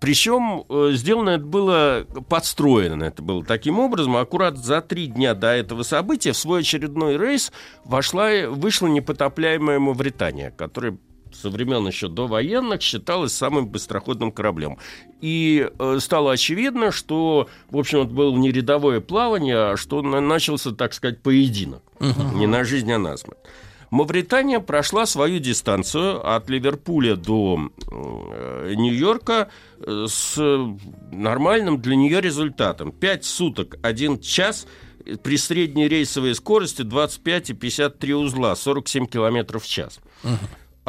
[0.00, 4.16] причем э, сделано это было подстроено, это было таким образом.
[4.16, 7.50] Аккурат за три дня до этого события в свой очередной рейс
[7.84, 10.98] вошла, вышла непотопляемая Мавритания, которая
[11.40, 14.78] со времен еще до военных считалось самым быстроходным кораблем.
[15.20, 20.72] И э, стало очевидно, что, в общем, это было не рядовое плавание, а что начался,
[20.72, 21.82] так сказать, поединок.
[22.34, 23.38] Не на жизнь, а на смерть.
[23.90, 29.48] Мавритания прошла свою дистанцию от Ливерпуля до э, Нью-Йорка
[29.80, 30.38] э, с
[31.10, 32.92] нормальным для нее результатом.
[32.92, 34.66] 5 суток, 1 час
[35.22, 40.00] при средней рейсовой скорости 25 и 53 узла, 47 километров в час.
[40.22, 40.36] Uh-huh.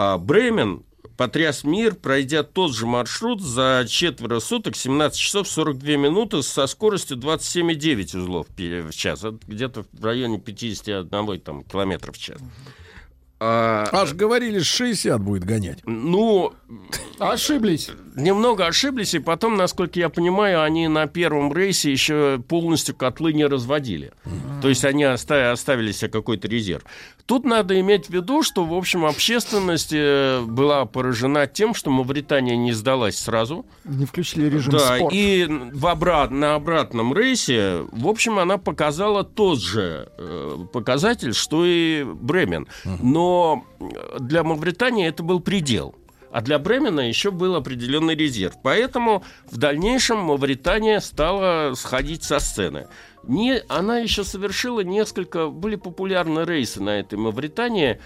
[0.02, 0.86] А Бремен
[1.18, 7.18] потряс мир, пройдя тот же маршрут за четверо суток, 17 часов 42 минуты со скоростью
[7.18, 9.26] 27,9 узлов в час.
[9.26, 12.40] Это где-то в районе 51 там, километров в час.
[13.42, 15.80] А, Аж говорили, 60 будет гонять.
[15.86, 16.54] Ну,
[17.20, 17.90] ошиблись.
[18.16, 23.46] Немного ошиблись, и потом, насколько я понимаю, они на первом рейсе еще полностью котлы не
[23.46, 24.12] разводили.
[24.26, 24.62] Mm-hmm.
[24.62, 26.84] То есть они оставили, оставили себе какой-то резерв.
[27.26, 32.58] Тут надо иметь в виду, что, в общем, общественность э, была поражена тем, что Мавритания
[32.58, 33.66] не сдалась сразу.
[33.86, 35.14] Не включили режим да, спорт.
[35.14, 41.64] и в обрат, на обратном рейсе, в общем, она показала тот же э, показатель, что
[41.66, 42.68] и Бремен.
[43.02, 43.29] Но
[44.20, 45.96] для Мавритании это был предел.
[46.32, 48.56] А для Бремена еще был определенный резерв.
[48.62, 52.88] Поэтому в дальнейшем Мавритания стала сходить со сцены.
[53.30, 58.02] Не, она еще совершила несколько, были популярны рейсы на этой Мавритании.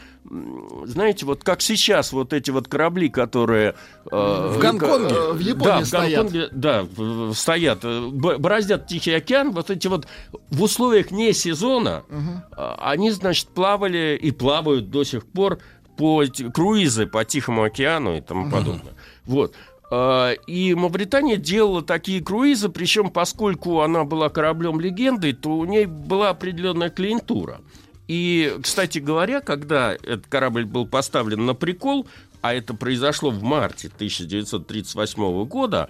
[0.84, 3.76] Знаете, вот как сейчас вот эти вот корабли, которые...
[4.12, 6.86] Э, в Гонконге, э, в Японии да, в Гонконге, Да,
[7.34, 9.52] стоят, э, бороздят Тихий океан.
[9.52, 10.08] Вот эти вот
[10.50, 12.44] в условиях не сезона, угу.
[12.80, 15.60] они, значит, плавали и плавают до сих пор
[15.96, 18.94] по круизы по Тихому океану и тому подобное.
[19.26, 19.56] Вот.
[19.96, 25.86] А, и Мавритания делала такие круизы, причем поскольку она была кораблем легендой, то у ней
[25.86, 27.62] была определенная клиентура.
[28.08, 32.08] И, кстати говоря, когда этот корабль был поставлен на прикол,
[32.42, 35.90] а это произошло в марте 1938 года,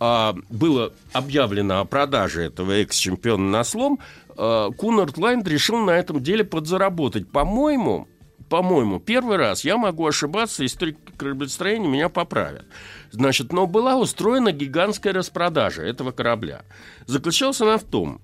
[0.00, 4.00] а, было объявлено о продаже этого экс-чемпиона на слом,
[4.36, 7.30] а, Кунард Лайн решил на этом деле подзаработать.
[7.30, 8.08] По-моему,
[8.48, 12.66] по-моему, первый раз, я могу ошибаться, историк кораблестроения меня поправят.
[13.14, 16.62] Значит, но была устроена гигантская распродажа этого корабля.
[17.06, 18.20] Заключалась она в том,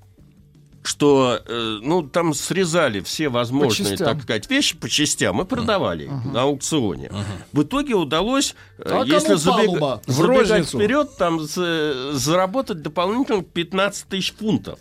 [0.82, 6.32] что э, ну, там срезали все возможные, так сказать, вещи по частям и продавали uh-huh.
[6.32, 7.06] на аукционе.
[7.06, 7.24] Uh-huh.
[7.52, 9.78] В итоге удалось, э, а если забег...
[10.06, 14.80] забегать вперед, там заработать дополнительно 15 тысяч фунтов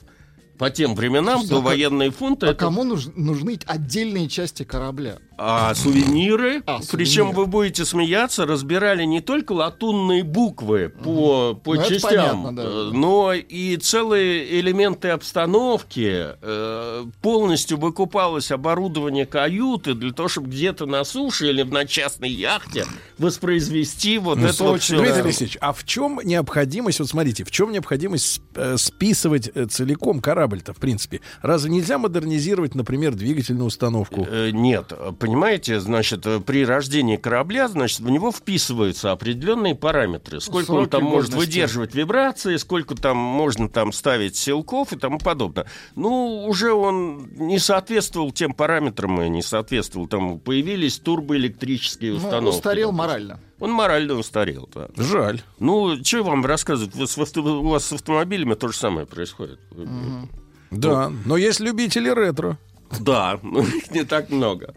[0.60, 2.46] по тем временам, Слушайте, до а военные фунты.
[2.46, 2.60] А это...
[2.60, 5.18] кому нужны отдельные части корабля?
[5.42, 11.84] А сувениры, а, причем вы будете смеяться, разбирали не только латунные буквы по, по ну,
[11.84, 12.64] частям, понятно, да.
[12.66, 16.36] Э, но и целые элементы обстановки.
[16.42, 22.86] Э, полностью выкупалось оборудование каюты для того, чтобы где-то на суше или на частной яхте
[23.18, 24.98] воспроизвести вот ну, это вот все.
[24.98, 30.20] Дмитрий Алексеевич, а в чем необходимость, вот смотрите, в чем необходимость э, списывать целиком
[30.50, 31.22] корабль-то, в принципе?
[31.42, 34.28] Разве нельзя модернизировать, например, двигательную установку?
[34.52, 40.42] Нет, понимаете, значит, э, при рождении корабля, значит, в него вписываются определенные параметры.
[40.42, 45.20] Сколько Сроки он там может выдерживать вибрации, сколько там можно там ставить силков и тому
[45.20, 45.66] подобное.
[45.96, 50.40] Ну, уже он не соответствовал тем параметрам и не соответствовал тому.
[50.40, 52.44] Появились турбоэлектрические ну, установки.
[52.44, 53.40] Ну, устарел морально.
[53.60, 54.88] Он морально устарел, да.
[54.96, 55.42] Жаль.
[55.60, 56.96] Ну, что вам рассказывать?
[56.96, 59.60] У вас с автомобилями то же самое происходит.
[59.72, 60.30] Угу.
[60.72, 62.58] Да, но есть любители ретро.
[63.00, 64.74] Да, но их не так много.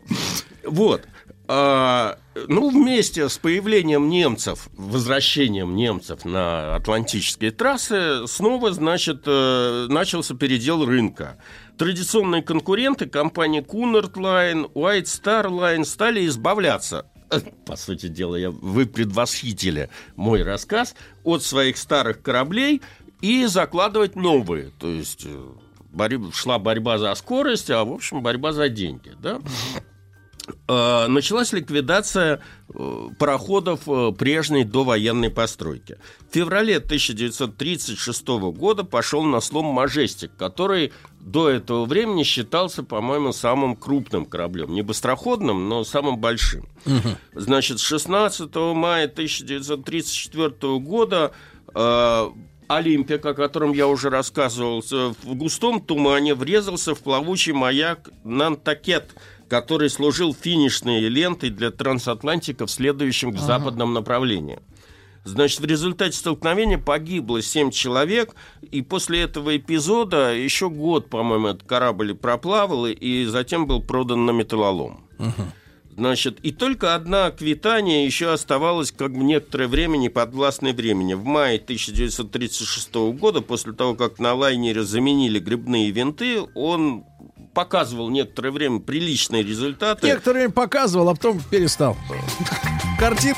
[0.64, 1.02] Вот.
[1.48, 2.18] А,
[2.48, 10.86] ну, вместе с появлением немцев, возвращением немцев на атлантические трассы, снова, значит, э, начался передел
[10.86, 11.36] рынка.
[11.76, 17.06] Традиционные конкуренты компании Cunard Line, White Star Line стали избавляться
[17.66, 20.94] по сути дела, я, вы предвосхитили мой рассказ,
[21.24, 22.82] от своих старых кораблей
[23.20, 24.70] и закладывать новые.
[24.78, 25.48] То есть э,
[25.92, 29.40] борь- шла борьба за скорость, а, в общем, борьба за деньги, да.
[30.68, 32.40] Э, началась ликвидация
[32.74, 35.98] э, пароходов э, прежней довоенной постройки.
[36.30, 43.76] В феврале 1936 года пошел на слом «Мажестик», который до этого времени считался, по-моему, самым
[43.76, 44.72] крупным кораблем.
[44.72, 46.66] Не быстроходным, но самым большим.
[47.34, 51.32] Значит, 16 мая 1934 года
[51.74, 52.30] э,
[52.68, 59.14] Олимпик, о котором я уже рассказывал, в густом тумане врезался в плавучий маяк Нантакет,
[59.52, 63.44] который служил финишной лентой для трансатлантиков, следующим к Ага.
[63.44, 64.60] западном направлении.
[65.24, 71.64] Значит, в результате столкновения погибло 7 человек, и после этого эпизода еще год, по-моему, этот
[71.64, 75.04] корабль проплавал, и затем был продан на металлолом.
[75.94, 81.12] Значит, и только одна квитания еще оставалась как бы некоторое время неподвластной времени.
[81.12, 87.04] В мае 1936 года, после того, как на лайнере заменили грибные винты, он
[87.52, 90.06] показывал некоторое время приличные результаты.
[90.06, 91.96] Некоторое время показывал, а потом перестал.
[92.98, 93.34] Картин.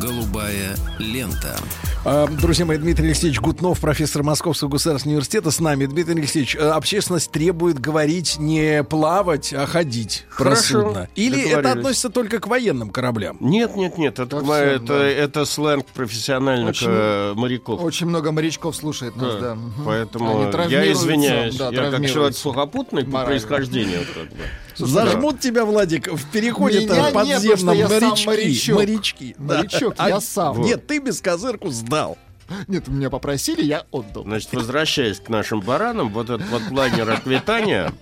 [0.00, 1.56] Голубая лента.
[2.02, 5.84] А, Друзья мои, Дмитрий Алексеевич Гутнов, профессор Московского государственного университета, с нами.
[5.84, 11.08] Дмитрий Алексеевич, э, общественность требует говорить не плавать, а ходить Хорошо, судно.
[11.14, 13.36] Или это относится только к военным кораблям?
[13.40, 15.06] Нет, нет, нет, это, это, всё, да.
[15.06, 17.82] это сленг профессиональных Очень- э, моряков.
[17.82, 19.54] Очень много морячков слушает нас, Да.
[19.54, 19.58] да.
[19.84, 24.00] Поэтому я извиняюсь, да, я как человек сухопутный по происхождению.
[24.14, 24.44] как бы.
[24.86, 28.26] Зажмут тебя, Владик, в переходе Меня нет, подземном сам морячки.
[28.26, 28.76] морячок.
[28.76, 29.34] Морячки.
[29.38, 29.58] да.
[29.58, 30.60] Морячок, А- я сам.
[30.62, 32.18] Нет, ты без козырку сдал.
[32.66, 34.24] Нет, меня попросили, я отдал.
[34.24, 37.92] Значит, возвращаясь к нашим баранам, вот этот вот лайнер Аквитания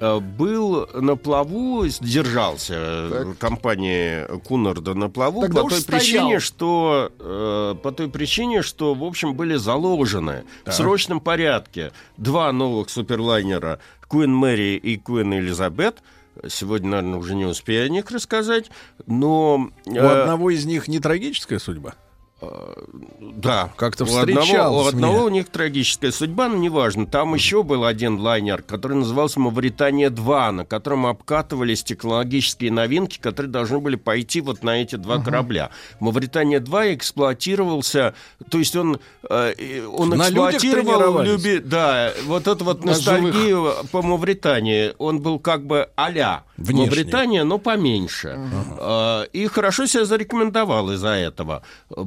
[0.00, 6.00] был на плаву, держался э, компании Кунарда на плаву Тогда по той стоял.
[6.00, 12.52] причине, что э, по той причине, что в общем были заложены в срочном порядке два
[12.52, 16.02] новых суперлайнера Queen Мэри и Queen Элизабет.
[16.48, 18.70] Сегодня, наверное, уже не успею о них рассказать,
[19.06, 21.94] но У э, одного из них не трагическая судьба?
[22.40, 27.06] Да, Как-то у одного, встречалось у одного у них трагическая судьба, но неважно.
[27.06, 33.80] Там еще был один лайнер, который назывался «Мавритания-2», на котором обкатывались технологические новинки, которые должны
[33.80, 35.70] были пойти вот на эти два корабля.
[35.98, 38.14] «Мавритания-2» эксплуатировался,
[38.48, 44.02] то есть он, э, он На эксплуатировал, люби- да, вот эту вот На ностальгию по
[44.02, 44.94] Мавритании.
[44.98, 46.44] Он был как бы а-ля.
[46.56, 48.38] Мавритания, но поменьше.
[48.78, 51.62] Э, И хорошо себя зарекомендовал из-за этого.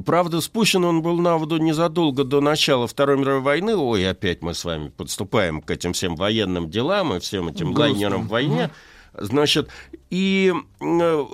[0.06, 3.76] Правда, спущен он был на воду незадолго до начала Второй мировой войны.
[3.76, 8.26] Ой, опять мы с вами подступаем к этим всем военным делам и всем этим лайнерам
[8.26, 8.70] в войне.
[9.14, 9.68] Значит,
[10.08, 11.24] и э,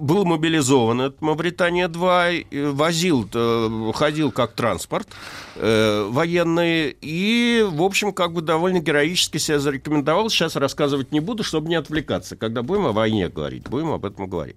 [0.00, 5.06] был мобилизован этот Мавритания-2, и возил, э, ходил как транспорт
[5.56, 10.30] э, военный, и, в общем, как бы довольно героически себя зарекомендовал.
[10.30, 12.36] Сейчас рассказывать не буду, чтобы не отвлекаться.
[12.36, 14.56] Когда будем о войне говорить, будем об этом говорить.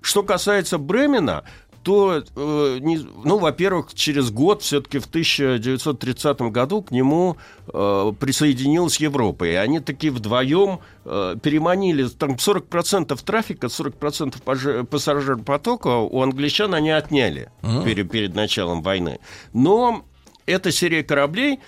[0.00, 1.42] Что касается Бремена,
[1.82, 7.36] то, э, не- ну, во-первых, через год, все-таки в 1930 году, к нему
[7.72, 9.44] э, присоединилась Европа.
[9.44, 16.90] И они такие вдвоем э, переманили, там 40% трафика, 40% паже- пассажиропотока у англичан они
[16.90, 17.50] отняли
[17.84, 19.18] перед, перед началом войны.
[19.52, 20.04] Но
[20.46, 21.60] эта серия кораблей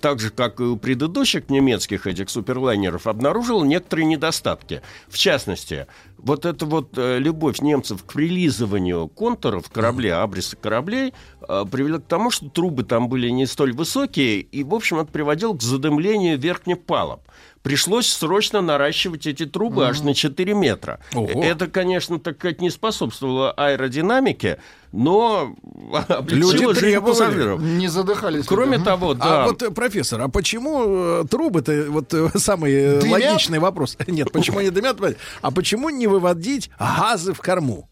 [0.00, 4.82] так же, как и у предыдущих немецких этих суперлайнеров, обнаружила некоторые недостатки.
[5.08, 5.86] В частности,
[6.24, 11.12] вот эта вот э, любовь немцев к прилизыванию контуров кораблей, абриса кораблей,
[11.46, 15.12] э, привела к тому, что трубы там были не столь высокие, и, в общем, это
[15.12, 17.20] приводило к задымлению верхних палуб.
[17.64, 21.00] Пришлось срочно наращивать эти трубы аж на 4 метра.
[21.14, 21.42] Ого.
[21.42, 24.58] Это, конечно, так сказать, не способствовало аэродинамике,
[24.92, 25.56] но
[26.26, 27.56] Люди требовали.
[27.58, 28.44] Не задыхались.
[28.44, 28.84] Кроме люди.
[28.84, 29.44] того, да.
[29.44, 33.12] А вот, професор, а почему э, трубы-то, вот э, самый э, Дымят?
[33.12, 33.96] логичный вопрос.
[34.06, 34.98] Нет, почему они дымят?
[35.40, 37.88] А почему не выводить газы в корму?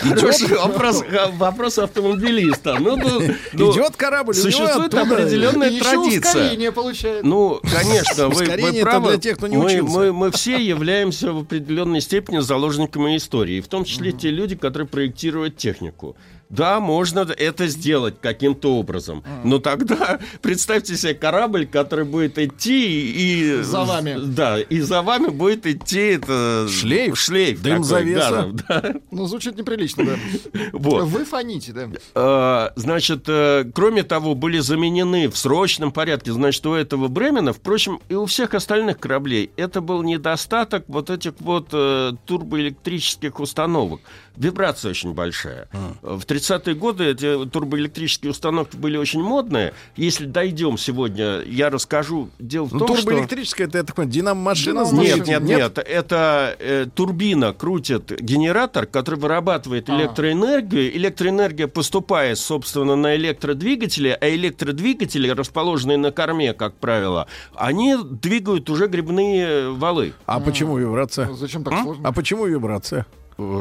[0.00, 1.02] Хороший вопрос,
[1.34, 2.76] вопрос автомобилиста.
[2.80, 3.20] Ну, ну,
[3.52, 6.18] ну, Идет корабль, Существует определенная Еще традиция.
[6.30, 7.24] ускорение получает.
[7.24, 9.08] Ну, конечно, вы, вы правы.
[9.10, 9.98] для тех, кто не мы, учился.
[9.98, 14.88] мы- мы все являемся в определенной степени заложниками истории, в том числе те люди, которые
[14.88, 16.16] проектируют технику.
[16.52, 19.24] Да, можно это сделать каким-то образом.
[19.42, 23.62] Но тогда представьте себе корабль, который будет идти и...
[23.62, 24.18] За вами.
[24.22, 26.68] Да, и за вами будет идти это...
[26.68, 27.18] Шлейф?
[27.18, 27.62] Шлейф.
[27.62, 28.50] Дым такой, завеса?
[28.68, 28.94] да, да.
[29.10, 30.16] Ну, звучит неприлично, да.
[30.72, 31.04] Вот.
[31.04, 31.88] Вы фоните, да.
[32.14, 38.00] Э, Значит, э, кроме того, были заменены в срочном порядке, значит, у этого Бремена, впрочем,
[38.10, 44.00] и у всех остальных кораблей, это был недостаток вот этих вот э, турбоэлектрических установок.
[44.36, 45.68] Вибрация очень большая.
[46.02, 49.74] В 30-е годы эти турбоэлектрические установки были очень модные.
[49.96, 52.30] Если дойдем сегодня, я расскажу.
[52.38, 53.06] Дело в Ну, том, что...
[53.06, 54.78] турбоэлектрическая, это, я так понимаю, динамо-машина?
[54.80, 55.26] Нет, значит?
[55.26, 60.96] нет, нет, Это э, турбина крутит генератор, который вырабатывает электроэнергию.
[60.96, 68.86] Электроэнергия поступает, собственно, на электродвигатели, а электродвигатели, расположенные на корме, как правило, они двигают уже
[68.86, 70.14] грибные валы.
[70.26, 71.32] А почему вибрация?
[71.32, 72.08] Зачем так сложно?
[72.08, 73.06] А почему вибрация?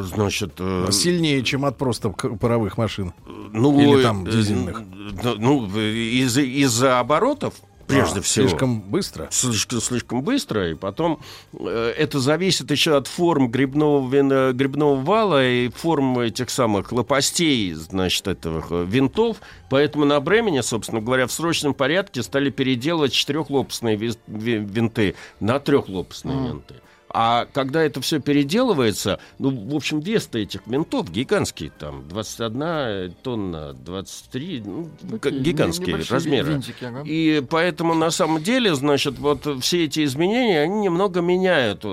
[0.03, 3.13] Значит, э, Сильнее, чем от просто паровых машин.
[3.51, 4.81] ну, Или там э, дизельных.
[4.81, 7.53] э, Ну, из- из-за оборотов,
[7.87, 8.47] прежде А, всего.
[8.47, 9.27] Слишком быстро.
[9.31, 11.19] слишком, слишком быстро, и потом
[11.53, 16.91] э, это зависит еще от форм грибного, вин- э, грибного вала и форм этих самых
[16.93, 19.37] лопастей, значит, этого э, винтов.
[19.69, 23.97] Поэтому на Бремене, собственно говоря, в срочном порядке стали переделывать четырехлопастные
[24.27, 26.75] винты на трехлопастные винты.
[27.13, 33.73] А когда это все переделывается, ну, в общем, вес-то этих винтов гигантский, там, 21 тонна,
[33.73, 36.53] 23, ну, как Такие гигантские размеры.
[36.53, 37.03] винтики, ага.
[37.05, 41.87] И поэтому, на самом деле, значит, вот все эти изменения, они немного меняют, э,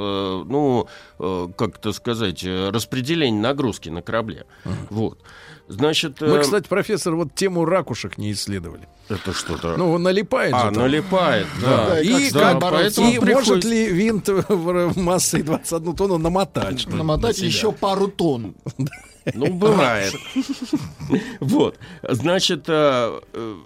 [0.47, 0.87] ну,
[1.19, 4.47] э, как это сказать, э, распределение нагрузки на корабле.
[4.91, 5.19] Вот.
[5.69, 8.89] Значит, Мы, э, кстати, профессор, вот тему ракушек не исследовали.
[9.09, 9.77] это что-то...
[9.77, 10.83] Ну, налипает а, же там.
[10.85, 11.87] налипает, да.
[11.91, 13.03] Да, и И, как бороться?
[13.03, 16.87] и Поэтому может ли винт в- массой 21 тонну намотать?
[16.87, 18.55] Намотать на еще пару тонн.
[19.35, 20.15] Ну, бывает.
[21.41, 21.79] Вот.
[22.03, 23.57] Значит, э, э,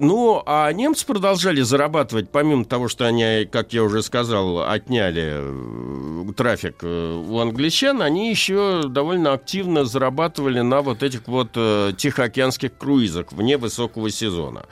[0.00, 6.32] ну, а немцы продолжали зарабатывать, помимо того, что они, как я уже сказал, отняли э,
[6.36, 12.76] трафик э, у англичан, они еще довольно активно зарабатывали на вот этих вот э, тихоокеанских
[12.76, 14.66] круизах вне высокого сезона.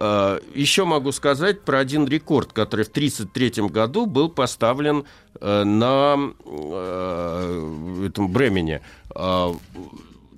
[0.00, 5.04] Еще могу сказать про один рекорд, который в 1933 году был поставлен
[5.40, 6.16] на
[8.04, 8.82] этом Бремене.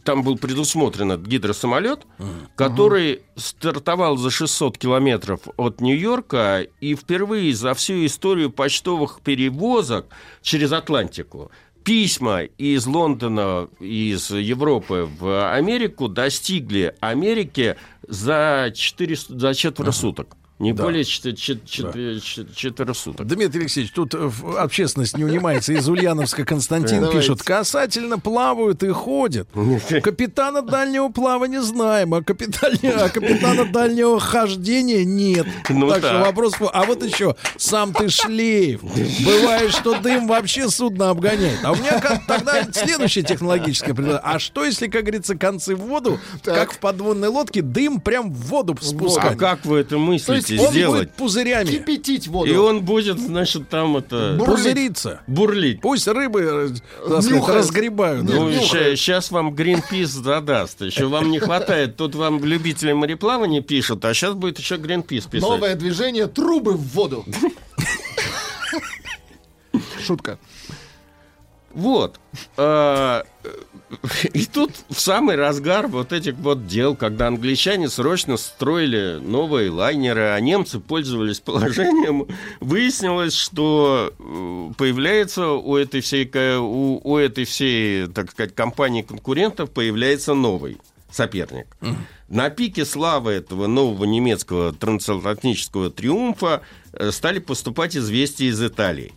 [0.06, 2.06] Там был предусмотрен этот гидросамолет,
[2.54, 10.06] который стартовал за 600 километров от Нью-Йорка и впервые за всю историю почтовых перевозок
[10.42, 11.50] через Атлантику
[11.82, 17.76] письма из Лондона, из Европы в Америку достигли Америки
[18.06, 20.36] за, 4, за четверо суток.
[20.58, 20.84] Не Да.
[20.84, 21.92] более чет- чет- чет-
[22.22, 23.26] чет- четверо суток.
[23.26, 25.74] Дмитрий Алексеевич, тут э, общественность не унимается.
[25.74, 27.18] Из Ульяновска Константин Давайте.
[27.20, 29.48] пишет, касательно плавают и ходят.
[30.02, 35.46] Капитана дальнего плавания знаем, а, капитане- а капитана дальнего хождения нет.
[35.68, 36.24] Ну так что так.
[36.26, 38.80] вопрос, а вот еще, сам ты шлейф.
[38.82, 41.58] Бывает, что дым вообще судно обгоняет.
[41.64, 44.22] А у меня как- тогда следующее технологическое предложение.
[44.24, 48.38] А что, если, как говорится, концы в воду, как в подводной лодке, дым прям в
[48.46, 49.36] воду А спускать?
[49.36, 51.00] как вы это мыслите Он сделать?
[51.00, 52.50] будет пузырями Кипятить воду.
[52.50, 54.38] И он будет, значит, там это...
[54.44, 55.20] пузыриться.
[55.26, 55.80] Бурлить.
[55.80, 56.72] Пусть рыбы
[57.06, 58.24] э, сказать, разгребают.
[58.24, 60.82] Ну, сейчас вам Гринпис задаст.
[60.82, 61.96] Еще вам не хватает.
[61.96, 65.48] Тут вам любители мореплавания пишут, а сейчас будет еще Гринпис писать.
[65.48, 67.24] Новое движение трубы в воду.
[70.06, 70.38] Шутка.
[71.76, 72.18] Вот.
[72.56, 73.22] А,
[74.32, 80.30] И тут в самый разгар вот этих вот дел, когда англичане срочно строили новые лайнеры,
[80.30, 82.26] а немцы пользовались положением,
[82.60, 89.70] выяснилось, что э, появляется у этой всей, у, у этой всей, так сказать, компании конкурентов
[89.70, 90.78] появляется новый
[91.10, 91.66] соперник.
[92.28, 96.62] На пике славы этого нового немецкого трансатлантического триумфа
[96.92, 99.12] э, стали поступать известия из Италии.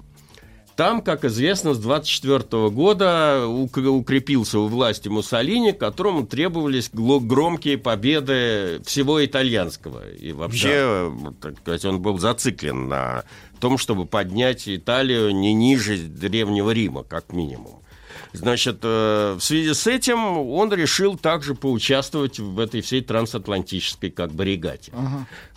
[0.80, 8.82] Там, как известно, с 24 года ук- укрепился у власти Муссолини, которому требовались громкие победы
[8.86, 10.10] всего итальянского.
[10.10, 11.12] И вообще,
[11.42, 13.26] так сказать, он был зациклен на
[13.60, 17.82] том, чтобы поднять Италию не ниже Древнего Рима, как минимум.
[18.32, 24.32] Значит, э, в связи с этим он решил также поучаствовать в этой всей трансатлантической как
[24.32, 24.92] бы регате.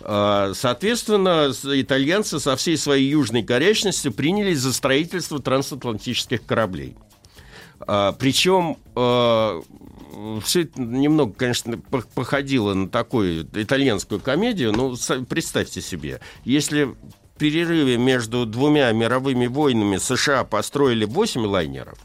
[0.01, 6.95] Э, Соответственно, с- итальянцы со всей своей южной горячностью принялись за строительство трансатлантических кораблей.
[7.85, 8.77] А, Причем
[10.43, 14.71] все это немного, конечно, по- походило на такую итальянскую комедию.
[14.93, 16.95] Са- представьте себе, если в
[17.37, 21.97] перерыве между двумя мировыми войнами США построили 8 лайнеров,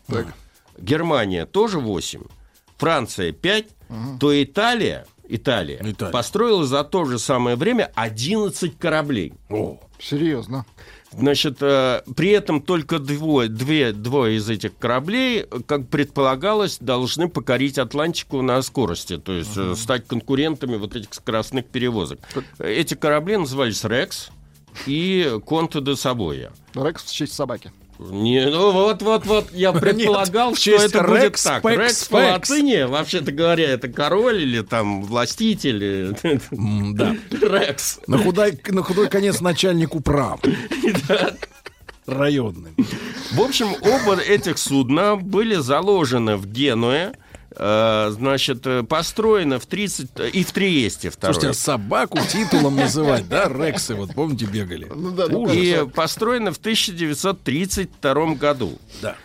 [0.79, 2.23] Германия тоже 8,
[2.77, 3.67] Франция 5,
[4.21, 6.13] то Италия, Италия, Италия.
[6.13, 9.35] построила за то же самое время 11 кораблей.
[9.51, 10.65] О, Серьезно.
[11.11, 17.79] Значит, э, при этом только двое, две, двое из этих кораблей, как предполагалось, должны покорить
[17.79, 22.21] Атлантику на скорости, то есть э, стать конкурентами вот этих скоростных перевозок.
[22.59, 24.31] Эти корабли назывались «Рекс»
[24.87, 26.53] и «Конте де Сабоя».
[26.75, 27.73] Рекс в честь собаки.
[27.99, 31.63] Не, ну вот, вот, вот, я предполагал, в что это будет Рекс, так.
[31.65, 36.17] Пекс, Рекс по латыни, вообще-то говоря, это король или там властитель.
[36.53, 37.17] м, да.
[37.31, 37.99] Рекс.
[38.07, 40.41] На худой, на худой конец начальник управ.
[42.07, 42.71] Районный.
[43.33, 47.13] В общем, оба этих судна были заложены в Генуе,
[47.55, 50.11] значит, э, построены в 30...
[50.33, 51.35] И в Триесте второе.
[51.35, 53.49] Слушайте, а собаку титулом называть, да?
[53.49, 54.87] Рексы, вот помните, бегали.
[54.95, 58.79] Ну да, ну, и построены в 1932 году.
[59.03, 59.17] Да.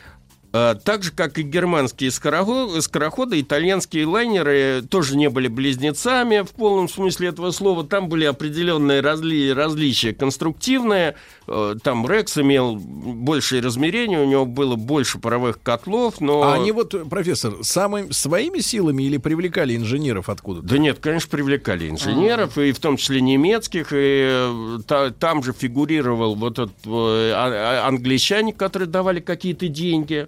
[0.53, 6.51] Э, Так же, как и германские скорохо- скороходы, итальянские лайнеры тоже не были близнецами в
[6.51, 7.83] полном смысле этого слова.
[7.83, 11.15] Там были определенные разли- различия конструктивные.
[11.47, 16.43] Э, Там Рекс имел большее размерение, у него было больше паровых котлов, но...
[16.43, 20.67] А они вот, профессор, самыми, своими силами или привлекали инженеров откуда-то?
[20.67, 25.51] Да нет, конечно, привлекали инженеров, и в том числе немецких, и э, та- там же
[25.53, 30.27] фигурировал вот этот э, а- а- англичане, которые давали какие-то деньги.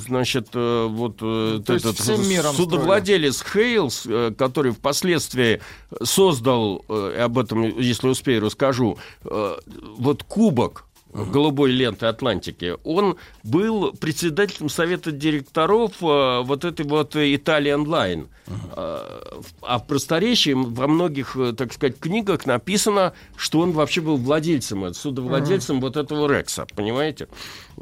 [0.00, 5.60] Значит, э, вот э, То есть этот судовладелец Хейлс, э, который впоследствии
[6.02, 15.10] создал, об этом, если успею, расскажу, вот кубок голубой ленты Атлантики, он был председателем совета
[15.12, 18.28] директоров э, вот этой вот Italian Line.
[18.66, 25.80] А в просторечии во многих, так сказать, книгах написано, что он вообще был владельцем, судовладельцем
[25.80, 27.28] вот этого Рекса, понимаете?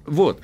[0.04, 0.40] Вот.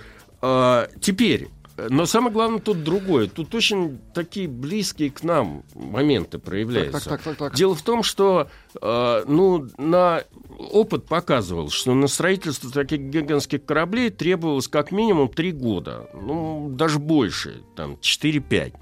[0.47, 3.29] А, Теперь, но самое главное тут другое.
[3.29, 6.93] Тут очень такие близкие к нам моменты проявляются.
[6.93, 7.59] Так, так, так, так, так.
[7.59, 8.49] Дело в том, что
[8.81, 10.23] э, ну, на
[10.59, 16.99] опыт показывал, что на строительство таких гигантских кораблей требовалось как минимум три года, ну, даже
[16.99, 18.75] больше, там, 4-5.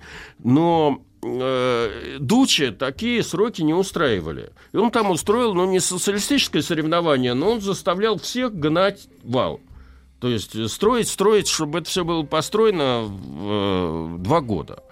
[0.43, 4.51] Но э, Дуче такие сроки не устраивали.
[4.73, 9.61] И он там устроил, ну, не социалистическое соревнование, но он заставлял всех гнать вал.
[10.23, 14.85] То есть э, строить, строить, чтобы это все было построено в э, два года.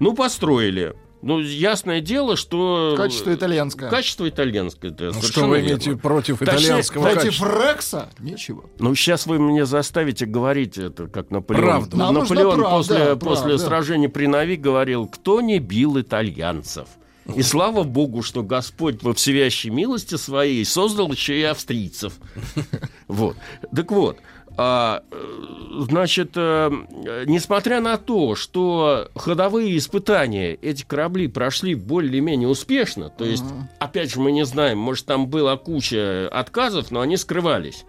[0.00, 0.96] Ну, построили.
[1.20, 2.94] Ну, ясное дело, что...
[2.96, 3.90] Качество итальянское.
[3.90, 5.68] Качество итальянское, да, Ну, что вы верно.
[5.68, 7.70] имеете против Точнее, итальянского Против качества?
[7.70, 8.08] Рекса?
[8.18, 8.64] Ничего.
[8.78, 11.62] Ну, сейчас вы меня заставите говорить это, как Наполеон.
[11.64, 11.96] Правду.
[11.98, 13.26] Нам нужна Наполеон правда, после, правда.
[13.26, 16.88] после сражения при Нави говорил, кто не бил итальянцев.
[17.36, 22.14] И слава богу, что Господь во всевящей милости своей создал еще и австрийцев.
[23.08, 23.36] Вот.
[23.76, 24.16] Так вот,
[24.56, 26.70] а, э, значит, э,
[27.26, 33.44] несмотря на то, что ходовые испытания эти корабли прошли более-менее успешно, то есть,
[33.78, 37.84] опять же, мы не знаем, может, там была куча отказов, но они скрывались.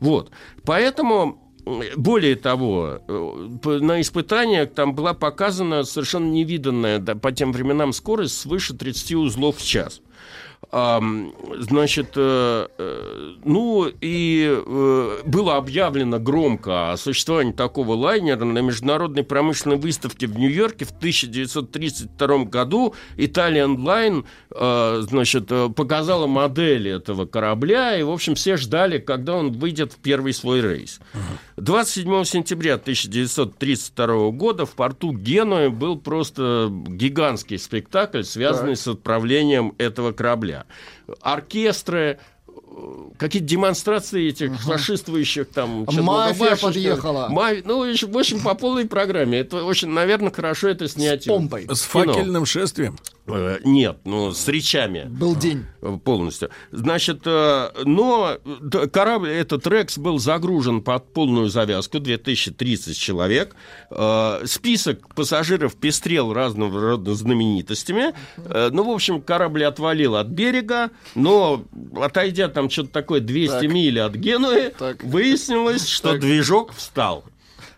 [0.00, 0.30] Вот.
[0.64, 1.42] Поэтому
[1.96, 8.38] более того, э, на испытаниях там была показана совершенно невиданная да, по тем временам скорость
[8.38, 10.00] свыше 30 узлов в час.
[10.70, 19.22] Значит, э, э, ну и э, было объявлено громко о существовании такого лайнера на международной
[19.22, 22.94] промышленной выставке в Нью-Йорке в 1932 году.
[23.16, 24.24] Italian Line,
[25.02, 30.32] значит, показала модель этого корабля, и, в общем, все ждали, когда он выйдет в первый
[30.32, 31.00] свой рейс.
[31.56, 40.12] 27 сентября 1932 года в порту Генуи был просто гигантский спектакль, связанный с отправлением этого
[40.12, 40.51] корабля.
[41.20, 42.18] Оркестры,
[42.48, 42.52] э,
[43.18, 45.84] какие-то демонстрации этих фашистующих там...
[45.88, 47.28] Мафия подъехала.
[47.28, 49.38] Мафия- ну, в общем- по полной программе.
[49.40, 51.24] Это очень, наверное, хорошо это снять.
[51.24, 51.66] С помпой.
[51.70, 52.98] С факельным шествием?
[53.26, 55.06] Э, Нет, ну, с речами.
[55.08, 55.64] Был день.
[55.80, 56.50] Э, Полностью.
[56.72, 58.38] Значит, э, но
[58.92, 63.54] корабль, этот Рекс был загружен под полную завязку, 2030 человек.
[64.44, 68.14] Список пассажиров пестрел разного рода знаменитостями.
[68.36, 71.64] Ну, в общем, корабль отвалил от берега, но,
[72.00, 73.62] отойдя там что-то такое 200 Так.
[73.70, 75.02] миль от Генуи, Так.
[75.04, 76.20] выяснилось, что Так.
[76.20, 77.24] движок встал.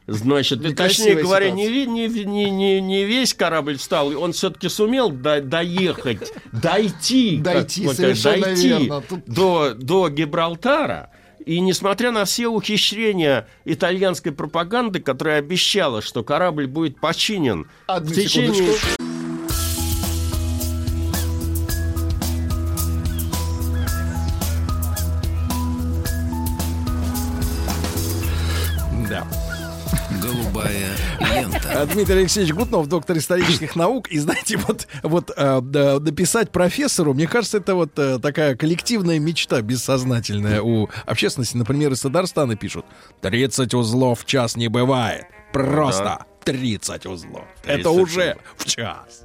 [0.07, 1.71] Значит, и, точнее говоря, ситуация.
[1.71, 7.55] не, не, не, не, не весь корабль встал, он все-таки сумел до- доехать, дойти, как
[7.55, 9.01] Дойти, это, совершенно дойти верно.
[9.01, 11.11] Тут- до, до Гибралтара.
[11.47, 18.15] И несмотря на все ухищрения итальянской пропаганды, которая обещала, что корабль будет починен Одну в
[18.15, 18.55] течение...
[18.55, 19.14] секундочку.
[31.95, 34.09] Дмитрий Алексеевич Гутнов, доктор исторических наук.
[34.09, 39.21] И знаете, вот, вот э, да, написать профессору, мне кажется, это вот э, такая коллективная
[39.21, 41.57] мечта бессознательная у общественности.
[41.57, 42.85] Например, из Татарстана пишут,
[43.21, 45.27] 30 узлов в час не бывает.
[45.53, 47.45] Просто 30 узлов.
[47.63, 49.23] 30 это уже в час.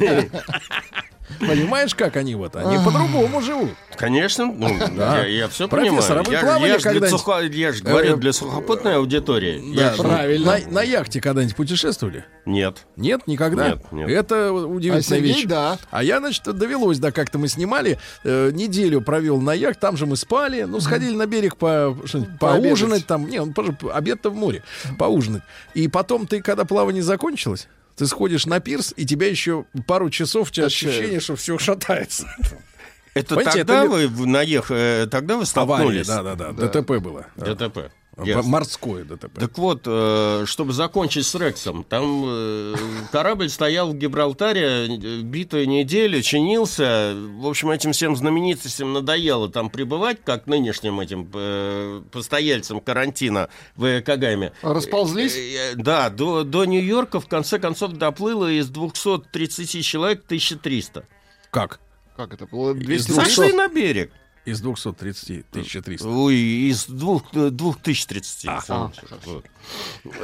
[1.40, 2.54] Понимаешь, как они вот?
[2.56, 3.70] Они по-другому живут.
[3.96, 5.24] Конечно, ну, Да.
[5.26, 6.24] я, все Профессор, а понимаю.
[6.24, 7.20] вы Я, плавали я ж для когда-нибудь?
[7.20, 9.62] сухо- я ж говорю, для сухопутной аудитории.
[9.74, 9.94] Да, Я
[10.36, 12.24] ж- На, на яхте когда-нибудь путешествовали?
[12.46, 12.86] Нет.
[12.96, 13.68] Нет, никогда.
[13.70, 14.08] Нет, нет.
[14.10, 15.44] Это удивительная А вещь.
[15.44, 15.78] да.
[15.90, 20.06] А я, значит, довелось, да, как-то мы снимали, э, неделю провел на яхт, там же
[20.06, 21.96] мы спали, ну, сходили на берег по,
[22.38, 24.62] поужинать там, не, ну, тоже обед-то в море,
[24.98, 25.42] поужинать.
[25.74, 27.68] И потом ты, когда плавание закончилось,
[28.00, 32.26] ты сходишь на пирс, и тебя еще пару часов у тебя ощущение, что все шатается.
[33.12, 36.06] Это Понимаете, тогда это вы наех, э, тогда вы Авария, столкнулись?
[36.06, 37.26] да-да-да, ДТП было.
[37.36, 37.54] Да.
[37.54, 37.92] ДТП.
[38.24, 38.50] Ясно.
[38.50, 39.38] Морское ДТП.
[39.38, 42.74] Так вот, э, чтобы закончить с Рексом, там э,
[43.12, 47.14] корабль стоял в Гибралтаре э, битую неделю, чинился.
[47.14, 51.26] В общем, этим всем знаменитостям надоело там пребывать, как нынешним этим
[52.10, 54.52] постояльцам карантина в Кагаме.
[54.62, 55.36] Расползлись?
[55.36, 61.04] Э, э, Да, до, до Нью-Йорка в конце концов доплыло из 230 человек 1300.
[61.50, 61.80] Как?
[62.16, 62.74] Как это было?
[62.74, 64.12] Из 200 Сошли на берег.
[64.46, 66.08] Из 230 1300.
[66.08, 68.46] Ой, из двух, э, 2030.
[68.68, 68.90] А,
[69.26, 69.44] Вот.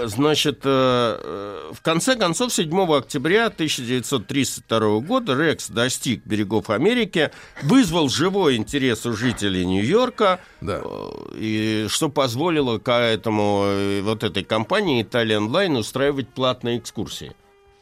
[0.07, 0.69] Значит, э,
[1.23, 7.31] э, в конце концов, 7 октября 1932 года Рекс достиг берегов Америки,
[7.63, 10.81] вызвал живой интерес у жителей Нью-Йорка, Да.
[10.83, 17.33] э, и что позволило к этому, э, вот этой компании Italian Line устраивать платные экскурсии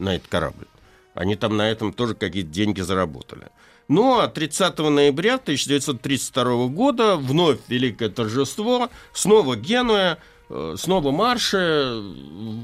[0.00, 0.66] на этот корабль.
[1.14, 3.48] Они там на этом тоже какие-то деньги заработали.
[3.88, 12.02] Ну, а 30 ноября 1932 года вновь великое торжество, снова Генуя, э, снова марши.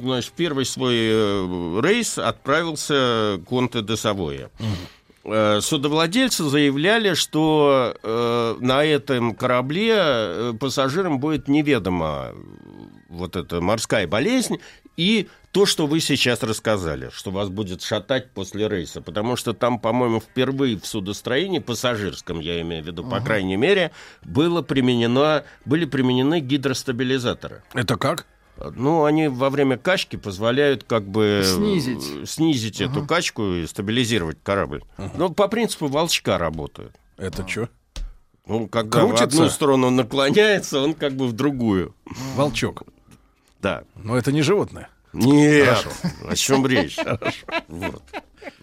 [0.03, 4.51] Значит, первый свой э, рейс отправился Конте де Савоя.
[5.25, 12.33] Э, Судовладельцы заявляли, что э, на этом корабле пассажирам будет неведома
[13.11, 14.59] вот эта морская болезнь
[14.97, 19.79] и то, что вы сейчас рассказали, что вас будет шатать после рейса, потому что там,
[19.81, 23.91] по-моему, впервые в судостроении, пассажирском, я имею в виду, по крайней мере,
[24.23, 27.63] было применено, были применены гидростабилизаторы.
[27.75, 28.27] Это как?
[28.77, 31.43] Ну, они во время качки позволяют как бы...
[31.45, 32.05] Снизить.
[32.23, 34.83] э, Снизить эту качку и стабилизировать корабль.
[35.17, 36.95] Ну, по принципу волчка работают.
[37.17, 37.69] Это что?
[38.47, 39.25] Ну, когда в Крутится?
[39.25, 41.95] одну сторону наклоняется, он как бы в другую.
[42.37, 42.83] Волчок.
[43.63, 43.85] Да.
[43.97, 44.89] Но это не животное.
[45.13, 45.87] Нет,
[46.29, 46.97] о чем речь?
[47.69, 48.03] Вот.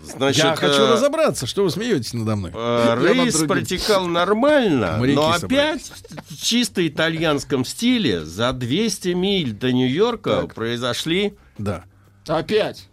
[0.01, 2.51] Значит, Я хочу э, разобраться, что вы смеетесь надо мной.
[2.53, 5.91] э, Рейс протекал нормально, Моряки но собрались.
[5.91, 5.91] опять
[6.29, 11.83] в чисто итальянском стиле за 200 миль до Нью-Йорка произошли Да.
[12.27, 12.89] Опять.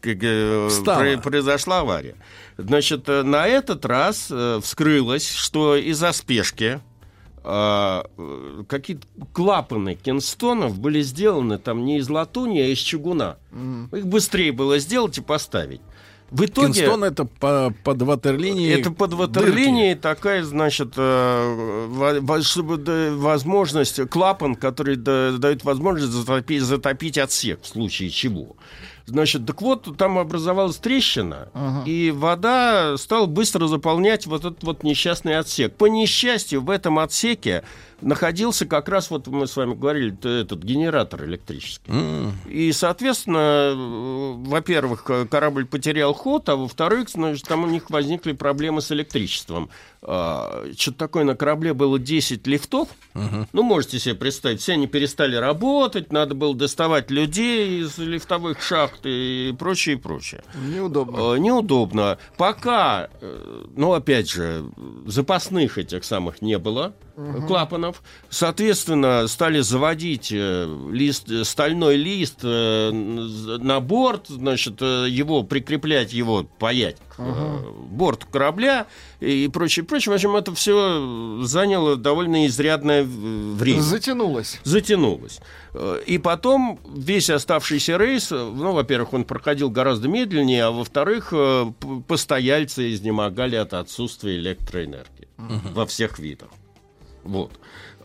[0.00, 2.16] как, э, про- произошла авария.
[2.58, 6.80] Значит, э, на этот раз э, вскрылось, что из-за спешки
[7.44, 13.36] э, э, какие-то клапаны Кенстонов были сделаны там не из латуни, а из чугуна.
[13.92, 15.80] Их быстрее было сделать и поставить.
[16.30, 16.72] В итоге...
[16.72, 18.80] Кинстон это по, под ватерлинией.
[18.80, 27.18] Это под ватерлинией такая, значит, э, чтобы возможность, клапан, который да- дает возможность затопить, затопить
[27.18, 28.56] отсек в случае чего.
[29.06, 31.48] Значит, так вот, там образовалась трещина,
[31.86, 35.74] и вода стала быстро заполнять вот этот вот несчастный отсек.
[35.74, 37.64] По несчастью, в этом отсеке
[38.02, 41.90] находился как раз, вот мы с вами говорили, этот генератор электрический.
[42.48, 43.74] И, соответственно,
[44.48, 49.70] во-первых, корабль потерял ход, а во-вторых, значит, там у них возникли проблемы с электричеством.
[50.00, 52.88] Что-то такое на корабле было 10 лифтов.
[53.52, 59.00] Ну, можете себе представить, все они перестали работать, надо было доставать людей из лифтовых шахт
[59.04, 60.42] и прочее, и прочее.
[60.54, 61.34] Неудобно.
[61.34, 62.18] Э, Неудобно.
[62.36, 64.64] Пока, э, ну, опять же,
[65.06, 68.02] запасных этих самых не было э, клапанов.
[68.28, 76.44] Соответственно, стали заводить э, лист, э, стальной лист э, на борт, значит, его прикреплять, его
[76.44, 77.58] паять к э,
[77.90, 78.86] борту корабля
[79.20, 80.12] и прочее, прочее.
[80.12, 84.60] В общем, это все заняло довольно изрядное время Затянулось.
[84.64, 85.40] затянулось.
[86.06, 91.32] И потом весь оставшийся рейс, ну, во-первых, он проходил гораздо медленнее, а во-вторых,
[92.08, 95.28] постояльцы изнемогали от отсутствия электроэнергии
[95.72, 96.48] во всех видах.
[97.24, 97.52] Вот.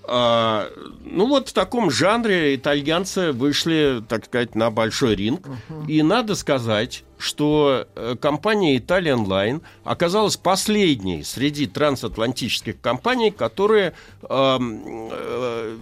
[0.07, 0.69] А,
[1.03, 5.47] ну вот в таком жанре итальянцы вышли, так сказать, на большой ринг.
[5.87, 14.27] И надо сказать, что э, компания Italian Line оказалась последней среди трансатлантических компаний, которые э,
[14.29, 15.77] э,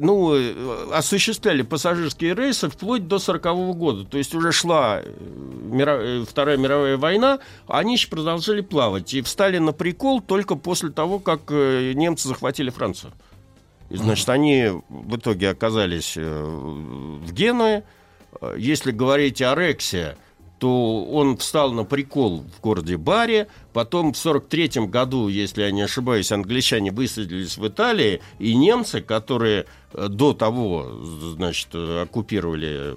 [0.00, 4.04] ну, э, осуществляли пассажирские рейсы вплоть до 1940 года.
[4.04, 5.12] То есть уже шла э,
[5.68, 9.14] мира, э, Вторая мировая война, они еще продолжали плавать.
[9.14, 13.12] И встали на прикол только после того, как э, немцы захватили Францию.
[13.90, 17.84] И, значит, они в итоге оказались э, в Генуе.
[18.56, 20.16] Если говорить о Рексе,
[20.58, 23.48] то он встал на прикол в городе Баре.
[23.78, 29.66] Потом в 43 году, если я не ошибаюсь, англичане высадились в Италии, и немцы, которые
[29.92, 30.98] э, до того,
[31.36, 32.96] значит, э, оккупировали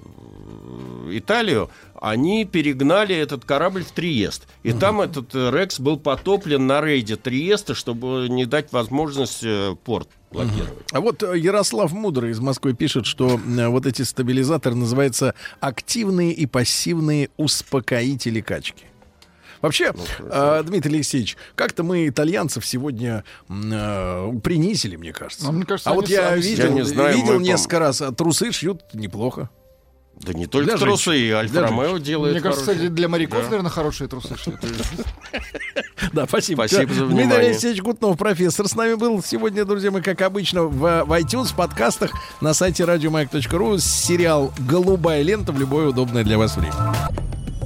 [1.12, 4.48] Италию, они перегнали этот корабль в Триест.
[4.64, 9.44] И там этот Рекс был потоплен на рейде Триеста, чтобы не дать возможность
[9.84, 10.74] порт блокировать.
[10.90, 17.30] А вот Ярослав Мудрый из Москвы пишет, что вот эти стабилизаторы называются активные и пассивные
[17.36, 18.86] успокоители качки.
[19.62, 25.46] Вообще, э, Дмитрий Алексеевич, как-то мы итальянцев сегодня э, принизили, мне кажется.
[25.46, 28.02] Ну, мне кажется, а вот я сами видел, Я не знаю, видел мы, несколько раз,
[28.02, 29.48] а трусы шьют неплохо.
[30.16, 32.88] Да не только Для трусы, и Для Альфа-Ромео делает Мне кажется, хорошие.
[32.88, 33.44] кстати, для моряков, Да.
[33.46, 34.60] наверное, хорошие трусы шьют.
[36.12, 36.64] Да, спасибо.
[36.66, 37.50] Спасибо за Дмитрий внимание.
[37.50, 41.54] Алексеевич Гутнов, профессор, с нами был сегодня, друзья мои, как обычно, в, в iTunes, в
[41.56, 42.10] подкастах,
[42.40, 46.74] на сайте радиомаяк.ру сериал «Голубая лента» в любое удобное для вас время.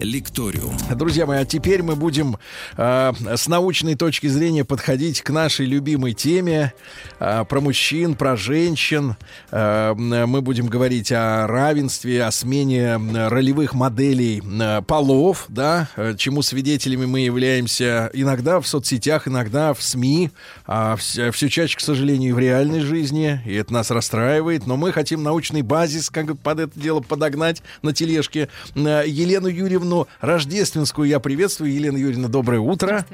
[0.00, 0.76] «Лекториум».
[0.96, 2.36] Друзья мои, а теперь мы будем
[2.76, 6.72] э, с научной точки зрения подходить к нашей любимой теме
[7.20, 9.16] э, про мужчин, про женщин.
[9.52, 16.16] Э, мы будем говорить о равенстве, о смене э, ролевых моделей э, полов, да, э,
[16.18, 20.32] чему свидетелями мы являемся иногда в соцсетях, иногда в СМИ,
[20.66, 24.66] а все, все чаще, к сожалению, и в реальной жизни, и это нас расстраивает.
[24.66, 28.48] Но мы хотим научный базис как бы под это дело подогнать на тележке.
[28.74, 29.83] Э, Елену Юрьевну
[30.20, 31.72] Рождественскую я приветствую.
[31.72, 33.06] Елена Юрьевна, доброе утро.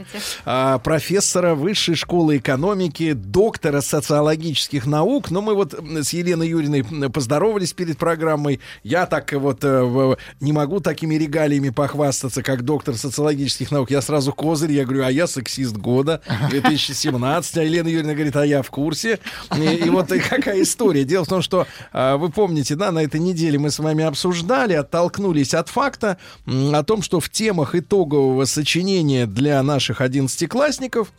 [0.45, 5.31] А, профессора Высшей школы экономики, доктора социологических наук.
[5.31, 8.61] Но мы вот с Еленой Юрьевной поздоровались перед программой.
[8.83, 13.91] Я так вот э, не могу такими регалиями похвастаться, как доктор социологических наук.
[13.91, 17.57] Я сразу козырь, я говорю, а я сексист года 2017.
[17.57, 19.19] А Елена Юрьевна говорит, а я в курсе.
[19.57, 21.05] И, и вот и какая история.
[21.05, 24.75] Дело в том, что а, вы помните, да, на этой неделе мы с вами обсуждали,
[24.75, 26.19] оттолкнулись от факта
[26.75, 31.13] о том, что в темах итогового сочинения для наших одиннадцатиклассников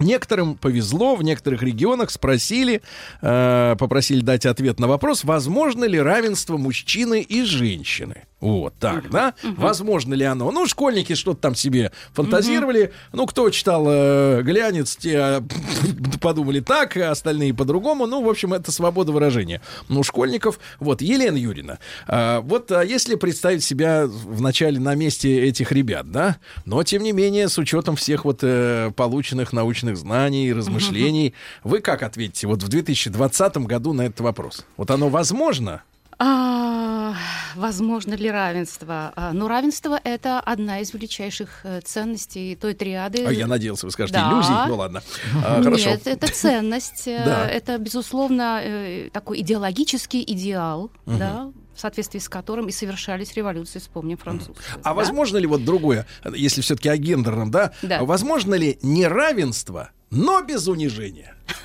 [0.00, 2.80] Некоторым повезло, в некоторых регионах спросили,
[3.20, 8.24] э, попросили дать ответ на вопрос, возможно ли равенство мужчины и женщины.
[8.40, 9.34] Вот так, да?
[9.42, 10.50] Возможно ли оно?
[10.50, 12.92] Ну, школьники что-то там себе фантазировали.
[13.12, 15.40] Ну, кто читал э, глянец, те э,
[16.20, 18.06] подумали так, а остальные по-другому.
[18.06, 19.60] Ну, в общем, это свобода выражения.
[19.88, 20.58] Ну, школьников.
[20.78, 26.38] Вот, Елена Юрьевна, э, вот а если представить себя вначале на месте этих ребят, да,
[26.64, 31.80] но, тем не менее, с учетом всех вот э, полученных научных знаний и размышлений, вы
[31.80, 34.64] как ответите вот в 2020 году на этот вопрос?
[34.78, 35.82] Вот оно возможно?
[36.22, 37.14] А,
[37.56, 39.10] возможно ли равенство?
[39.16, 43.24] А, ну, равенство— это одна из величайших э, ценностей той триады.
[43.26, 44.30] А я надеялся, вы скажете, Да.
[44.30, 44.68] иллюзий.
[44.68, 45.02] Ну, ладно.
[45.42, 45.88] А, хорошо.
[45.90, 47.08] Нет, это ценность.
[47.08, 47.48] э, Да.
[47.48, 51.50] Это, безусловно, э, такой идеологический идеал, да,
[51.80, 54.58] в соответствии с которым и совершались революции, вспомним французскую.
[54.82, 57.72] А возможно ли вот другое, если все-таки о гендерном, да?
[57.80, 58.04] Да.
[58.04, 61.34] Возможно ли неравенство, но без унижения?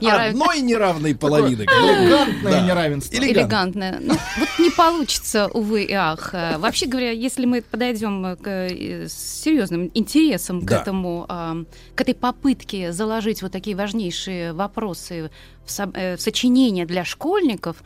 [0.00, 1.62] Одной неравной половины.
[1.62, 2.60] элегантное Да.
[2.60, 3.16] неравенство.
[3.16, 3.40] Элегантно.
[3.40, 3.98] Элегантное.
[4.00, 6.30] Ну, вот не получится, увы и ах.
[6.34, 10.80] Э, Вообще говоря, если мы подойдем э, к, э, с серьезным интересом к Да.
[10.82, 11.56] этому, а,
[11.96, 15.30] к этой попытке заложить вот такие важнейшие вопросы
[15.66, 17.76] в сочинение для школьников,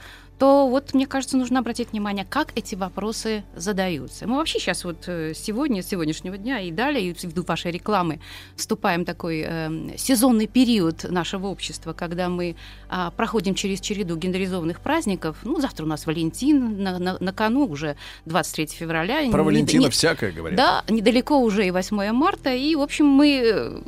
[0.43, 4.27] то вот, мне кажется, нужно обратить внимание, как эти вопросы задаются.
[4.27, 8.19] Мы вообще сейчас вот э, сегодня, с сегодняшнего дня и далее, и ввиду вашей рекламы,
[8.57, 12.57] вступаем в такой э, сезонный период нашего общества, когда мы
[12.89, 15.37] а, проходим через череду гендеризованных праздников.
[15.45, 17.95] Ну, завтра у нас Валентин, на, на- на кону уже
[18.25, 19.21] 23 февраля.
[19.31, 20.57] Про Не- Валентина не- всякое говорят.
[20.57, 23.81] Да, недалеко уже и 8 марта, и, в общем, мы э,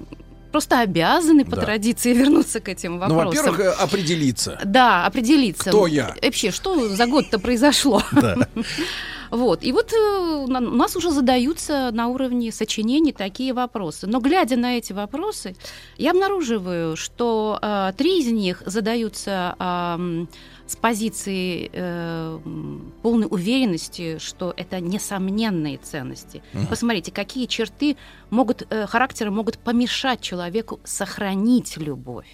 [0.55, 1.63] просто обязаны по Да.
[1.63, 3.27] традиции вернуться к этим Ну, вопросам.
[3.27, 4.61] во-первых, э, определиться.
[4.65, 5.71] Да, определиться.
[5.71, 6.15] Кто я?
[6.23, 8.01] Вообще, что за год-то произошло?
[8.13, 8.37] Да.
[9.31, 9.65] Вот.
[9.65, 14.07] И вот э, у нас уже задаются на уровне сочинений такие вопросы.
[14.07, 15.57] Но глядя на эти вопросы,
[15.99, 20.27] я обнаруживаю, что э, три из них задаются э,
[20.67, 22.39] с позиции э,
[23.03, 26.43] полной уверенности, что это несомненные ценности.
[26.55, 26.67] Угу.
[26.67, 27.97] Посмотрите, какие черты
[28.31, 32.29] могут, э, характера могут помешать человеку сохранить любовь.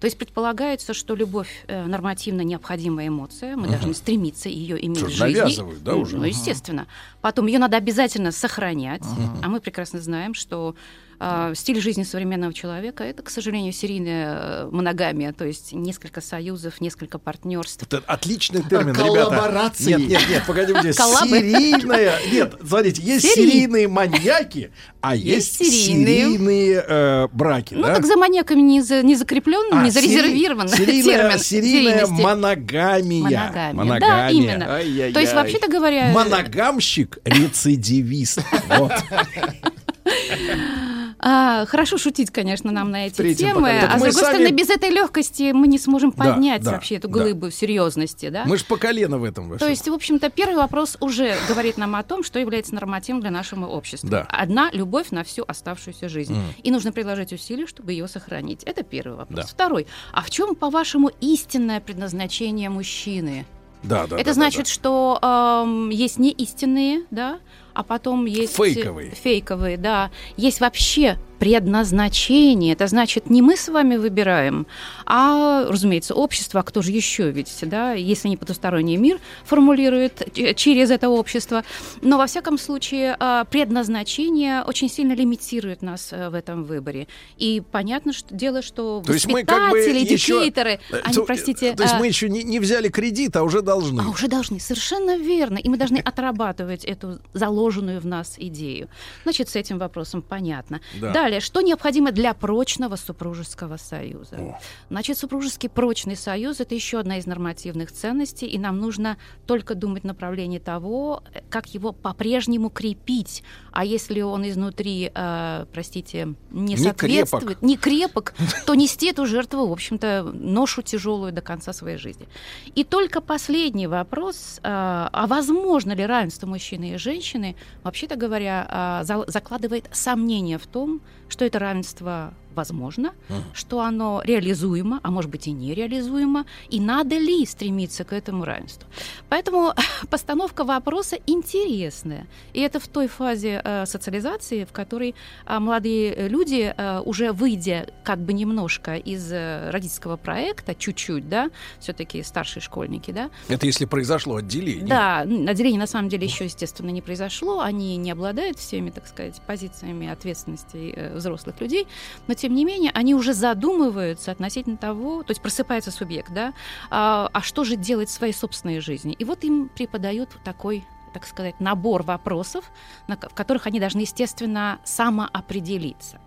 [0.00, 3.72] То есть предполагается, что любовь э, нормативно необходимая эмоция, мы угу.
[3.72, 5.38] должны стремиться ее иметь что, в жизни.
[5.38, 6.16] Навязывают, да, уже?
[6.16, 6.88] Ну, естественно.
[7.20, 9.38] Потом ее надо обязательно сохранять, угу.
[9.40, 10.74] а мы прекрасно знаем, что
[11.24, 16.80] а, стиль жизни современного человека это, к сожалению, серийная э, моногамия, то есть несколько союзов,
[16.80, 17.80] несколько партнерств.
[17.84, 19.92] Это отличный термин, Коллаборации.
[19.92, 20.02] ребята.
[20.02, 22.18] Нет, нет, нет, погодите, серийная.
[22.32, 27.74] Нет, смотрите, есть серийные маньяки, а есть, серийные, э, браки.
[27.74, 31.38] Ну так за маньяками не, за, не закреплен, а, не зарезервирован термин.
[31.38, 33.22] Серийная моногамия.
[33.22, 33.72] Моногамия.
[33.74, 34.00] моногамия.
[34.00, 34.74] Да, именно.
[34.74, 35.12] Ай-яй-яй.
[35.12, 36.08] То есть вообще-то говоря.
[36.08, 38.40] Моногамщик, рецидивист.
[38.76, 38.90] Вот.
[41.24, 44.24] А, хорошо шутить, конечно, нам на эти Третьим темы, а с другой сами...
[44.24, 47.52] стороны, без этой легкости мы не сможем поднять да, вообще эту глыбу да.
[47.52, 48.28] серьезности.
[48.28, 48.42] Да?
[48.44, 49.56] Мы же по колено в этом.
[49.56, 53.30] То есть, в общем-то, первый вопрос уже говорит нам о том, что является нормативом для
[53.30, 54.10] нашего общества.
[54.10, 54.26] Да.
[54.30, 56.34] Одна любовь на всю оставшуюся жизнь.
[56.34, 56.62] Mm.
[56.64, 58.64] И нужно приложить усилия, чтобы ее сохранить.
[58.64, 59.36] Это первый вопрос.
[59.36, 59.46] Да.
[59.46, 59.86] Второй.
[60.12, 63.46] А в чем, по-вашему, истинное предназначение мужчины?
[63.82, 64.16] Да, да.
[64.16, 64.70] Это да, значит, да, да.
[64.70, 65.18] что
[65.64, 67.38] эм, есть неистинные, да,
[67.74, 69.10] а потом есть фейковые.
[69.10, 70.10] Фейковые, да.
[70.36, 72.72] Есть вообще предназначение.
[72.74, 74.64] Это значит, не мы с вами выбираем,
[75.06, 80.22] а, разумеется, общество, а кто же еще, видите, да, если не потусторонний мир формулирует
[80.54, 81.64] через это общество.
[82.00, 87.08] Но, во всяком случае, а, предназначение очень сильно лимитирует нас э, в этом выборе.
[87.38, 91.00] И понятно, что дело, что то воспитатели, как бы диктаторы, еще...
[91.02, 91.74] они, то, простите...
[91.74, 91.98] То есть а...
[91.98, 94.00] мы еще не, не взяли кредит, а уже должны.
[94.02, 95.58] А уже должны, совершенно верно.
[95.58, 98.88] И мы должны отрабатывать эту заложенную в нас идею.
[99.24, 100.80] Значит, с этим вопросом понятно.
[101.00, 101.10] Да.
[101.12, 104.36] Далее, Далее, что необходимо для прочного супружеского союза?
[104.36, 104.60] О.
[104.90, 110.02] Значит, супружеский прочный союз это еще одна из нормативных ценностей, и нам нужно только думать
[110.02, 113.42] в направлении того, как его по-прежнему крепить.
[113.70, 117.62] А если он изнутри, э, простите, не, не соответствует, крепок.
[117.62, 118.34] не крепок,
[118.66, 122.28] то нести эту жертву, в общем-то, ношу тяжелую до конца своей жизни.
[122.74, 127.56] И только последний вопрос: э, а возможно ли равенство мужчины и женщины?
[127.84, 133.42] Вообще-то говоря, э, за, закладывает сомнение в том, что это равенство возможно, uh-huh.
[133.52, 138.88] что оно реализуемо, а может быть и нереализуемо, и надо ли стремиться к этому равенству.
[139.28, 139.72] Поэтому
[140.10, 142.26] постановка вопроса интересная.
[142.52, 145.14] И это в той фазе э, социализации, в которой
[145.46, 151.50] э, молодые люди, э, уже выйдя как бы немножко из э, родительского проекта, чуть-чуть, да,
[151.80, 153.30] все-таки старшие школьники, да.
[153.48, 154.86] Это если произошло отделение.
[154.86, 159.40] Да, отделение на самом деле еще, естественно, не произошло, они не обладают всеми, так сказать,
[159.46, 161.86] позициями ответственности э, взрослых людей,
[162.26, 166.54] но тем не менее, они уже задумываются относительно того, то есть просыпается субъект, да,
[166.90, 169.12] а, а что же делать в своей собственной жизни.
[169.12, 172.64] И вот им преподают такой так сказать, набор вопросов,
[173.06, 176.18] на, в которых они должны, естественно, самоопределиться.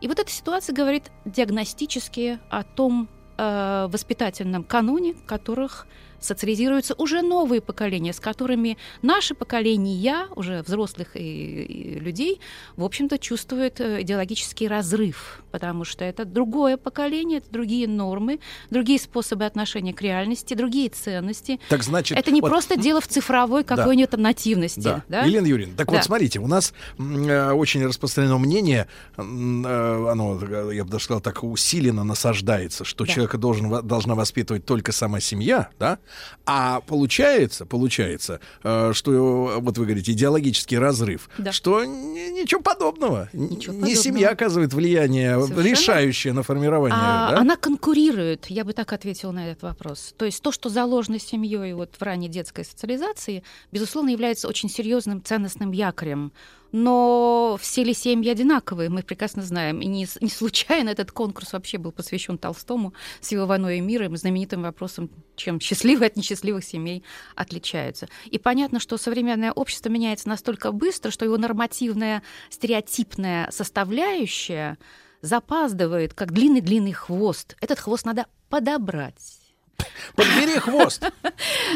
[0.00, 5.86] И вот эта ситуация говорит диагностически о том э, воспитательном каноне, которых
[6.20, 12.40] социализируются уже новые поколения, с которыми наше поколение, уже взрослых и, и людей,
[12.76, 18.40] в общем-то, чувствует э, идеологический разрыв, потому что это другое поколение, это другие нормы,
[18.70, 21.60] другие способы отношения к реальности, другие ценности.
[21.68, 24.80] Так значит, это не вот, просто дело в цифровой какой-нибудь да, нативности.
[24.80, 25.04] Да.
[25.08, 25.24] Да?
[25.24, 25.94] Елена Юрьевна, так да.
[25.94, 28.86] вот смотрите, у нас э, очень распространено мнение,
[29.16, 30.38] э, оно,
[30.72, 33.12] я бы даже сказал, так усиленно насаждается, что да.
[33.12, 35.98] человека должен, должна воспитывать только сама семья, да,
[36.46, 41.52] а получается, получается, э, что вот вы говорите идеологический разрыв, да.
[41.52, 43.28] что ничего подобного.
[43.32, 43.94] Ничего не подобного.
[43.94, 45.62] семья оказывает влияние Совершенно.
[45.62, 46.98] решающее на формирование.
[47.00, 47.38] А, да?
[47.38, 50.14] Она конкурирует, я бы так ответила на этот вопрос.
[50.16, 53.42] То есть то, что заложено семьей вот в ранней детской социализации,
[53.72, 56.32] безусловно, является очень серьезным ценностным якорем
[56.72, 59.80] но все ли семьи одинаковые, мы прекрасно знаем.
[59.80, 64.16] И не, не случайно этот конкурс вообще был посвящен Толстому с его «Войной и миром»,
[64.16, 67.02] знаменитым вопросом, чем счастливые от несчастливых семей
[67.34, 68.08] отличаются.
[68.26, 74.78] И понятно, что современное общество меняется настолько быстро, что его нормативная стереотипная составляющая
[75.22, 77.56] запаздывает, как длинный-длинный хвост.
[77.60, 79.39] Этот хвост надо подобрать
[80.14, 81.04] Подбери хвост.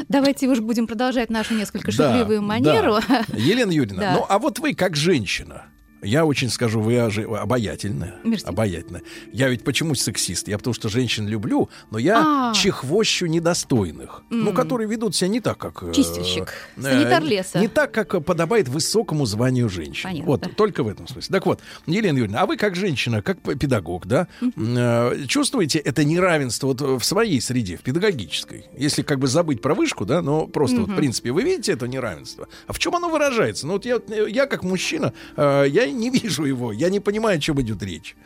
[0.08, 2.98] Давайте уж будем продолжать нашу несколько шутливую манеру.
[3.32, 5.66] Елена Юрьевна, ну а вот вы как женщина,
[6.04, 8.14] Я очень скажу, вы обаятельная.
[8.24, 8.44] Мерси.
[8.46, 9.02] Обаятельная.
[9.32, 10.48] Я ведь почему сексист?
[10.48, 12.54] Я потому что женщин люблю, но я А.
[12.54, 14.22] чехвощу недостойных.
[14.30, 14.54] Ну, М.
[14.54, 15.82] которые ведут себя не так, как...
[15.82, 16.52] э, Чистильщик.
[16.76, 17.58] э, Санитар леса.
[17.58, 20.02] Не так, как подобает высокому званию женщин.
[20.10, 20.26] Понятно.
[20.26, 21.32] Вот, только в этом смысле.
[21.32, 26.68] Так вот, Елена Юрьевна, а вы как женщина, как педагог, да, э, чувствуете это неравенство
[26.68, 28.66] вот в своей среде, в педагогической?
[28.76, 31.86] Если как бы забыть про вышку, да, но просто вот, в принципе, вы видите это
[31.88, 32.48] неравенство?
[32.66, 33.66] А в чем оно выражается?
[33.66, 37.40] Ну вот я, я как мужчина, э, я не вижу его, я не понимаю, о
[37.40, 38.16] чем идет речь.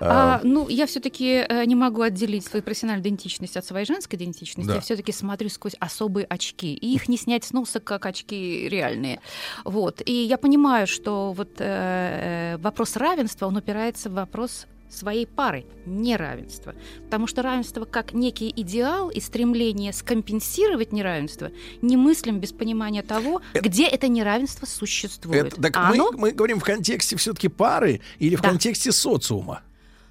[0.00, 4.68] А, ну, я все-таки не могу отделить свою профессиональную идентичность от своей женской идентичности.
[4.68, 4.74] Да.
[4.74, 6.74] Я все-таки смотрю сквозь особые очки.
[6.74, 9.20] И их не снять с носа, как очки реальные.
[9.64, 10.02] Вот.
[10.04, 15.66] И я понимаю, что вот э, э, вопрос равенства, он упирается в вопрос своей пары,
[15.86, 16.74] неравенства.
[17.04, 21.50] Потому что равенство как некий идеал и стремление скомпенсировать неравенство
[21.82, 25.46] немыслим без понимания того, где это неравенство существует.
[25.54, 28.50] Это- так А мы, оно мы говорим в контексте все-таки пары или в Да.
[28.50, 29.62] контексте социума?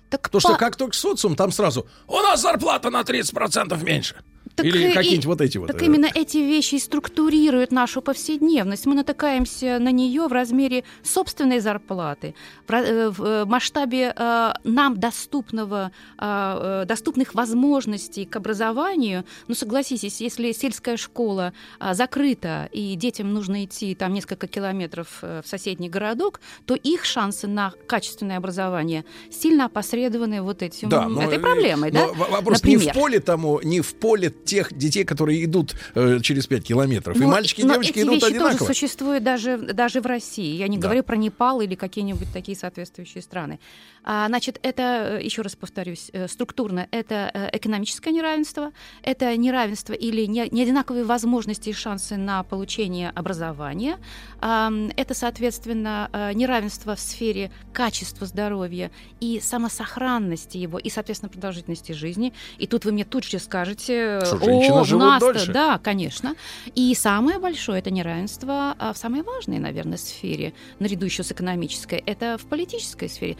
[0.10, 4.16] Так Потому что па- как только социум, там сразу у нас зарплата на 30% меньше.
[4.56, 5.68] Так Или и- какие-нибудь вот эти вот.
[5.68, 8.86] Так э, именно эти вещи и структурируют нашу повседневность.
[8.86, 12.36] Мы натыкаемся на нее в размере собственной зарплаты,
[12.68, 14.14] в, э, э, масштабе
[14.64, 15.92] нам доступного,
[16.86, 19.26] доступных возможностей к образованию.
[19.48, 25.44] Ну, согласитесь, если сельская школа а, закрыта и детям нужно идти там несколько километров в
[25.46, 31.40] соседний городок, то их шансы на качественное образование сильно опосредованы вот этим, Да, но, этой
[31.40, 31.92] проблемой.
[31.92, 32.14] но да?
[32.14, 32.94] вопрос не Например.
[32.94, 37.16] в поле тому, не в поле тех детей, которые идут э, через 5 километров.
[37.18, 38.60] и Но- мальчики и девочки эти идут вещи одинаково.
[38.60, 40.56] тоже существуют даже, даже в России.
[40.56, 40.84] Я не Да.
[40.84, 43.60] говорю про Непал или какие-нибудь такие соответствующие страны.
[44.04, 48.72] А, значит, это, э, еще раз повторюсь, э, структурно, это э, экономическое неравенство,
[49.02, 53.98] это неравенство или не- неодинаковые возможности и шансы на получение образования,
[54.42, 62.34] это, соответственно, неравенство в сфере качества здоровья и самосохранности его, и, соответственно, продолжительности жизни.
[62.58, 66.36] И тут вы мне тут же скажете, Что, о, у дольше?» да, конечно.
[66.76, 72.04] И самое большое это неравенство а, в самой важной, наверное, сфере, наряду еще с экономической,
[72.06, 73.38] это в политической сфере,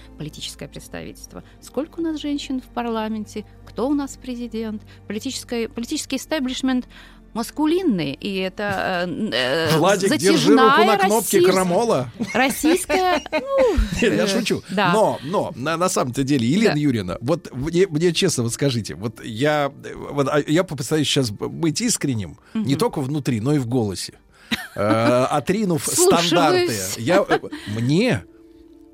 [0.54, 1.44] политическое представительство.
[1.62, 6.88] Сколько у нас женщин в парламенте, кто у нас президент, политическое, политический истеблишмент
[7.34, 12.12] маскулинный, и это э, э, Владик, держи руку на кнопке расист- крамола.
[12.36, 14.62] Российская, ну, Нет, я шучу.
[14.70, 14.94] Да.
[14.94, 16.80] Но, но на, на самом-то деле, Елена Да.
[16.80, 19.72] Юрьевна, вот мне, мне честно, вот скажите, вот я,
[20.12, 24.14] вот, а я попытаюсь сейчас быть искренним, не только внутри, но и в голосе.
[24.76, 26.28] Э, Отринув Слушаюсь.
[26.28, 26.74] стандарты.
[26.98, 27.40] Я, э,
[27.76, 28.24] мне,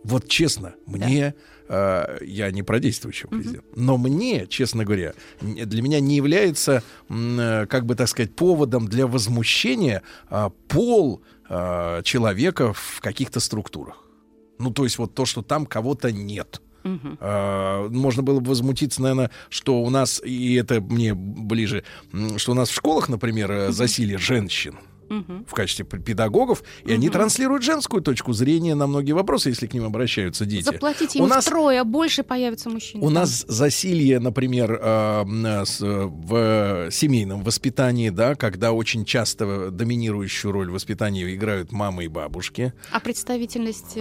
[0.10, 1.36] вот честно, мне,
[1.68, 7.66] э, я не про действующего президента, но мне, честно говоря, для меня не является, э,
[7.68, 14.04] как бы так сказать, поводом для возмущения а, пол а, человека в каких-то структурах.
[14.60, 16.62] Ну, то есть вот то, что там кого-то нет.
[16.84, 17.18] Мгм.
[17.20, 21.84] А, Можно было бы возмутиться, наверное, что у нас, и это мне ближе,
[22.38, 24.76] что у нас в школах, например, э, засилие женщин
[25.48, 29.86] В качестве педагогов, и они транслируют женскую точку зрения на многие вопросы, если к ним
[29.86, 30.66] обращаются дети.
[30.66, 33.02] Заплатите У им нас втрое, больше появится мужчин.
[33.04, 40.52] у нас засилье, например, э, с, э, в семейном воспитании, да, когда очень часто доминирующую
[40.52, 42.74] роль в воспитании играют мамы и бабушки.
[42.92, 43.98] А представительность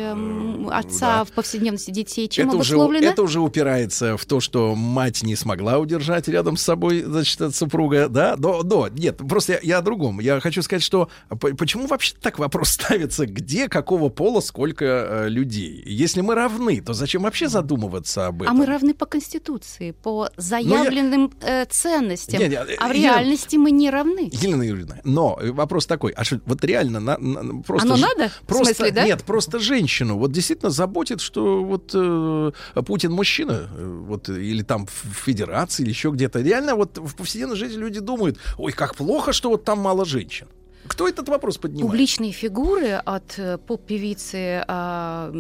[0.70, 1.24] отца да.
[1.24, 3.10] в повседневности детей чем это, уже, обусловлена?
[3.10, 7.54] это уже упирается в то, что мать не смогла удержать рядом с собой, значит, от
[7.54, 8.34] супруга, да?
[8.38, 10.20] Но, но нет, просто я, я о другом.
[10.20, 10.97] Я хочу сказать, что
[11.40, 15.82] п- почему вообще так вопрос ставится, где, какого пола, сколько э, людей?
[15.86, 18.56] Если мы равны, то зачем вообще задумываться об А этом?
[18.58, 22.40] мы равны по Конституции, по заявленным э, ценностям.
[22.40, 24.28] Не, не, э, а в Елена- реальности мы не равны.
[24.32, 28.00] Елена Юрьевна, но э, вопрос такой, а что, вот реально на, на- просто Оно ж-
[28.00, 28.28] надо?
[28.28, 29.04] В Просто, смысле, да?
[29.04, 32.52] Нет, просто женщину вот действительно заботит, что вот э,
[32.86, 36.40] Путин мужчина, э, вот или там в федерации, или еще где-то.
[36.40, 40.46] Реально вот в повседневной жизни люди думают, ой, как плохо, что вот там мало женщин.
[40.88, 41.86] Кто этот вопрос поднимает?
[41.90, 45.30] Публичные фигуры от э, поп-певицы, а,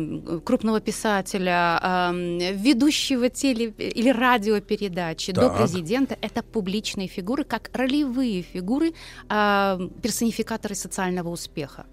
[0.44, 5.56] крупного писателя, а, ведущего теле- или радиопередачи до Так.
[5.58, 8.92] президента— это публичные фигуры, как ролевые фигуры,
[9.28, 11.86] а, персонификаторы социального успеха.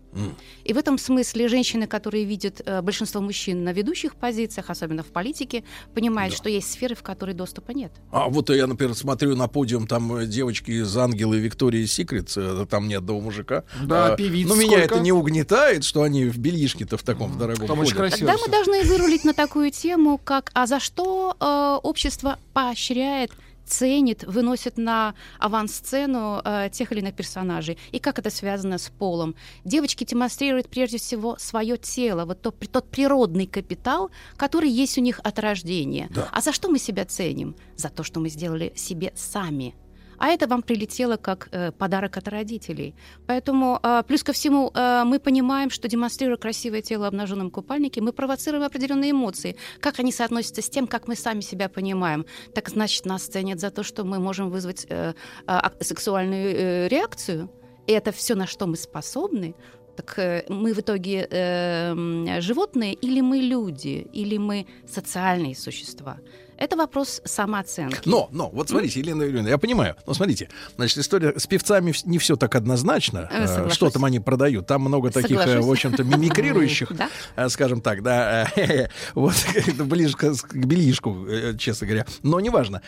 [0.63, 5.07] И в этом смысле женщины, которые видят э, большинство мужчин на ведущих позициях, особенно в
[5.07, 5.63] политике,
[5.93, 7.91] понимают, что есть сферы, в которые доступа нет.
[8.11, 12.65] А вот я, например, смотрю на подиум, там э, девочки из Ангелы Виктории Секрет, э,
[12.69, 13.63] там ни одного мужика.
[13.83, 14.95] Да, А, певиц Но меня сколько?
[14.95, 18.31] это не угнетает, что они в бельишке-то в таком в дорогом Там очень красиво.
[18.31, 23.31] Тогда мы должны вырулить на такую тему, как «А за что э, общество поощряет
[23.65, 27.77] ценит, выносит на авансцену э, тех или иных персонажей.
[27.91, 29.35] И как это связано с полом?
[29.63, 35.19] Девочки демонстрируют прежде всего свое тело, вот тот, тот природный капитал, который есть у них
[35.23, 36.09] от рождения.
[36.13, 36.29] Да.
[36.31, 37.55] А за что мы себя ценим?
[37.75, 39.75] За то, что мы сделали себе сами.
[40.17, 42.95] А это вам прилетело как э, подарок от родителей.
[43.27, 48.01] Поэтому, э, плюс ко всему, э, мы понимаем, что демонстрируя красивое тело в обнаженном купальнике,
[48.01, 49.55] мы провоцируем определенные эмоции.
[49.79, 52.25] Как они соотносятся с тем, как мы сами себя понимаем.
[52.53, 55.13] Так значит, нас ценят за то, что мы можем вызвать э,
[55.47, 57.49] э, сексуальную э, реакцию.
[57.87, 59.55] И это все, на что мы способны,
[59.95, 66.17] так э, мы в итоге э, животные или мы люди, или мы социальные существа?
[66.57, 67.99] Это вопрос самооценки.
[68.05, 69.95] Но, но, вот смотрите, Елена Юрьевна, я понимаю.
[70.07, 73.29] Но смотрите, значит, история с певцами не все так однозначно.
[73.31, 73.75] Э, соглашусь.
[73.75, 74.67] Что там они продают?
[74.67, 75.65] Там много таких, э, Соглашусь.
[75.65, 76.91] в общем-то, мимикрирующих,
[77.35, 79.35] э, скажем так, да, э, вот,
[79.77, 82.05] ближе к белишку, э, честно говоря.
[82.23, 82.81] Но неважно.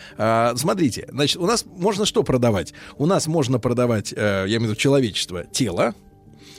[0.56, 2.72] Смотрите, значит, у нас можно что продавать?
[2.96, 5.94] У нас можно продавать, э, я имею в виду человечество, тело,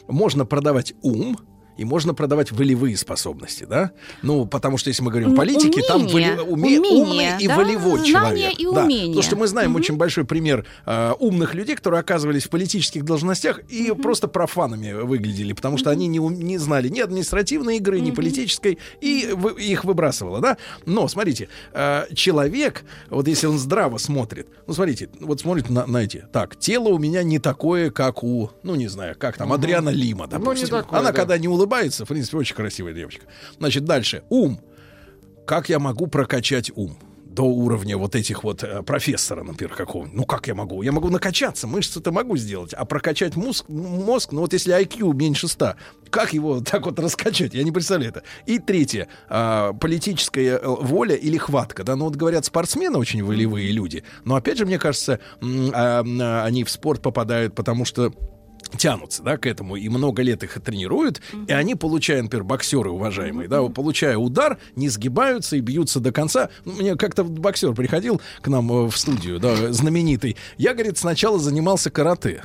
[0.08, 1.38] можно продавать ум,
[1.80, 3.92] и можно продавать волевые способности, да?
[4.22, 7.56] Ну, потому что если мы говорим М, политики, там воле- уме- умение, умный и да,
[7.58, 8.60] волевой знания человек.
[8.60, 8.84] и Да.
[9.08, 13.60] Потому что мы знаем очень большой пример э, умных людей, которые оказывались в политических должностях
[13.70, 18.78] и просто профанами выглядели, потому что они не, не знали ни административной игры, ни политической,
[19.00, 20.58] и вы- их выбрасывало, да?
[20.86, 26.04] Но, смотрите, э, человек, вот если он здраво смотрит, ну, смотрите, вот смотрит на, на
[26.04, 29.90] эти, так, тело у меня не такое, как у, ну, не знаю, как там, Адриана
[29.90, 30.68] Лима, Ну, допустим.
[30.70, 31.16] такое, Она да.
[31.16, 31.69] когда не улыбается,
[32.06, 33.26] в принципе, очень красивая девочка.
[33.58, 34.24] Значит, дальше.
[34.30, 34.60] Ум.
[35.46, 36.98] Как я могу прокачать ум?
[37.26, 40.82] До уровня вот этих вот э, профессора, например, какого Ну, как я могу?
[40.82, 45.48] Я могу накачаться, мышцы-то могу сделать, а прокачать мозг, мозг, ну, вот если IQ меньше
[45.48, 45.76] 100,
[46.10, 47.54] как его так вот раскачать?
[47.54, 48.24] Я не представляю это.
[48.46, 49.08] И третье.
[49.30, 51.84] а, политическая э, воля или хватка.
[51.84, 56.64] Да, ну, вот говорят, спортсмены очень волевые люди, но, опять же, мне кажется, а, они
[56.64, 58.12] в спорт попадают, потому что
[58.78, 63.48] тянутся, да, к этому, и много лет их тренируют, и они, получая, например, боксеры уважаемые,
[63.48, 66.50] да, получая удар, не сгибаются и бьются до конца.
[66.66, 70.38] Ну, Мне как-то боксер приходил к нам э, в студию, да, знаменитый.
[70.58, 72.44] Я, говорит, сначала занимался карате.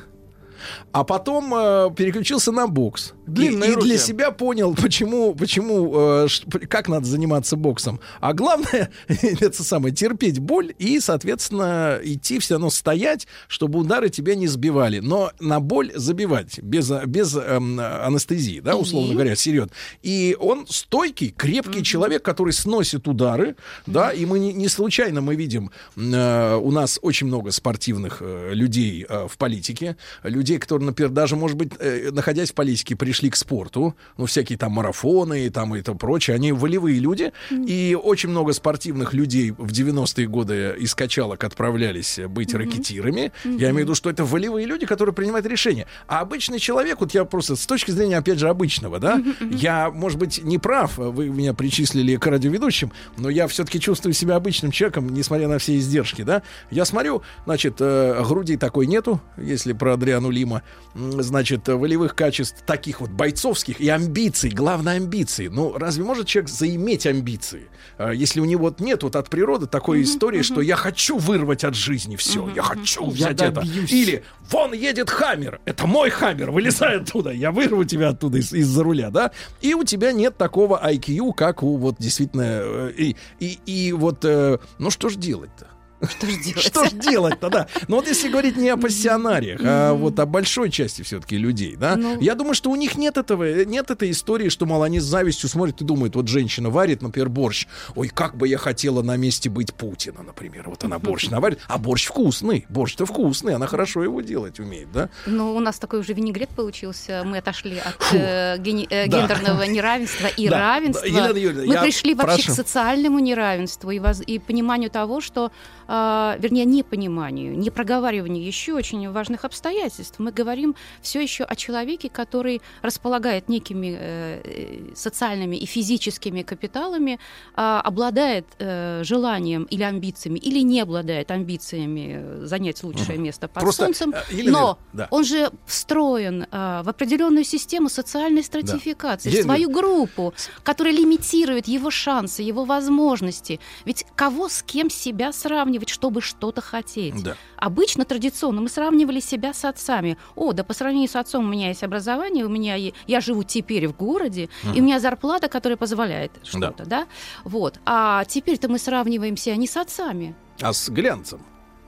[0.91, 3.13] А потом э, переключился на бокс.
[3.27, 3.87] И, Длинные и руки.
[3.87, 6.27] для себя понял, почему, почему, э,
[6.69, 7.99] как надо заниматься боксом.
[8.21, 14.35] А главное, это самое, терпеть боль и, соответственно, идти все равно стоять, чтобы удары тебя
[14.35, 14.99] не сбивали.
[14.99, 19.13] Но на боль забивать, без, без эм, анестезии, да, условно И?
[19.13, 19.71] говоря, серьезно.
[20.03, 23.55] И он стойкий, крепкий человек, который сносит удары,
[23.87, 28.51] да, и мы не, не случайно мы видим, э, у нас очень много спортивных э,
[28.53, 33.14] людей э, в политике, людей, которые, например, даже, может быть, э, находясь в политике, пришли
[33.23, 37.97] к спорту, ну, всякие там марафоны и там и то прочее, они волевые люди, и
[38.01, 43.31] очень много спортивных людей в 90-е годы из качалок отправлялись быть ракетирами.
[43.43, 45.87] Я имею в виду, что это волевые люди, которые принимают решения.
[46.07, 50.19] А обычный человек, вот я просто с точки зрения, опять же, обычного, да, я, может
[50.19, 55.09] быть, не прав, вы меня причислили к радиоведущим, но я все-таки чувствую себя обычным человеком,
[55.09, 56.41] несмотря на все издержки, да.
[56.71, 60.63] Я смотрю, значит, э, груди такой нету, если про Адриану Лима,
[60.93, 65.47] значит, э, волевых качеств таких вот бойцовских и амбиций, главное амбиции.
[65.47, 67.67] Ну, разве может человек заиметь амбиции,
[67.97, 71.63] Э, если у него вот нет вот от природы такой истории, что я хочу вырвать
[71.63, 73.51] от жизни все, я хочу Я взять это.
[73.61, 73.91] добьюсь.
[73.91, 78.83] Или вон едет Хаммер, это мой Хаммер, вылезай оттуда, я вырву тебя оттуда из- из-за
[78.83, 79.31] руля, да?
[79.61, 84.25] И у тебя нет такого IQ, как у вот действительно э, и и, и вот
[84.25, 85.67] э, ну что ж делать-то?
[86.17, 86.63] Что же делать?
[86.65, 87.67] Что ж делать-то, да?
[87.87, 91.95] Ну вот если говорить не о пассионариях, а вот о большой части все-таки людей, да?
[91.95, 92.19] Ну.
[92.19, 95.49] Я думаю, что у них нет этого, нет этой истории, что, мол, они с завистью
[95.49, 97.67] смотрят и думают, вот женщина варит, например, борщ.
[97.95, 100.63] Ой, как бы я хотела на месте быть Путина, например.
[100.67, 102.65] Вот она борщ наварит, а борщ вкусный.
[102.69, 105.09] Борщ-то вкусный, она хорошо его делать умеет, да?
[105.25, 107.23] Ну, у нас такой уже винегрет получился.
[107.25, 109.07] Мы отошли от э, э, Да.
[109.07, 111.01] гендерного неравенства и Да, равенства.
[111.01, 115.51] да, Елена Юрьевна, Мы пришли вообще к социальному неравенству и, воз- и пониманию того, что,
[115.87, 120.19] э, вернее, непониманию, не проговариванию еще очень важных обстоятельств.
[120.19, 127.19] Мы говорим все еще о человеке, который располагает некими э, э, социальными и физическими капиталами,
[127.55, 133.83] а, обладает э, желанием или амбициями, или не обладает амбициями занять лучшее место под Просто,
[133.83, 135.07] солнцем, Елена но да.
[135.11, 140.33] он же встроен в определенную систему социальной стратификации, в Елена свою группу,
[140.63, 143.59] которая лимитирует его шансы, его возможности.
[143.85, 147.21] Ведь кого с кем себя сравнивать, чтобы что-то хотеть?
[147.23, 147.35] Да.
[147.57, 150.17] Обычно, традиционно, мы сравнивали себя с отцами.
[150.35, 153.43] О, да по сравнению с отцом у меня есть образование, у меня е- я живу
[153.43, 157.07] теперь в городе, и у меня зарплата, которая позволяет что-то, да?
[157.43, 157.79] Вот.
[157.85, 161.41] А теперь-то мы сравниваемся не с отцами, А с глянцем.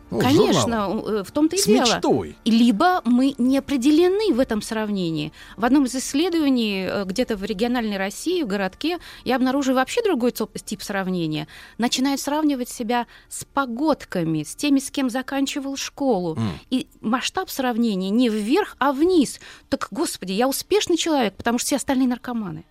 [0.10, 1.00] Ну, Конечно, журналом.
[1.06, 1.86] э, в том-то и С дело.
[1.96, 2.36] мечтой.
[2.46, 5.34] Либо мы не определены в этом сравнении.
[5.58, 10.32] В одном из исследований э, где-то в региональной России, в городке, я обнаруживаю вообще другой
[10.32, 11.48] тип сравнения.
[11.78, 16.36] Начинают сравнивать себя с погодками, с теми, с кем заканчивал школу.
[16.36, 16.52] М.
[16.70, 19.40] И масштаб сравнения не вверх, а вниз.
[19.70, 22.66] Так, господи, я успешный человек, потому что все остальные наркоманы.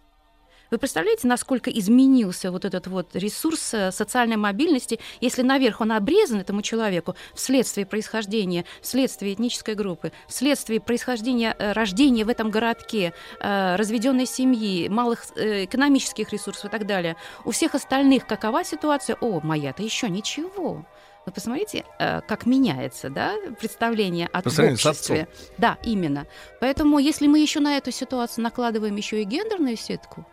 [0.70, 6.40] Вы представляете, насколько изменился вот этот вот ресурс э, социальной мобильности, если наверх он обрезан
[6.40, 13.76] этому человеку вследствие происхождения, вследствие этнической группы, вследствие происхождения э, рождения в этом городке, э,
[13.76, 17.16] разведенной семьи, малых экономических ресурсов и так далее.
[17.44, 19.16] У всех остальных какова ситуация?
[19.20, 20.84] О, моя-то еще ничего.
[21.26, 25.26] Вы посмотрите, как меняется да, представление о обществе.
[25.59, 26.26] Да, именно.
[26.60, 30.24] Поэтому, если мы еще на эту ситуацию накладываем еще и гендерную сетку,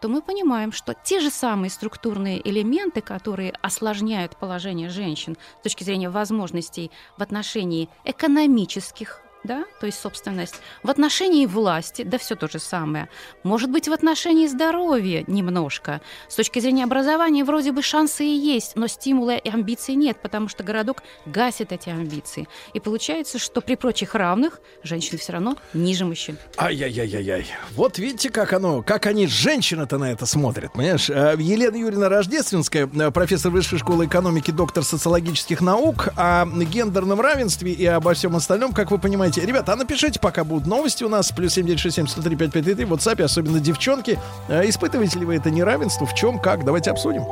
[0.00, 5.84] то мы понимаем, что те же самые структурные элементы, которые осложняют положение женщин с точки
[5.84, 12.48] зрения возможностей в отношении экономических, да, то есть собственность, в отношении власти, да все то
[12.48, 13.08] же самое.
[13.42, 16.00] Может быть, в отношении здоровья немножко.
[16.28, 20.48] С точки зрения образования вроде бы шансы и есть, но стимула и амбиций нет, потому
[20.48, 22.48] что городок гасит эти амбиции.
[22.74, 26.36] И получается, что при прочих равных женщины все равно ниже мужчин.
[26.58, 27.46] Ай-яй-яй-яй-яй.
[27.72, 31.08] Вот видите, как оно, как они, женщины-то на это смотрят, понимаешь?
[31.10, 37.72] А, Елена Юрьевна Рождественская, э, профессор Высшей школы экономики, доктор социологических наук, о гендерном равенстве
[37.72, 39.29] и обо всем остальном, как вы понимаете.
[39.38, 43.60] Ребята, а напишите, пока будут новости у нас, плюс 7967 103 5533 в WhatsApp, особенно
[43.60, 44.18] девчонки.
[44.48, 46.06] Э, Испытываете ли вы это неравенство?
[46.06, 46.64] В чем, как?
[46.64, 47.24] Давайте обсудим.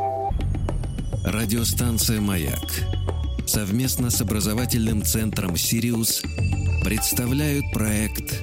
[1.25, 2.59] Радиостанция «Маяк»
[3.47, 6.23] совместно с образовательным центром «Сириус»
[6.85, 8.35] представляют проект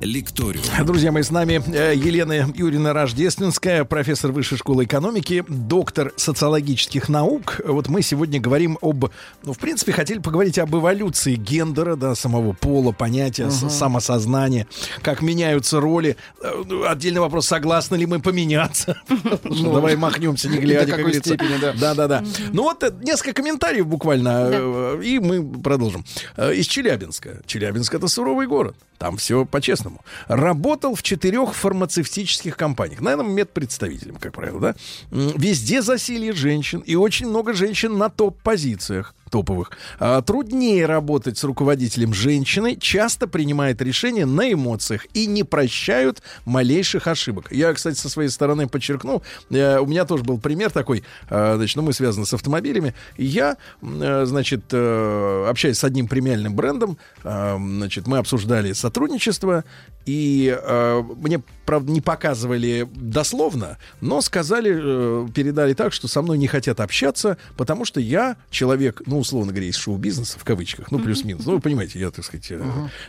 [0.00, 0.64] «Лекториум».
[0.86, 7.60] Друзья мои, с нами э, Елена Юрьевна Рождественская, профессор Высшей школы экономики, доктор социологических наук.
[7.66, 9.06] Вот мы сегодня говорим об...
[9.42, 13.68] Ну, в принципе, хотели поговорить об эволюции гендера, да, самого пола, понятия, Мгм.
[13.70, 14.66] самосознания,
[15.02, 16.16] как меняются роли.
[16.42, 18.96] Э, Отдельный вопрос, согласны ли мы поменяться?
[19.44, 21.34] Ну, Давай махнемся, не глядя, до как какой говорится.
[21.34, 21.72] степени, да.
[21.78, 22.24] Да, да, да.
[22.52, 26.04] Ну вот э, несколько комментариев буквально, и мы продолжим.
[26.38, 27.42] Из Челябинска.
[27.46, 28.76] Челябинск это суровый город.
[28.96, 29.89] Там все по-честному.
[30.28, 33.00] Работал в четырех фармацевтических компаниях.
[33.00, 34.74] Наверное, медпредставителем, как правило, да?
[35.10, 39.70] Везде засилье женщин, и очень много женщин на топ-позициях топовых.
[39.98, 47.06] А, труднее работать с руководителем женщиной, часто принимает решения на эмоциях и не прощают малейших
[47.06, 47.52] ошибок.
[47.52, 51.76] Я, кстати, со своей стороны подчеркну, э, у меня тоже был пример такой, э, значит,
[51.76, 58.18] ну, мы связаны с автомобилями, я, э, значит, общаясь с одним премиальным брендом, значит, мы
[58.18, 59.64] обсуждали сотрудничество,
[60.06, 60.56] и
[61.16, 67.36] мне, правда, не показывали дословно, но сказали, передали так, что со мной не хотят общаться,
[67.56, 71.46] потому что я человек, ну, условно говоря, из шоу-бизнеса, в кавычках, ну, плюс-минус.
[71.46, 72.60] Ну, вы понимаете, я, так сказать, э,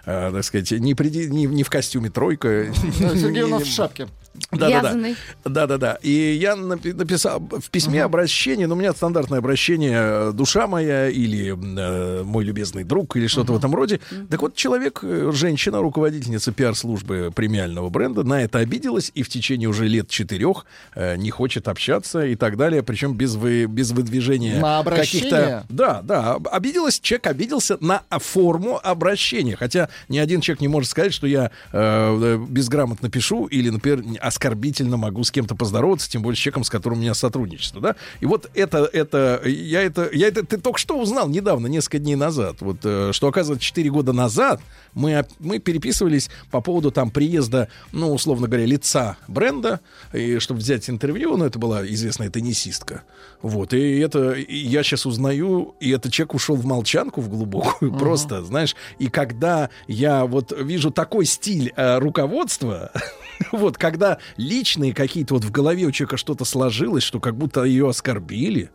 [0.06, 2.72] э, так сказать, не, приди- не, не в костюме тройка.
[3.00, 4.08] Сергей у нас в шапке.
[4.52, 4.90] Да-да-да.
[4.90, 5.16] Вязаный.
[5.44, 5.98] Да-да-да.
[6.02, 11.10] И я напи- написал в письме обращение, ну, у меня стандартное обращение э, «душа моя»
[11.10, 14.00] или э, «мой любезный друг» или что-то в этом роде.
[14.30, 19.68] Так вот, человек, э, женщина, руководительница пиар-службы премиального бренда, на это обиделась и в течение
[19.68, 24.60] уже лет четырех э, не хочет общаться и так далее, причем без, вы, без выдвижения
[24.60, 25.30] На обращение?
[25.30, 25.66] каких-то...
[25.70, 29.56] Да, да, об- обиделась, человек обиделся на форму обращения.
[29.56, 31.78] Хотя ни один человек не может сказать, что я э,
[32.22, 36.70] э, безграмотно пишу или, например, оскорбительно могу с кем-то поздороваться, тем более с человеком, с
[36.70, 37.96] которым у меня сотрудничество, да.
[38.20, 42.16] И вот это, это, я это, я это, ты только что узнал недавно, несколько дней
[42.16, 44.62] назад, вот, э, что, оказывается, 4 года назад
[44.94, 49.80] мы, мы переписывались по поводу там приезда, ну, условно говоря, лица бренда,
[50.14, 53.04] и чтобы взять интервью, ну, это была известная теннисистка,
[53.42, 57.94] вот, и это, и я сейчас узнаю, и этот человек ушел в молчанку в глубокую,
[57.98, 62.92] просто, знаешь, и когда я вот вижу такой стиль э, руководства,
[63.52, 67.90] вот, когда личные какие-то вот в голове у человека что-то сложилось, что как будто ее
[67.90, 68.72] оскорбили,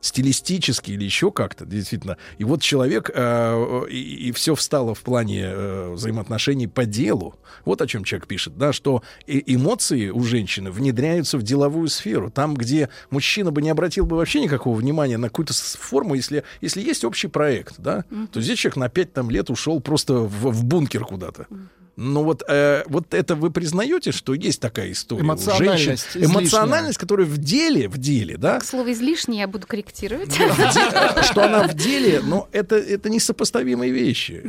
[0.00, 2.16] стилистически или еще как-то, действительно.
[2.38, 7.34] И вот человек, э, и, все встало в плане э, взаимоотношений по делу.
[7.64, 12.30] Вот о чем человек пишет, да, что э- эмоции у женщины внедряются в деловую сферу.
[12.30, 16.80] Там, где мужчина бы не обратил бы вообще никакого внимания на какую-то форму, если, если
[16.80, 20.64] есть общий проект, да, то здесь человек на пять там, лет ушел просто в, в
[20.64, 21.46] бункер куда-то.
[22.02, 25.20] Ну вот, э, вот это вы признаете, что есть такая история?
[25.20, 26.22] у Эмоциональность женщин?
[26.22, 26.42] излишняя.
[26.42, 28.58] Эмоциональность, которая в деле, в деле, да?
[28.58, 30.32] К слову, излишне я буду корректировать.
[30.32, 34.42] что она в деле, но это, это несопоставимые вещи.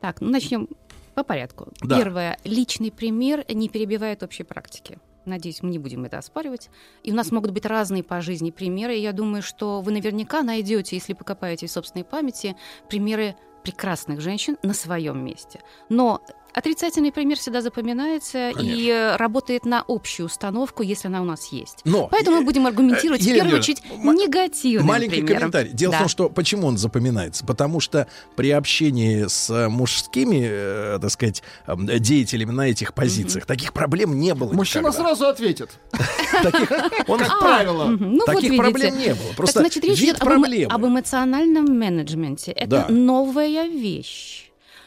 [0.00, 0.68] Так, ну начнем
[1.16, 1.72] по порядку.
[1.80, 1.98] Да.
[1.98, 2.38] Первое.
[2.44, 4.98] Личный пример не перебивает общей практики.
[5.24, 6.70] Надеюсь, мы не будем это оспаривать.
[7.02, 8.96] И у нас могут быть разные по жизни примеры.
[8.96, 12.54] И я думаю, что вы наверняка найдете, если покопаете в собственной памяти,
[12.88, 15.60] примеры прекрасных женщин на своем месте.
[15.88, 16.20] Но
[16.54, 18.78] Отрицательный пример всегда запоминается Конечно.
[18.78, 21.80] и э, работает на общую установку, если она у нас есть.
[21.84, 25.38] Но, Поэтому мы будем аргументировать Елена в первую очередь м- негативным Маленький примером.
[25.38, 25.72] комментарий.
[25.72, 25.96] Дело да.
[25.98, 27.44] в том, что почему он запоминается?
[27.44, 28.06] Потому что
[28.36, 33.48] при общении с мужскими, э, так сказать, деятелями на этих позициях, mm-hmm.
[33.48, 35.08] таких проблем не было Мужчина никогда.
[35.08, 35.70] сразу ответит.
[37.08, 39.32] Он, как правило, ну таких проблем не было.
[39.36, 42.52] Просто значит, речь идет об эмоциональном менеджменте.
[42.52, 44.43] Это новая вещь.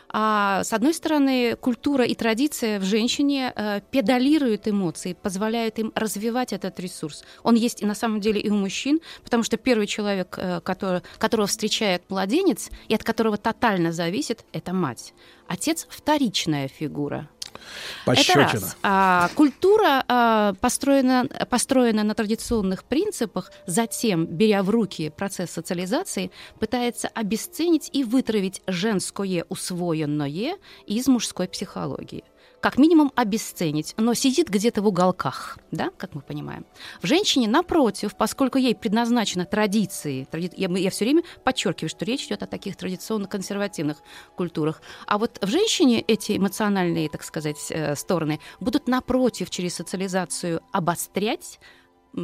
[0.09, 6.53] А, с одной стороны, культура и традиция в женщине э, педалируют эмоции, позволяют им развивать
[6.53, 7.23] этот ресурс.
[7.43, 11.01] Он есть и на самом деле и у мужчин, потому что первый человек, э, который,
[11.17, 15.13] которого встречает младенец и от которого тотально зависит, это мать.
[15.47, 17.29] Отец вторичная фигура.
[18.05, 18.41] Пощечина.
[18.43, 18.77] Это раз.
[18.83, 27.07] А, культура а, построена, построена на традиционных принципах, затем, беря в руки процесс социализации, пытается
[27.07, 32.23] обесценить и вытравить женское усвоенное из мужской психологии
[32.61, 36.65] как минимум обесценить, но сидит где-то в уголках, да, как мы понимаем.
[37.01, 40.51] В женщине, напротив, поскольку ей предназначена традиции, тради...
[40.57, 44.01] я, я все время подчеркиваю, что речь идет о таких традиционно-консервативных
[44.35, 50.61] культурах, а вот в женщине эти эмоциональные, так сказать, э, стороны будут, напротив, через социализацию
[50.71, 51.59] обострять,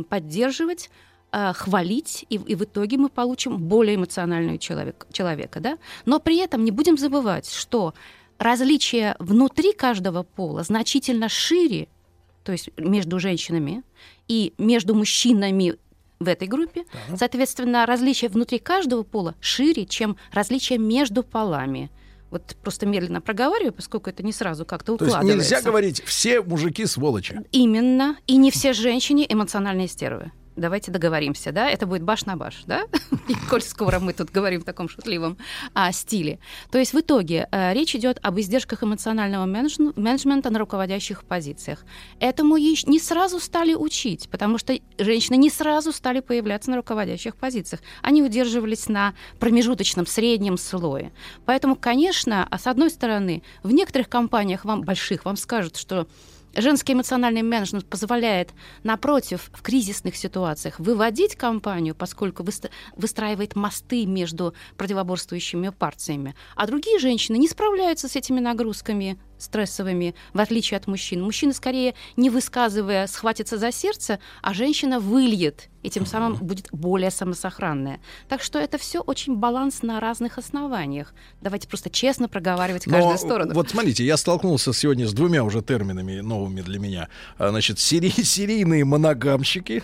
[0.09, 0.89] поддерживать,
[1.31, 5.59] э, хвалить, и, и в итоге мы получим более эмоционального человек, человека.
[5.59, 5.77] Да?
[6.05, 7.93] Но при этом не будем забывать, что
[8.37, 11.87] различия внутри каждого пола значительно шире,
[12.43, 13.83] то есть между женщинами
[14.27, 15.75] и между мужчинами
[16.19, 16.85] в этой группе.
[17.09, 17.17] Да.
[17.17, 21.91] Соответственно, различия внутри каждого пола шире, чем различия между полами.
[22.31, 25.27] Вот просто медленно проговариваю, поскольку это не сразу как-то укладывается.
[25.27, 27.41] То есть нельзя говорить «все мужики сволочи».
[27.51, 28.17] Именно.
[28.25, 32.83] И не все женщины эмоциональные стервы давайте договоримся, да, это будет баш на баш, да,
[33.27, 35.37] и коль скоро мы тут говорим в таком шутливом
[35.73, 36.39] а, стиле.
[36.71, 41.85] То есть в итоге а, речь идет об издержках эмоционального менедж- менеджмента на руководящих позициях.
[42.19, 47.81] Этому не сразу стали учить, потому что женщины не сразу стали появляться на руководящих позициях.
[48.01, 51.11] Они удерживались на промежуточном, среднем слое.
[51.45, 56.07] Поэтому, конечно, а с одной стороны, в некоторых компаниях вам больших вам скажут, что
[56.55, 58.51] Женский эмоциональный менеджмент позволяет,
[58.83, 62.45] напротив, в кризисных ситуациях выводить компанию, поскольку
[62.95, 66.35] выстраивает мосты между противоборствующими партиями.
[66.55, 71.23] А другие женщины не справляются с этими нагрузками стрессовыми, в отличие от мужчин.
[71.23, 77.11] Мужчина, скорее, не высказывая, схватится за сердце, а женщина выльет, и тем самым будет более
[77.11, 77.99] самосохранная.
[78.29, 81.13] Так что это все очень баланс на разных основаниях.
[81.41, 83.53] Давайте просто честно проговаривать каждую Но, сторону.
[83.53, 87.09] Вот смотрите, я столкнулся сегодня с двумя уже терминами новыми для меня.
[87.37, 89.83] А, значит, сери- серийные моногамщики.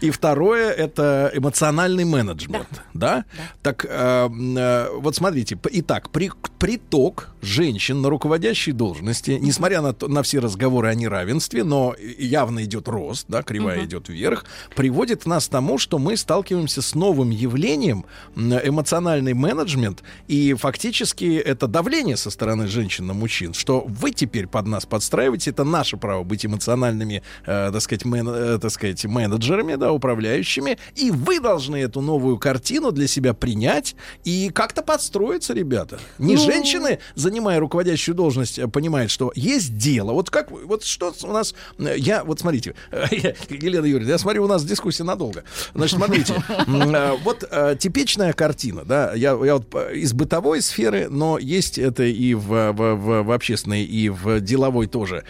[0.00, 3.24] И второе это эмоциональный менеджмент, да?
[3.62, 10.40] Так э, э, вот смотрите, итак, приток женщин на руководящей должности, несмотря на, на все
[10.40, 15.78] разговоры о неравенстве, но явно идет рост, да, кривая идет вверх, приводит нас к тому,
[15.78, 18.04] что мы сталкиваемся с новым явлением
[18.36, 24.66] эмоциональный менеджмент, и фактически это давление со стороны женщин на мужчин, что вы теперь под
[24.66, 29.74] нас подстраиваете, это наше право быть эмоциональными, э, так сказать, мен, э, так сказать, менеджерами,
[29.74, 35.98] да, управляющими, и вы должны эту новую картину для себя принять и как-то подстроиться, ребята.
[36.18, 36.40] Не ну...
[36.40, 40.12] женщины, занимая руководящую должность э, понимает, что есть дело.
[40.12, 42.74] Вот как, вот что у нас, э, я, вот смотрите,
[43.50, 45.44] Елена Юрьевна, я смотрю, у нас дискуссия надолго.
[45.74, 47.44] Значит, смотрите, э, вот
[47.78, 53.22] типичная картина, да, я, я вот из бытовой сферы, но есть это и в, в,
[53.24, 55.24] в общественной, и в деловой тоже.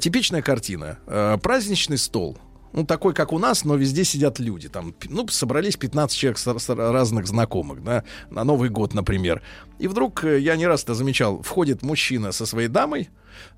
[0.00, 0.98] Типичная картина.
[1.42, 2.38] Праздничный стол
[2.74, 4.68] ну, такой, как у нас, но везде сидят люди.
[4.68, 9.42] Там, ну, собрались 15 человек с, с разных знакомых, да, на Новый год, например.
[9.78, 13.10] И вдруг, э, я не раз это замечал, входит мужчина со своей дамой,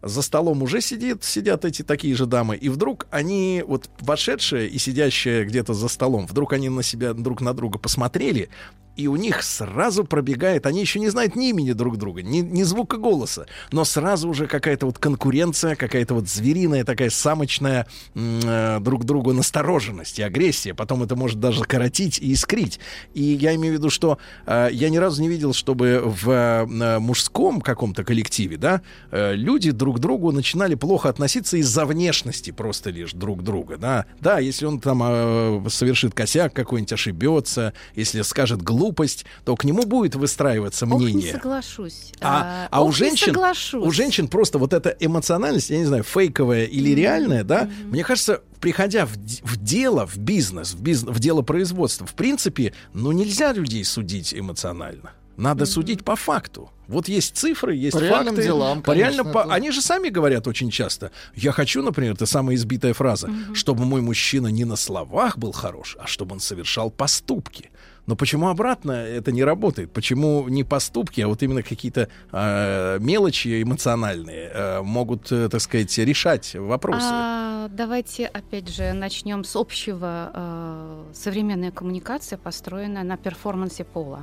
[0.03, 4.79] за столом уже сидит, сидят эти такие же дамы, и вдруг они, вот вошедшие и
[4.79, 8.51] сидящие где-то за столом, вдруг они на себя друг на друга посмотрели,
[8.97, 12.62] и у них сразу пробегает, они еще не знают ни имени друг друга, ни, ни
[12.62, 19.05] звука голоса, но сразу уже какая-то вот конкуренция, какая-то вот звериная такая самочная э, друг
[19.05, 20.74] другу настороженность и агрессия.
[20.74, 22.81] Потом это может даже коротить и искрить.
[23.14, 26.98] И я имею в виду, что э, я ни разу не видел, чтобы в э,
[26.98, 32.90] мужском каком-то коллективе, да, э, люди друг к другу начинали плохо относиться из-за внешности просто
[32.90, 34.06] лишь друг друга, да.
[34.20, 39.65] Да, если он там э, совершит косяк какой-нибудь, ошибется, если скажет глупость, глупость, то к
[39.65, 41.27] нему будет выстраиваться Ох, мнение.
[41.27, 42.13] не соглашусь.
[42.21, 43.87] А, а у ох, не женщин, соглашусь.
[43.87, 48.43] у женщин просто вот эта эмоциональность, я не знаю, фейковая или реальная, да, мне кажется,
[48.61, 53.53] приходя в, в дело, в бизнес, в, бизнес, в дело производства, в принципе, ну нельзя
[53.53, 55.11] людей судить эмоционально.
[55.37, 56.71] Надо судить по факту.
[56.89, 58.43] Вот есть цифры, есть По реальным факты.
[58.43, 61.11] делам, по реально, конечно, по- это- Они же сами говорят очень часто.
[61.35, 65.97] Я хочу, например, это самая избитая фраза, чтобы мой мужчина не на словах был хорош,
[66.01, 67.71] а чтобы он совершал поступки.
[68.07, 69.93] Но почему обратно это не работает?
[69.93, 75.97] Почему не поступки, а вот именно какие-то э, мелочи эмоциональные э, могут, э, так сказать,
[75.99, 77.09] решать вопросы?
[77.11, 80.31] А, давайте опять же начнем с общего.
[80.35, 84.23] э, современная коммуникация построена на перформансе пола.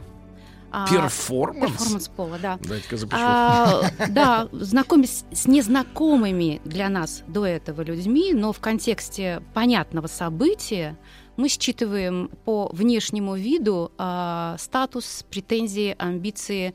[0.75, 1.71] А, Перформанс?
[1.71, 2.57] Перформанс пола, да.
[2.63, 3.21] Дайте-ка запишу.
[3.21, 10.97] А, да, знакомясь с незнакомыми для нас до этого людьми, но в контексте понятного события
[11.37, 16.73] мы считываем по внешнему виду а, статус, претензии, амбиции,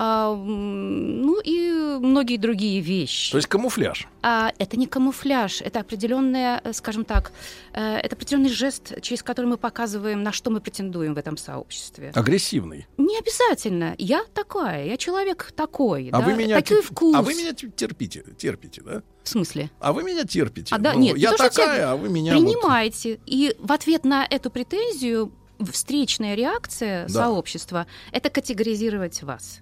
[0.00, 3.32] а, ну и многие другие вещи.
[3.32, 4.06] То есть камуфляж.
[4.22, 7.32] А, это не камуфляж, это определенная, э, скажем так,
[7.72, 12.12] э, это определенный жест, через который мы показываем, на что мы претендуем в этом сообществе.
[12.14, 12.86] Агрессивный.
[12.96, 13.96] Не обязательно.
[13.98, 16.10] Я такая, я человек такой.
[16.12, 17.16] А да, вы меня такой вкус.
[17.16, 19.02] А вы меня те- терпите, терпите, да?
[19.24, 19.68] В смысле?
[19.80, 20.72] А вы меня терпите.
[20.74, 23.18] А, да, Ну, нет, не я то, такая, а вы меня вот- принимаете.
[23.26, 25.32] И в ответ на эту претензию
[25.72, 27.24] встречная реакция Да.
[27.24, 29.58] сообщества это категоризировать вас.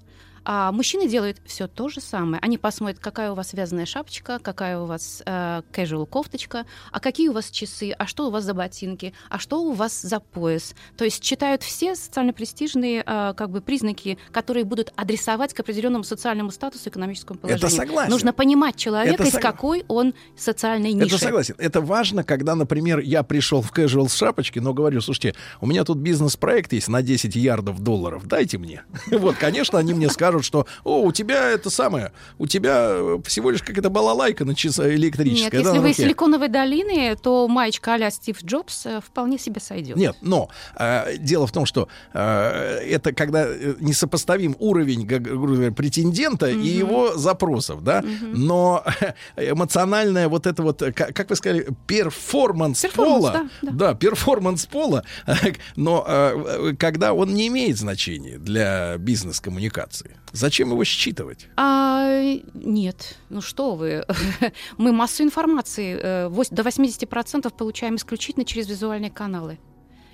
[0.49, 2.39] А мужчины делают все то же самое.
[2.41, 7.29] Они посмотрят, какая у вас вязаная шапочка, какая у вас э, casual кофточка, а какие
[7.29, 10.75] у вас часы, а что у вас за ботинки, а что у вас за пояс.
[10.97, 16.05] То есть читают все социально престижные э, как бы признаки, которые будут адресовать к определенному
[16.05, 17.77] социальному статусу, экономическому Это положению.
[17.77, 18.11] согласен.
[18.13, 21.07] Нужно понимать человека, Это из сог- какой он социальной ниши.
[21.17, 21.57] Это согласен.
[21.59, 25.83] Это важно, когда, например, я пришел в casual с шапочки, но говорю, слушайте, у меня
[25.83, 28.85] тут бизнес-проект есть на 10 ярдов долларов, дайте мне.
[29.11, 33.51] Вот, конечно, они мне скажут, что, о, у тебя это самое, у тебя э, всего
[33.51, 35.51] лишь какая-то балалайка на часа электрическая.
[35.51, 36.03] Нет, да, если на вы из руке».
[36.05, 39.97] Силиконовой долины, то маечка а Стив Джобс э, вполне себе сойдет.
[39.97, 45.73] Нет, но э, дело в том, что э, это когда э, несопоставим уровень, как, говоря,
[45.73, 48.03] претендента и его запросов, да.
[48.23, 48.85] Но
[49.37, 53.95] эмоциональное вот это вот, как, как вы сказали, перформанс, Перформанс, пола, да, да.
[53.95, 55.05] перформанс пола,
[55.77, 61.49] но э, когда он не имеет значения для бизнес-коммуникации, зачем его считывать?
[61.57, 62.23] А,
[62.55, 64.05] нет, ну что вы.
[64.79, 69.59] Мы массу информации э, до 80% получаем исключительно через визуальные каналы.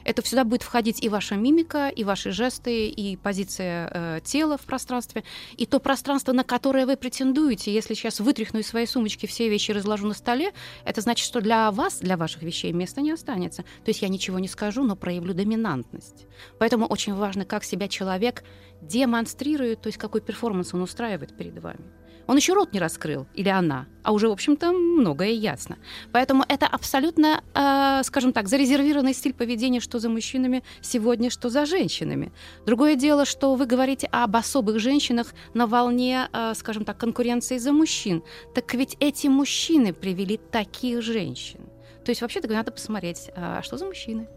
[0.04, 4.62] Это всегда будет входить и ваша мимика, и ваши жесты, и позиция э, тела в
[4.62, 5.24] пространстве,
[5.56, 7.72] и то пространство, на которое вы претендуете.
[7.72, 10.52] Если сейчас вытряхну из своей сумочки все вещи и разложу на столе,
[10.84, 13.62] это значит, что для вас, для ваших вещей места не останется.
[13.62, 16.26] То есть я ничего не скажу, но проявлю доминантность.
[16.58, 18.44] Поэтому очень важно, как себя человек
[18.80, 22.01] демонстрирует, то есть какой перформанс он устраивает перед вами.
[22.26, 25.76] Он еще рот не раскрыл, или она, а уже, в общем-то, многое ясно.
[26.12, 31.66] Поэтому это абсолютно, э, скажем так, зарезервированный стиль поведения, что за мужчинами сегодня, что за
[31.66, 32.32] женщинами.
[32.66, 37.72] Другое дело, что вы говорите об особых женщинах на волне, э, скажем так, конкуренции за
[37.72, 38.22] мужчин.
[38.54, 41.60] Так ведь эти мужчины привели таких женщин.
[42.04, 44.28] То есть, вообще-то, надо посмотреть, а что за мужчины.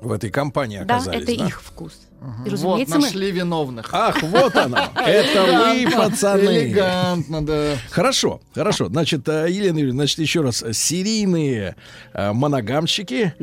[0.00, 1.46] В этой компании Да, оказались, это да?
[1.46, 2.08] их вкус.
[2.20, 3.88] И, Вот, разумеется, мы- нашли виновных.
[3.92, 4.76] Ах, вот оно.
[4.96, 6.40] Это вы, пацаны.
[6.48, 7.76] Элегантно, да.
[7.90, 8.88] Хорошо, хорошо.
[8.88, 10.64] Значит, э, Елена Юрьевна, значит, еще раз.
[10.72, 11.76] Серийные
[12.14, 13.34] э, моногамщики,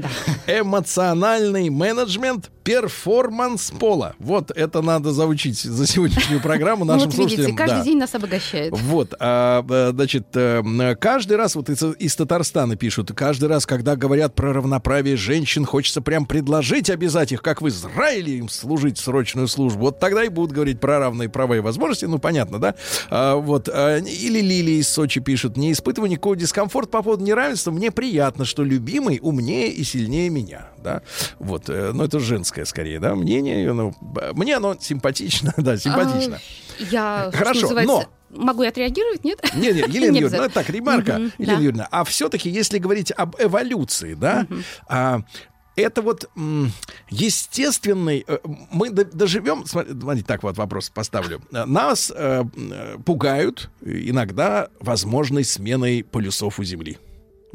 [0.47, 4.15] эмоциональный менеджмент, перформанс пола.
[4.19, 7.55] Вот это надо заучить за сегодняшнюю программу Ну, нашим вот видите, слушателям.
[7.57, 7.83] каждый Да.
[7.83, 8.73] день нас обогащает.
[8.73, 10.27] Вот, а, э, значит,
[10.99, 16.01] каждый раз, вот из, из Татарстана пишут, каждый раз, когда говорят про равноправие женщин, хочется
[16.01, 19.81] прям предложить, обязать их, как в Израиле, им служить срочную службу.
[19.81, 22.75] Вот тогда и будут говорить про равные права и возможности, ну, понятно, да?
[23.09, 27.71] А, вот, а, или Лилия из Сочи пишет, не испытываю никакого дискомфорта по поводу неравенства,
[27.71, 31.03] мне приятно, что любимый умнее и сильнее меня, да?
[31.37, 33.93] Вот, э, ну, это женское, скорее, да, мнение, ну,
[34.33, 36.39] мне оно симпатично, да, симпатично.
[36.39, 39.39] А, Я, что Хорошо, называется, могу я отреагировать, нет?
[39.53, 41.63] Не, не, Елена Юрьевна, ну, это так, ремарка, Мгм, Елена да.
[41.63, 44.47] Юрьевна, а все-таки, если говорить об эволюции, да,
[44.87, 45.21] а,
[45.75, 46.29] это вот
[47.09, 48.23] естественный...
[48.27, 48.37] э,
[48.71, 49.65] Мы доживем...
[49.65, 51.41] Смотри, смотрите, так вот вопрос поставлю.
[51.51, 52.43] Э, Нас э,
[53.05, 56.97] пугают иногда возможной сменой полюсов у Земли.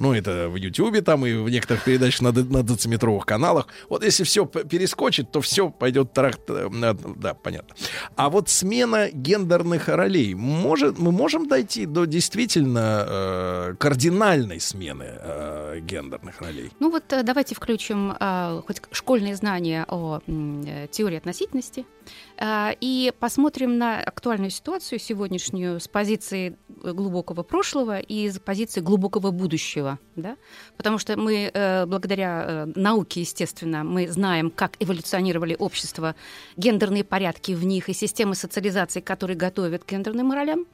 [0.01, 3.69] Ну, это в Ютьюбе там и в некоторых передачах на, на дециметровых каналах.
[3.91, 6.37] Вот если все перескочит, то все пойдет тарах...
[6.47, 7.75] Да, понятно.
[8.17, 10.35] А вот смена гендерных ролей.
[10.35, 16.73] Может, мы можем дойти до действительно э, кардинальной смены э, гендерных ролей?
[16.81, 23.13] Ну вот э, давайте включим э, хоть школьные знания о э, теории относительности э, и
[23.21, 29.99] посмотрим на актуальную ситуацию сегодняшнюю с позиции глубокого прошлого и с позиции глубокого будущего.
[30.17, 30.37] Да?
[30.77, 36.15] Потому что мы, э, благодаря э, науке, естественно, мы знаем, как эволюционировали общества,
[36.57, 40.67] гендерные порядки в них и системы социализации, которые готовят к гендерным ролям.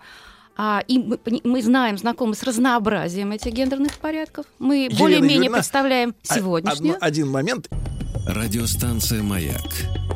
[0.59, 4.47] А, и мы, мы знаем, знакомы с разнообразием этих гендерных порядков.
[4.59, 6.97] Мы более-менее представляем а, сегодняшнюю.
[7.01, 7.69] один момент.
[8.27, 10.16] Радиостанция «Маяк»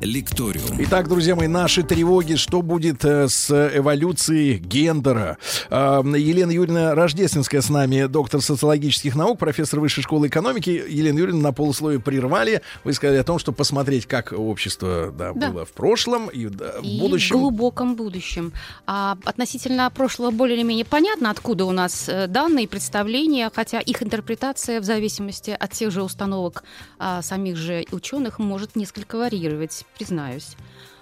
[0.00, 0.76] Лекториум.
[0.80, 5.38] Итак, друзья мои, наши тревоги, что будет э, с эволюцией гендера.
[5.70, 10.84] Э, Елена Юрьевна Рождественская с нами, доктор социологических наук, профессор Высшей школы экономики.
[10.86, 12.60] Елена Юрьевна на полусловие прервали.
[12.84, 15.50] Вы сказали о том, что посмотреть, как общество да, да.
[15.50, 17.36] было в прошлом и, да, и в будущем.
[17.36, 18.52] в глубоком будущем.
[18.86, 24.02] А, относительно прошлого более или менее понятно, откуда у нас э, данные, представления, хотя их
[24.02, 26.64] интерпретация в зависимости от тех же установок
[26.98, 30.56] а, самих же ученых может несколько варьировать признаюсь.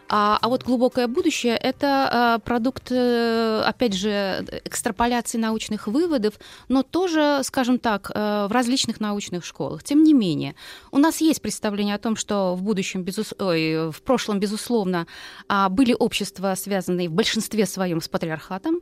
[0.08, 6.34] А, а вот глубокое будущее это а, продукт, а, опять же, экстраполяции научных выводов,
[6.68, 9.82] но тоже, скажем так, а, в различных научных школах.
[9.82, 10.54] Тем не менее,
[10.92, 13.32] у нас есть представление о том, что в будущем, безус...
[13.38, 15.06] Ой, в прошлом, безусловно,
[15.48, 18.80] а, были общества, связанные в большинстве своем с патриархатом,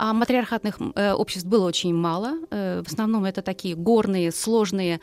[0.00, 2.38] а матриархатных э, обществ было очень мало.
[2.50, 5.00] Э, в основном это такие горные, сложные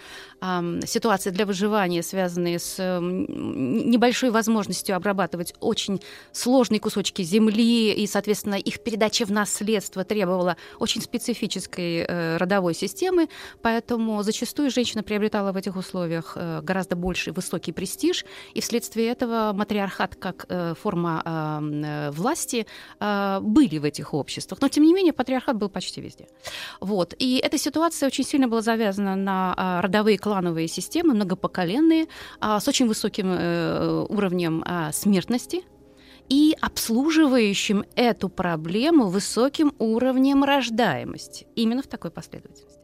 [0.86, 6.02] ситуации для выживания, связанные с э, небольшой возможностью обрабатывать очень
[6.32, 13.30] сложные кусочки земли, и, соответственно, их передача в наследство требовала очень специфической э, родовой системы,
[13.62, 20.16] поэтому зачастую женщина приобретала в этих условиях гораздо больший высокий престиж, и вследствие этого матриархат
[20.16, 20.48] как
[20.82, 21.62] форма
[22.12, 22.66] власти
[23.00, 24.62] были в этих обществах.
[24.62, 26.28] Но, тем не менее, патриархат был почти везде.
[26.80, 27.14] Вот.
[27.20, 32.08] И эта ситуация очень сильно была завязана на а, родовые клановые системы, многопоколенные,
[32.40, 35.64] а, с очень высоким э, уровнем а, смертности,
[36.30, 41.48] и обслуживающим эту проблему высоким уровнем рождаемости.
[41.56, 42.77] Именно в такой последовательности.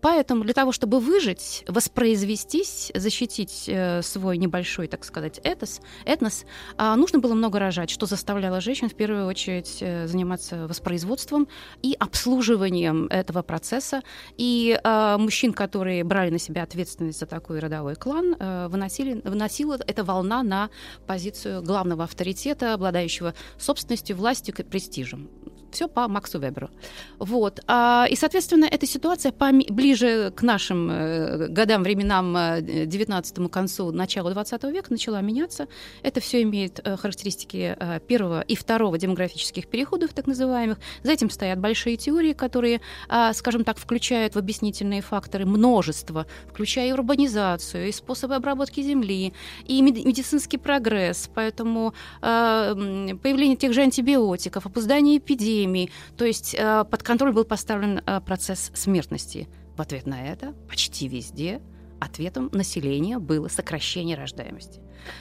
[0.00, 6.44] Поэтому для того, чтобы выжить, воспроизвестись, защитить э, свой небольшой, так сказать, этос, этнос,
[6.76, 11.48] э, нужно было много рожать, что заставляло женщин в первую очередь э, заниматься воспроизводством
[11.82, 14.02] и обслуживанием этого процесса.
[14.36, 19.78] И э, мужчин, которые брали на себя ответственность за такой родовой клан, э, выносили, выносила
[19.86, 20.70] эта волна на
[21.06, 25.28] позицию главного авторитета, обладающего собственностью, властью и престижем.
[25.70, 26.70] Все по Максу Веберу.
[27.18, 27.60] Вот.
[27.66, 29.32] А, и, соответственно, эта ситуация
[29.68, 35.68] ближе к нашим э, годам, временам, э, 19 концу, началу 20 века начала меняться.
[36.02, 40.78] Это все имеет э, характеристики э, первого и второго демографических переходов, так называемых.
[41.02, 46.88] За этим стоят большие теории, которые, э, скажем так, включают в объяснительные факторы множество, включая
[46.88, 49.32] и урбанизацию, и способы обработки земли,
[49.66, 51.28] и медицинский прогресс.
[51.34, 55.90] Поэтому э, появление тех же антибиотиков, опоздание эпидемии, эпидемии.
[56.16, 59.48] То есть э, под контроль был поставлен э, процесс смертности.
[59.76, 61.60] В ответ на это почти везде
[62.00, 64.80] ответом населения было сокращение рождаемости.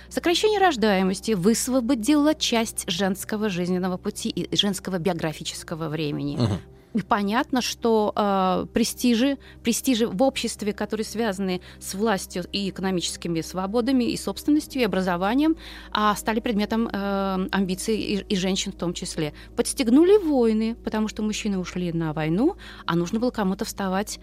[0.09, 6.35] Сокращение рождаемости высвободило часть женского жизненного пути и женского биографического времени.
[6.35, 6.53] Угу.
[6.97, 14.05] И понятно, что э, престижи, престижи в обществе, которые связаны с властью и экономическими свободами,
[14.05, 15.57] и собственностью, и образованием,
[15.95, 19.33] э, стали предметом э, амбиций и, и женщин в том числе.
[19.55, 22.55] Подстегнули войны, потому что мужчины ушли на войну,
[22.87, 24.19] а нужно было кому-то вставать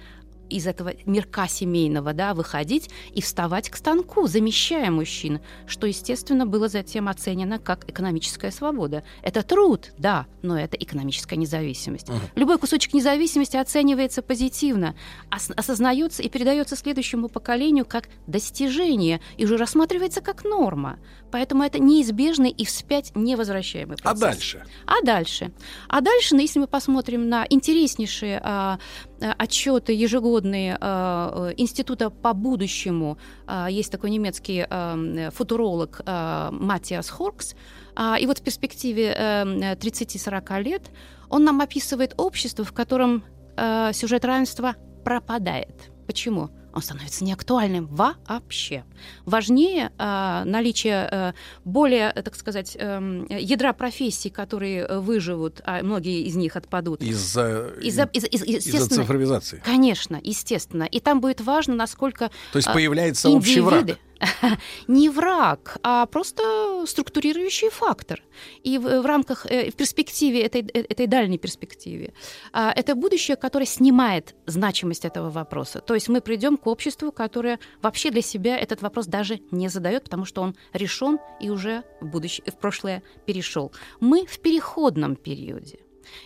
[0.55, 6.69] из этого мирка семейного, да, выходить и вставать к станку, замещая мужчин, что, естественно, было
[6.69, 9.03] затем оценено как экономическая свобода.
[9.23, 12.09] Это труд, да, но это экономическая независимость.
[12.09, 12.21] Uh-huh.
[12.37, 14.95] Любой кусочек независимости оценивается позитивно,
[15.35, 20.99] ос- осознается и передается следующему поколению как достижение и уже рассматривается как норма.
[21.33, 24.23] Поэтому это неизбежный и вспять невозвращаемый а процесс.
[24.23, 24.65] А дальше?
[24.87, 25.53] А дальше?
[25.89, 28.79] А дальше, ну, если мы посмотрим на интереснейшие а
[29.39, 33.19] отчеты ежегодные а, Института по будущему,
[33.69, 34.67] есть такой немецкий
[35.31, 37.55] футуролог Матиас Хоркс,
[38.21, 40.91] и вот в перспективе а, 30-40 лет
[41.31, 43.25] он нам описывает общество, в котором
[43.93, 45.91] сюжет равенства пропадает.
[46.07, 46.51] Почему?
[46.75, 48.85] Он становится неактуальным вообще.
[49.25, 51.33] Важнее э, наличие э,
[51.65, 57.03] более, так сказать, э, ядра профессий, которые выживут, а многие из них отпадут.
[57.03, 59.63] Из-за из из из из цифровизации.
[59.65, 60.85] Конечно, естественно.
[60.85, 62.31] И там будет важно, насколько...
[62.53, 63.99] То есть появляется общий враг.
[64.89, 68.23] не враг, а просто структурирующий фактор.
[68.63, 72.13] И в, в рамках, э, в перспективе, этой, э, этой дальней перспективе,
[72.53, 75.81] а, это будущее, которое снимает значимость этого вопроса.
[75.81, 80.05] То есть мы придем к обществу, которое вообще для себя этот вопрос даже не задает,
[80.05, 83.71] потому что он решен и уже в, будущее, в прошлое перешел.
[84.01, 85.79] Мы в переходном периоде.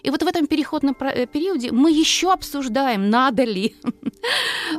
[0.02, 3.76] И вот в этом переходном э, периоде мы еще обсуждаем, надо ли.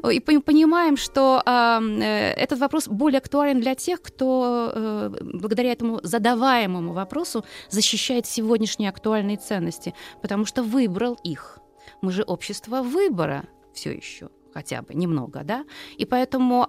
[0.12, 6.94] И понимаем, что э, этот вопрос более актуален для тех, кто э, благодаря этому задаваемому
[6.94, 11.60] вопросу защищает сегодняшние актуальные ценности, потому что выбрал их.
[12.02, 15.66] Мы же общество выбора все еще хотя бы немного, да,
[15.98, 16.68] и поэтому,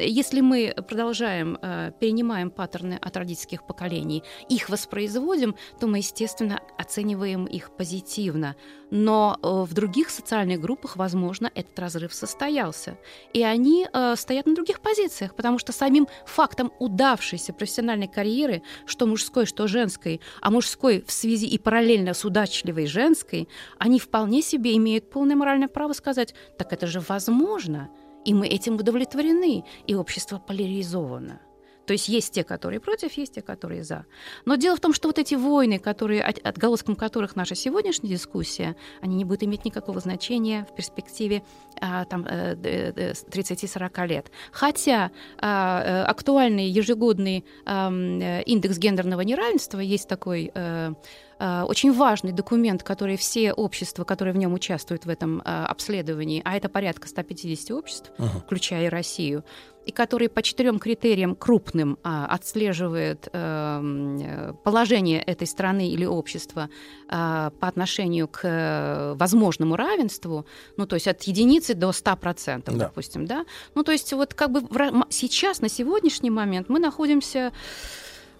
[0.00, 7.46] если мы продолжаем, э, перенимаем паттерны от родительских поколений, их воспроизводим, то мы, естественно, оцениваем
[7.46, 8.56] их позитивно,
[8.90, 12.98] но э, в других социальных группах, возможно, этот разрыв состоялся,
[13.32, 19.06] и они э, стоят на других позициях, потому что самим фактом удавшейся профессиональной карьеры, что
[19.06, 24.76] мужской, что женской, а мужской в связи и параллельно с удачливой женской, они вполне себе
[24.76, 27.90] имеют полное моральное право сказать, так это же возможно,
[28.24, 31.40] и мы этим удовлетворены, и общество поляризовано.
[31.88, 34.04] То есть есть те, которые против, есть те, которые за.
[34.44, 39.16] Но дело в том, что вот эти войны, которые, отголоском которых наша сегодняшняя дискуссия, они
[39.16, 41.42] не будут иметь никакого значения в перспективе
[41.80, 44.30] а, там, 30-40 э, лет.
[44.52, 47.90] Хотя а, э, актуальный ежегодный а,
[48.42, 50.52] индекс гендерного неравенства, есть такой
[51.38, 56.68] очень важный документ, который все общества, которые в нем участвуют в этом обследовании, а это
[56.68, 58.42] порядка 150 обществ, uh-huh.
[58.44, 59.44] включая и Россию,
[59.88, 66.68] и который по четырем критериям крупным а, отслеживает э, положение этой страны или общества
[67.08, 70.44] а, по отношению к э, возможному равенству,
[70.76, 72.72] ну, то есть от единицы до 100%, да.
[72.72, 73.46] допустим, да.
[73.74, 77.50] Ну, то есть вот как бы в, сейчас, на сегодняшний момент мы находимся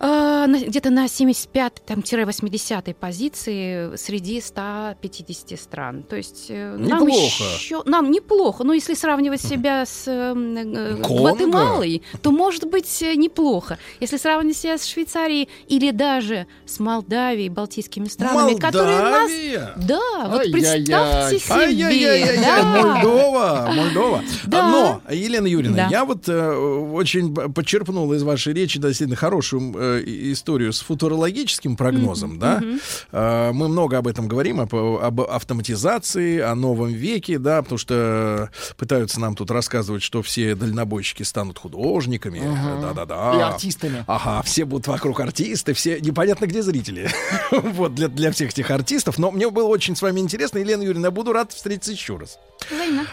[0.01, 6.03] где-то на 75-80 позиции среди 150 стран.
[6.05, 6.95] То есть э, неплохо.
[6.95, 8.65] нам еще нам неплохо.
[8.65, 13.79] Но если сравнивать себя с э, э, Гватемалой, то может быть неплохо.
[14.01, 18.61] Если сравнивать себя с Швейцарией или даже с Молдавией, Балтийскими странами, Молдавия?
[18.61, 19.31] которые нас...
[19.77, 22.41] Да, вот представьте себе.
[22.43, 22.63] Да.
[22.63, 24.23] Мольдова, Мольдова.
[24.47, 24.69] Да.
[24.69, 25.89] Но, Елена Юрьевна, да.
[25.91, 32.35] я вот э, очень подчерпнул из вашей речи действительно хорошую Э, историю с футурологическим прогнозом,
[32.35, 32.39] mm-hmm.
[32.39, 33.53] да, mm-hmm.
[33.53, 39.21] мы много об этом говорим, об, об автоматизации, о новом веке, да, потому что пытаются
[39.21, 42.81] нам тут рассказывать, что все дальнобойщики станут художниками, uh-huh.
[42.83, 43.39] да-да-да.
[43.39, 44.05] И артистами.
[44.07, 47.11] Ага, все будут вокруг артисты, все, непонятно, где зрители.
[47.51, 49.19] вот, для, для всех этих артистов.
[49.19, 52.39] Но мне было очень с вами интересно, Елена Юрьевна, буду рад встретиться еще раз.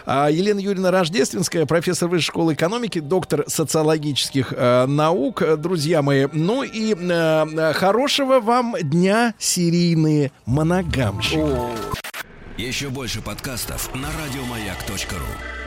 [0.04, 5.42] А, Елена Юрьевна Рождественская, профессор Высшей школы экономики, доктор социологических э, наук.
[5.58, 11.40] Друзья мои, ну и э, хорошего вам дня, серийные моногамщики.
[12.56, 15.65] Еще больше подкастов на радиомаяк.ру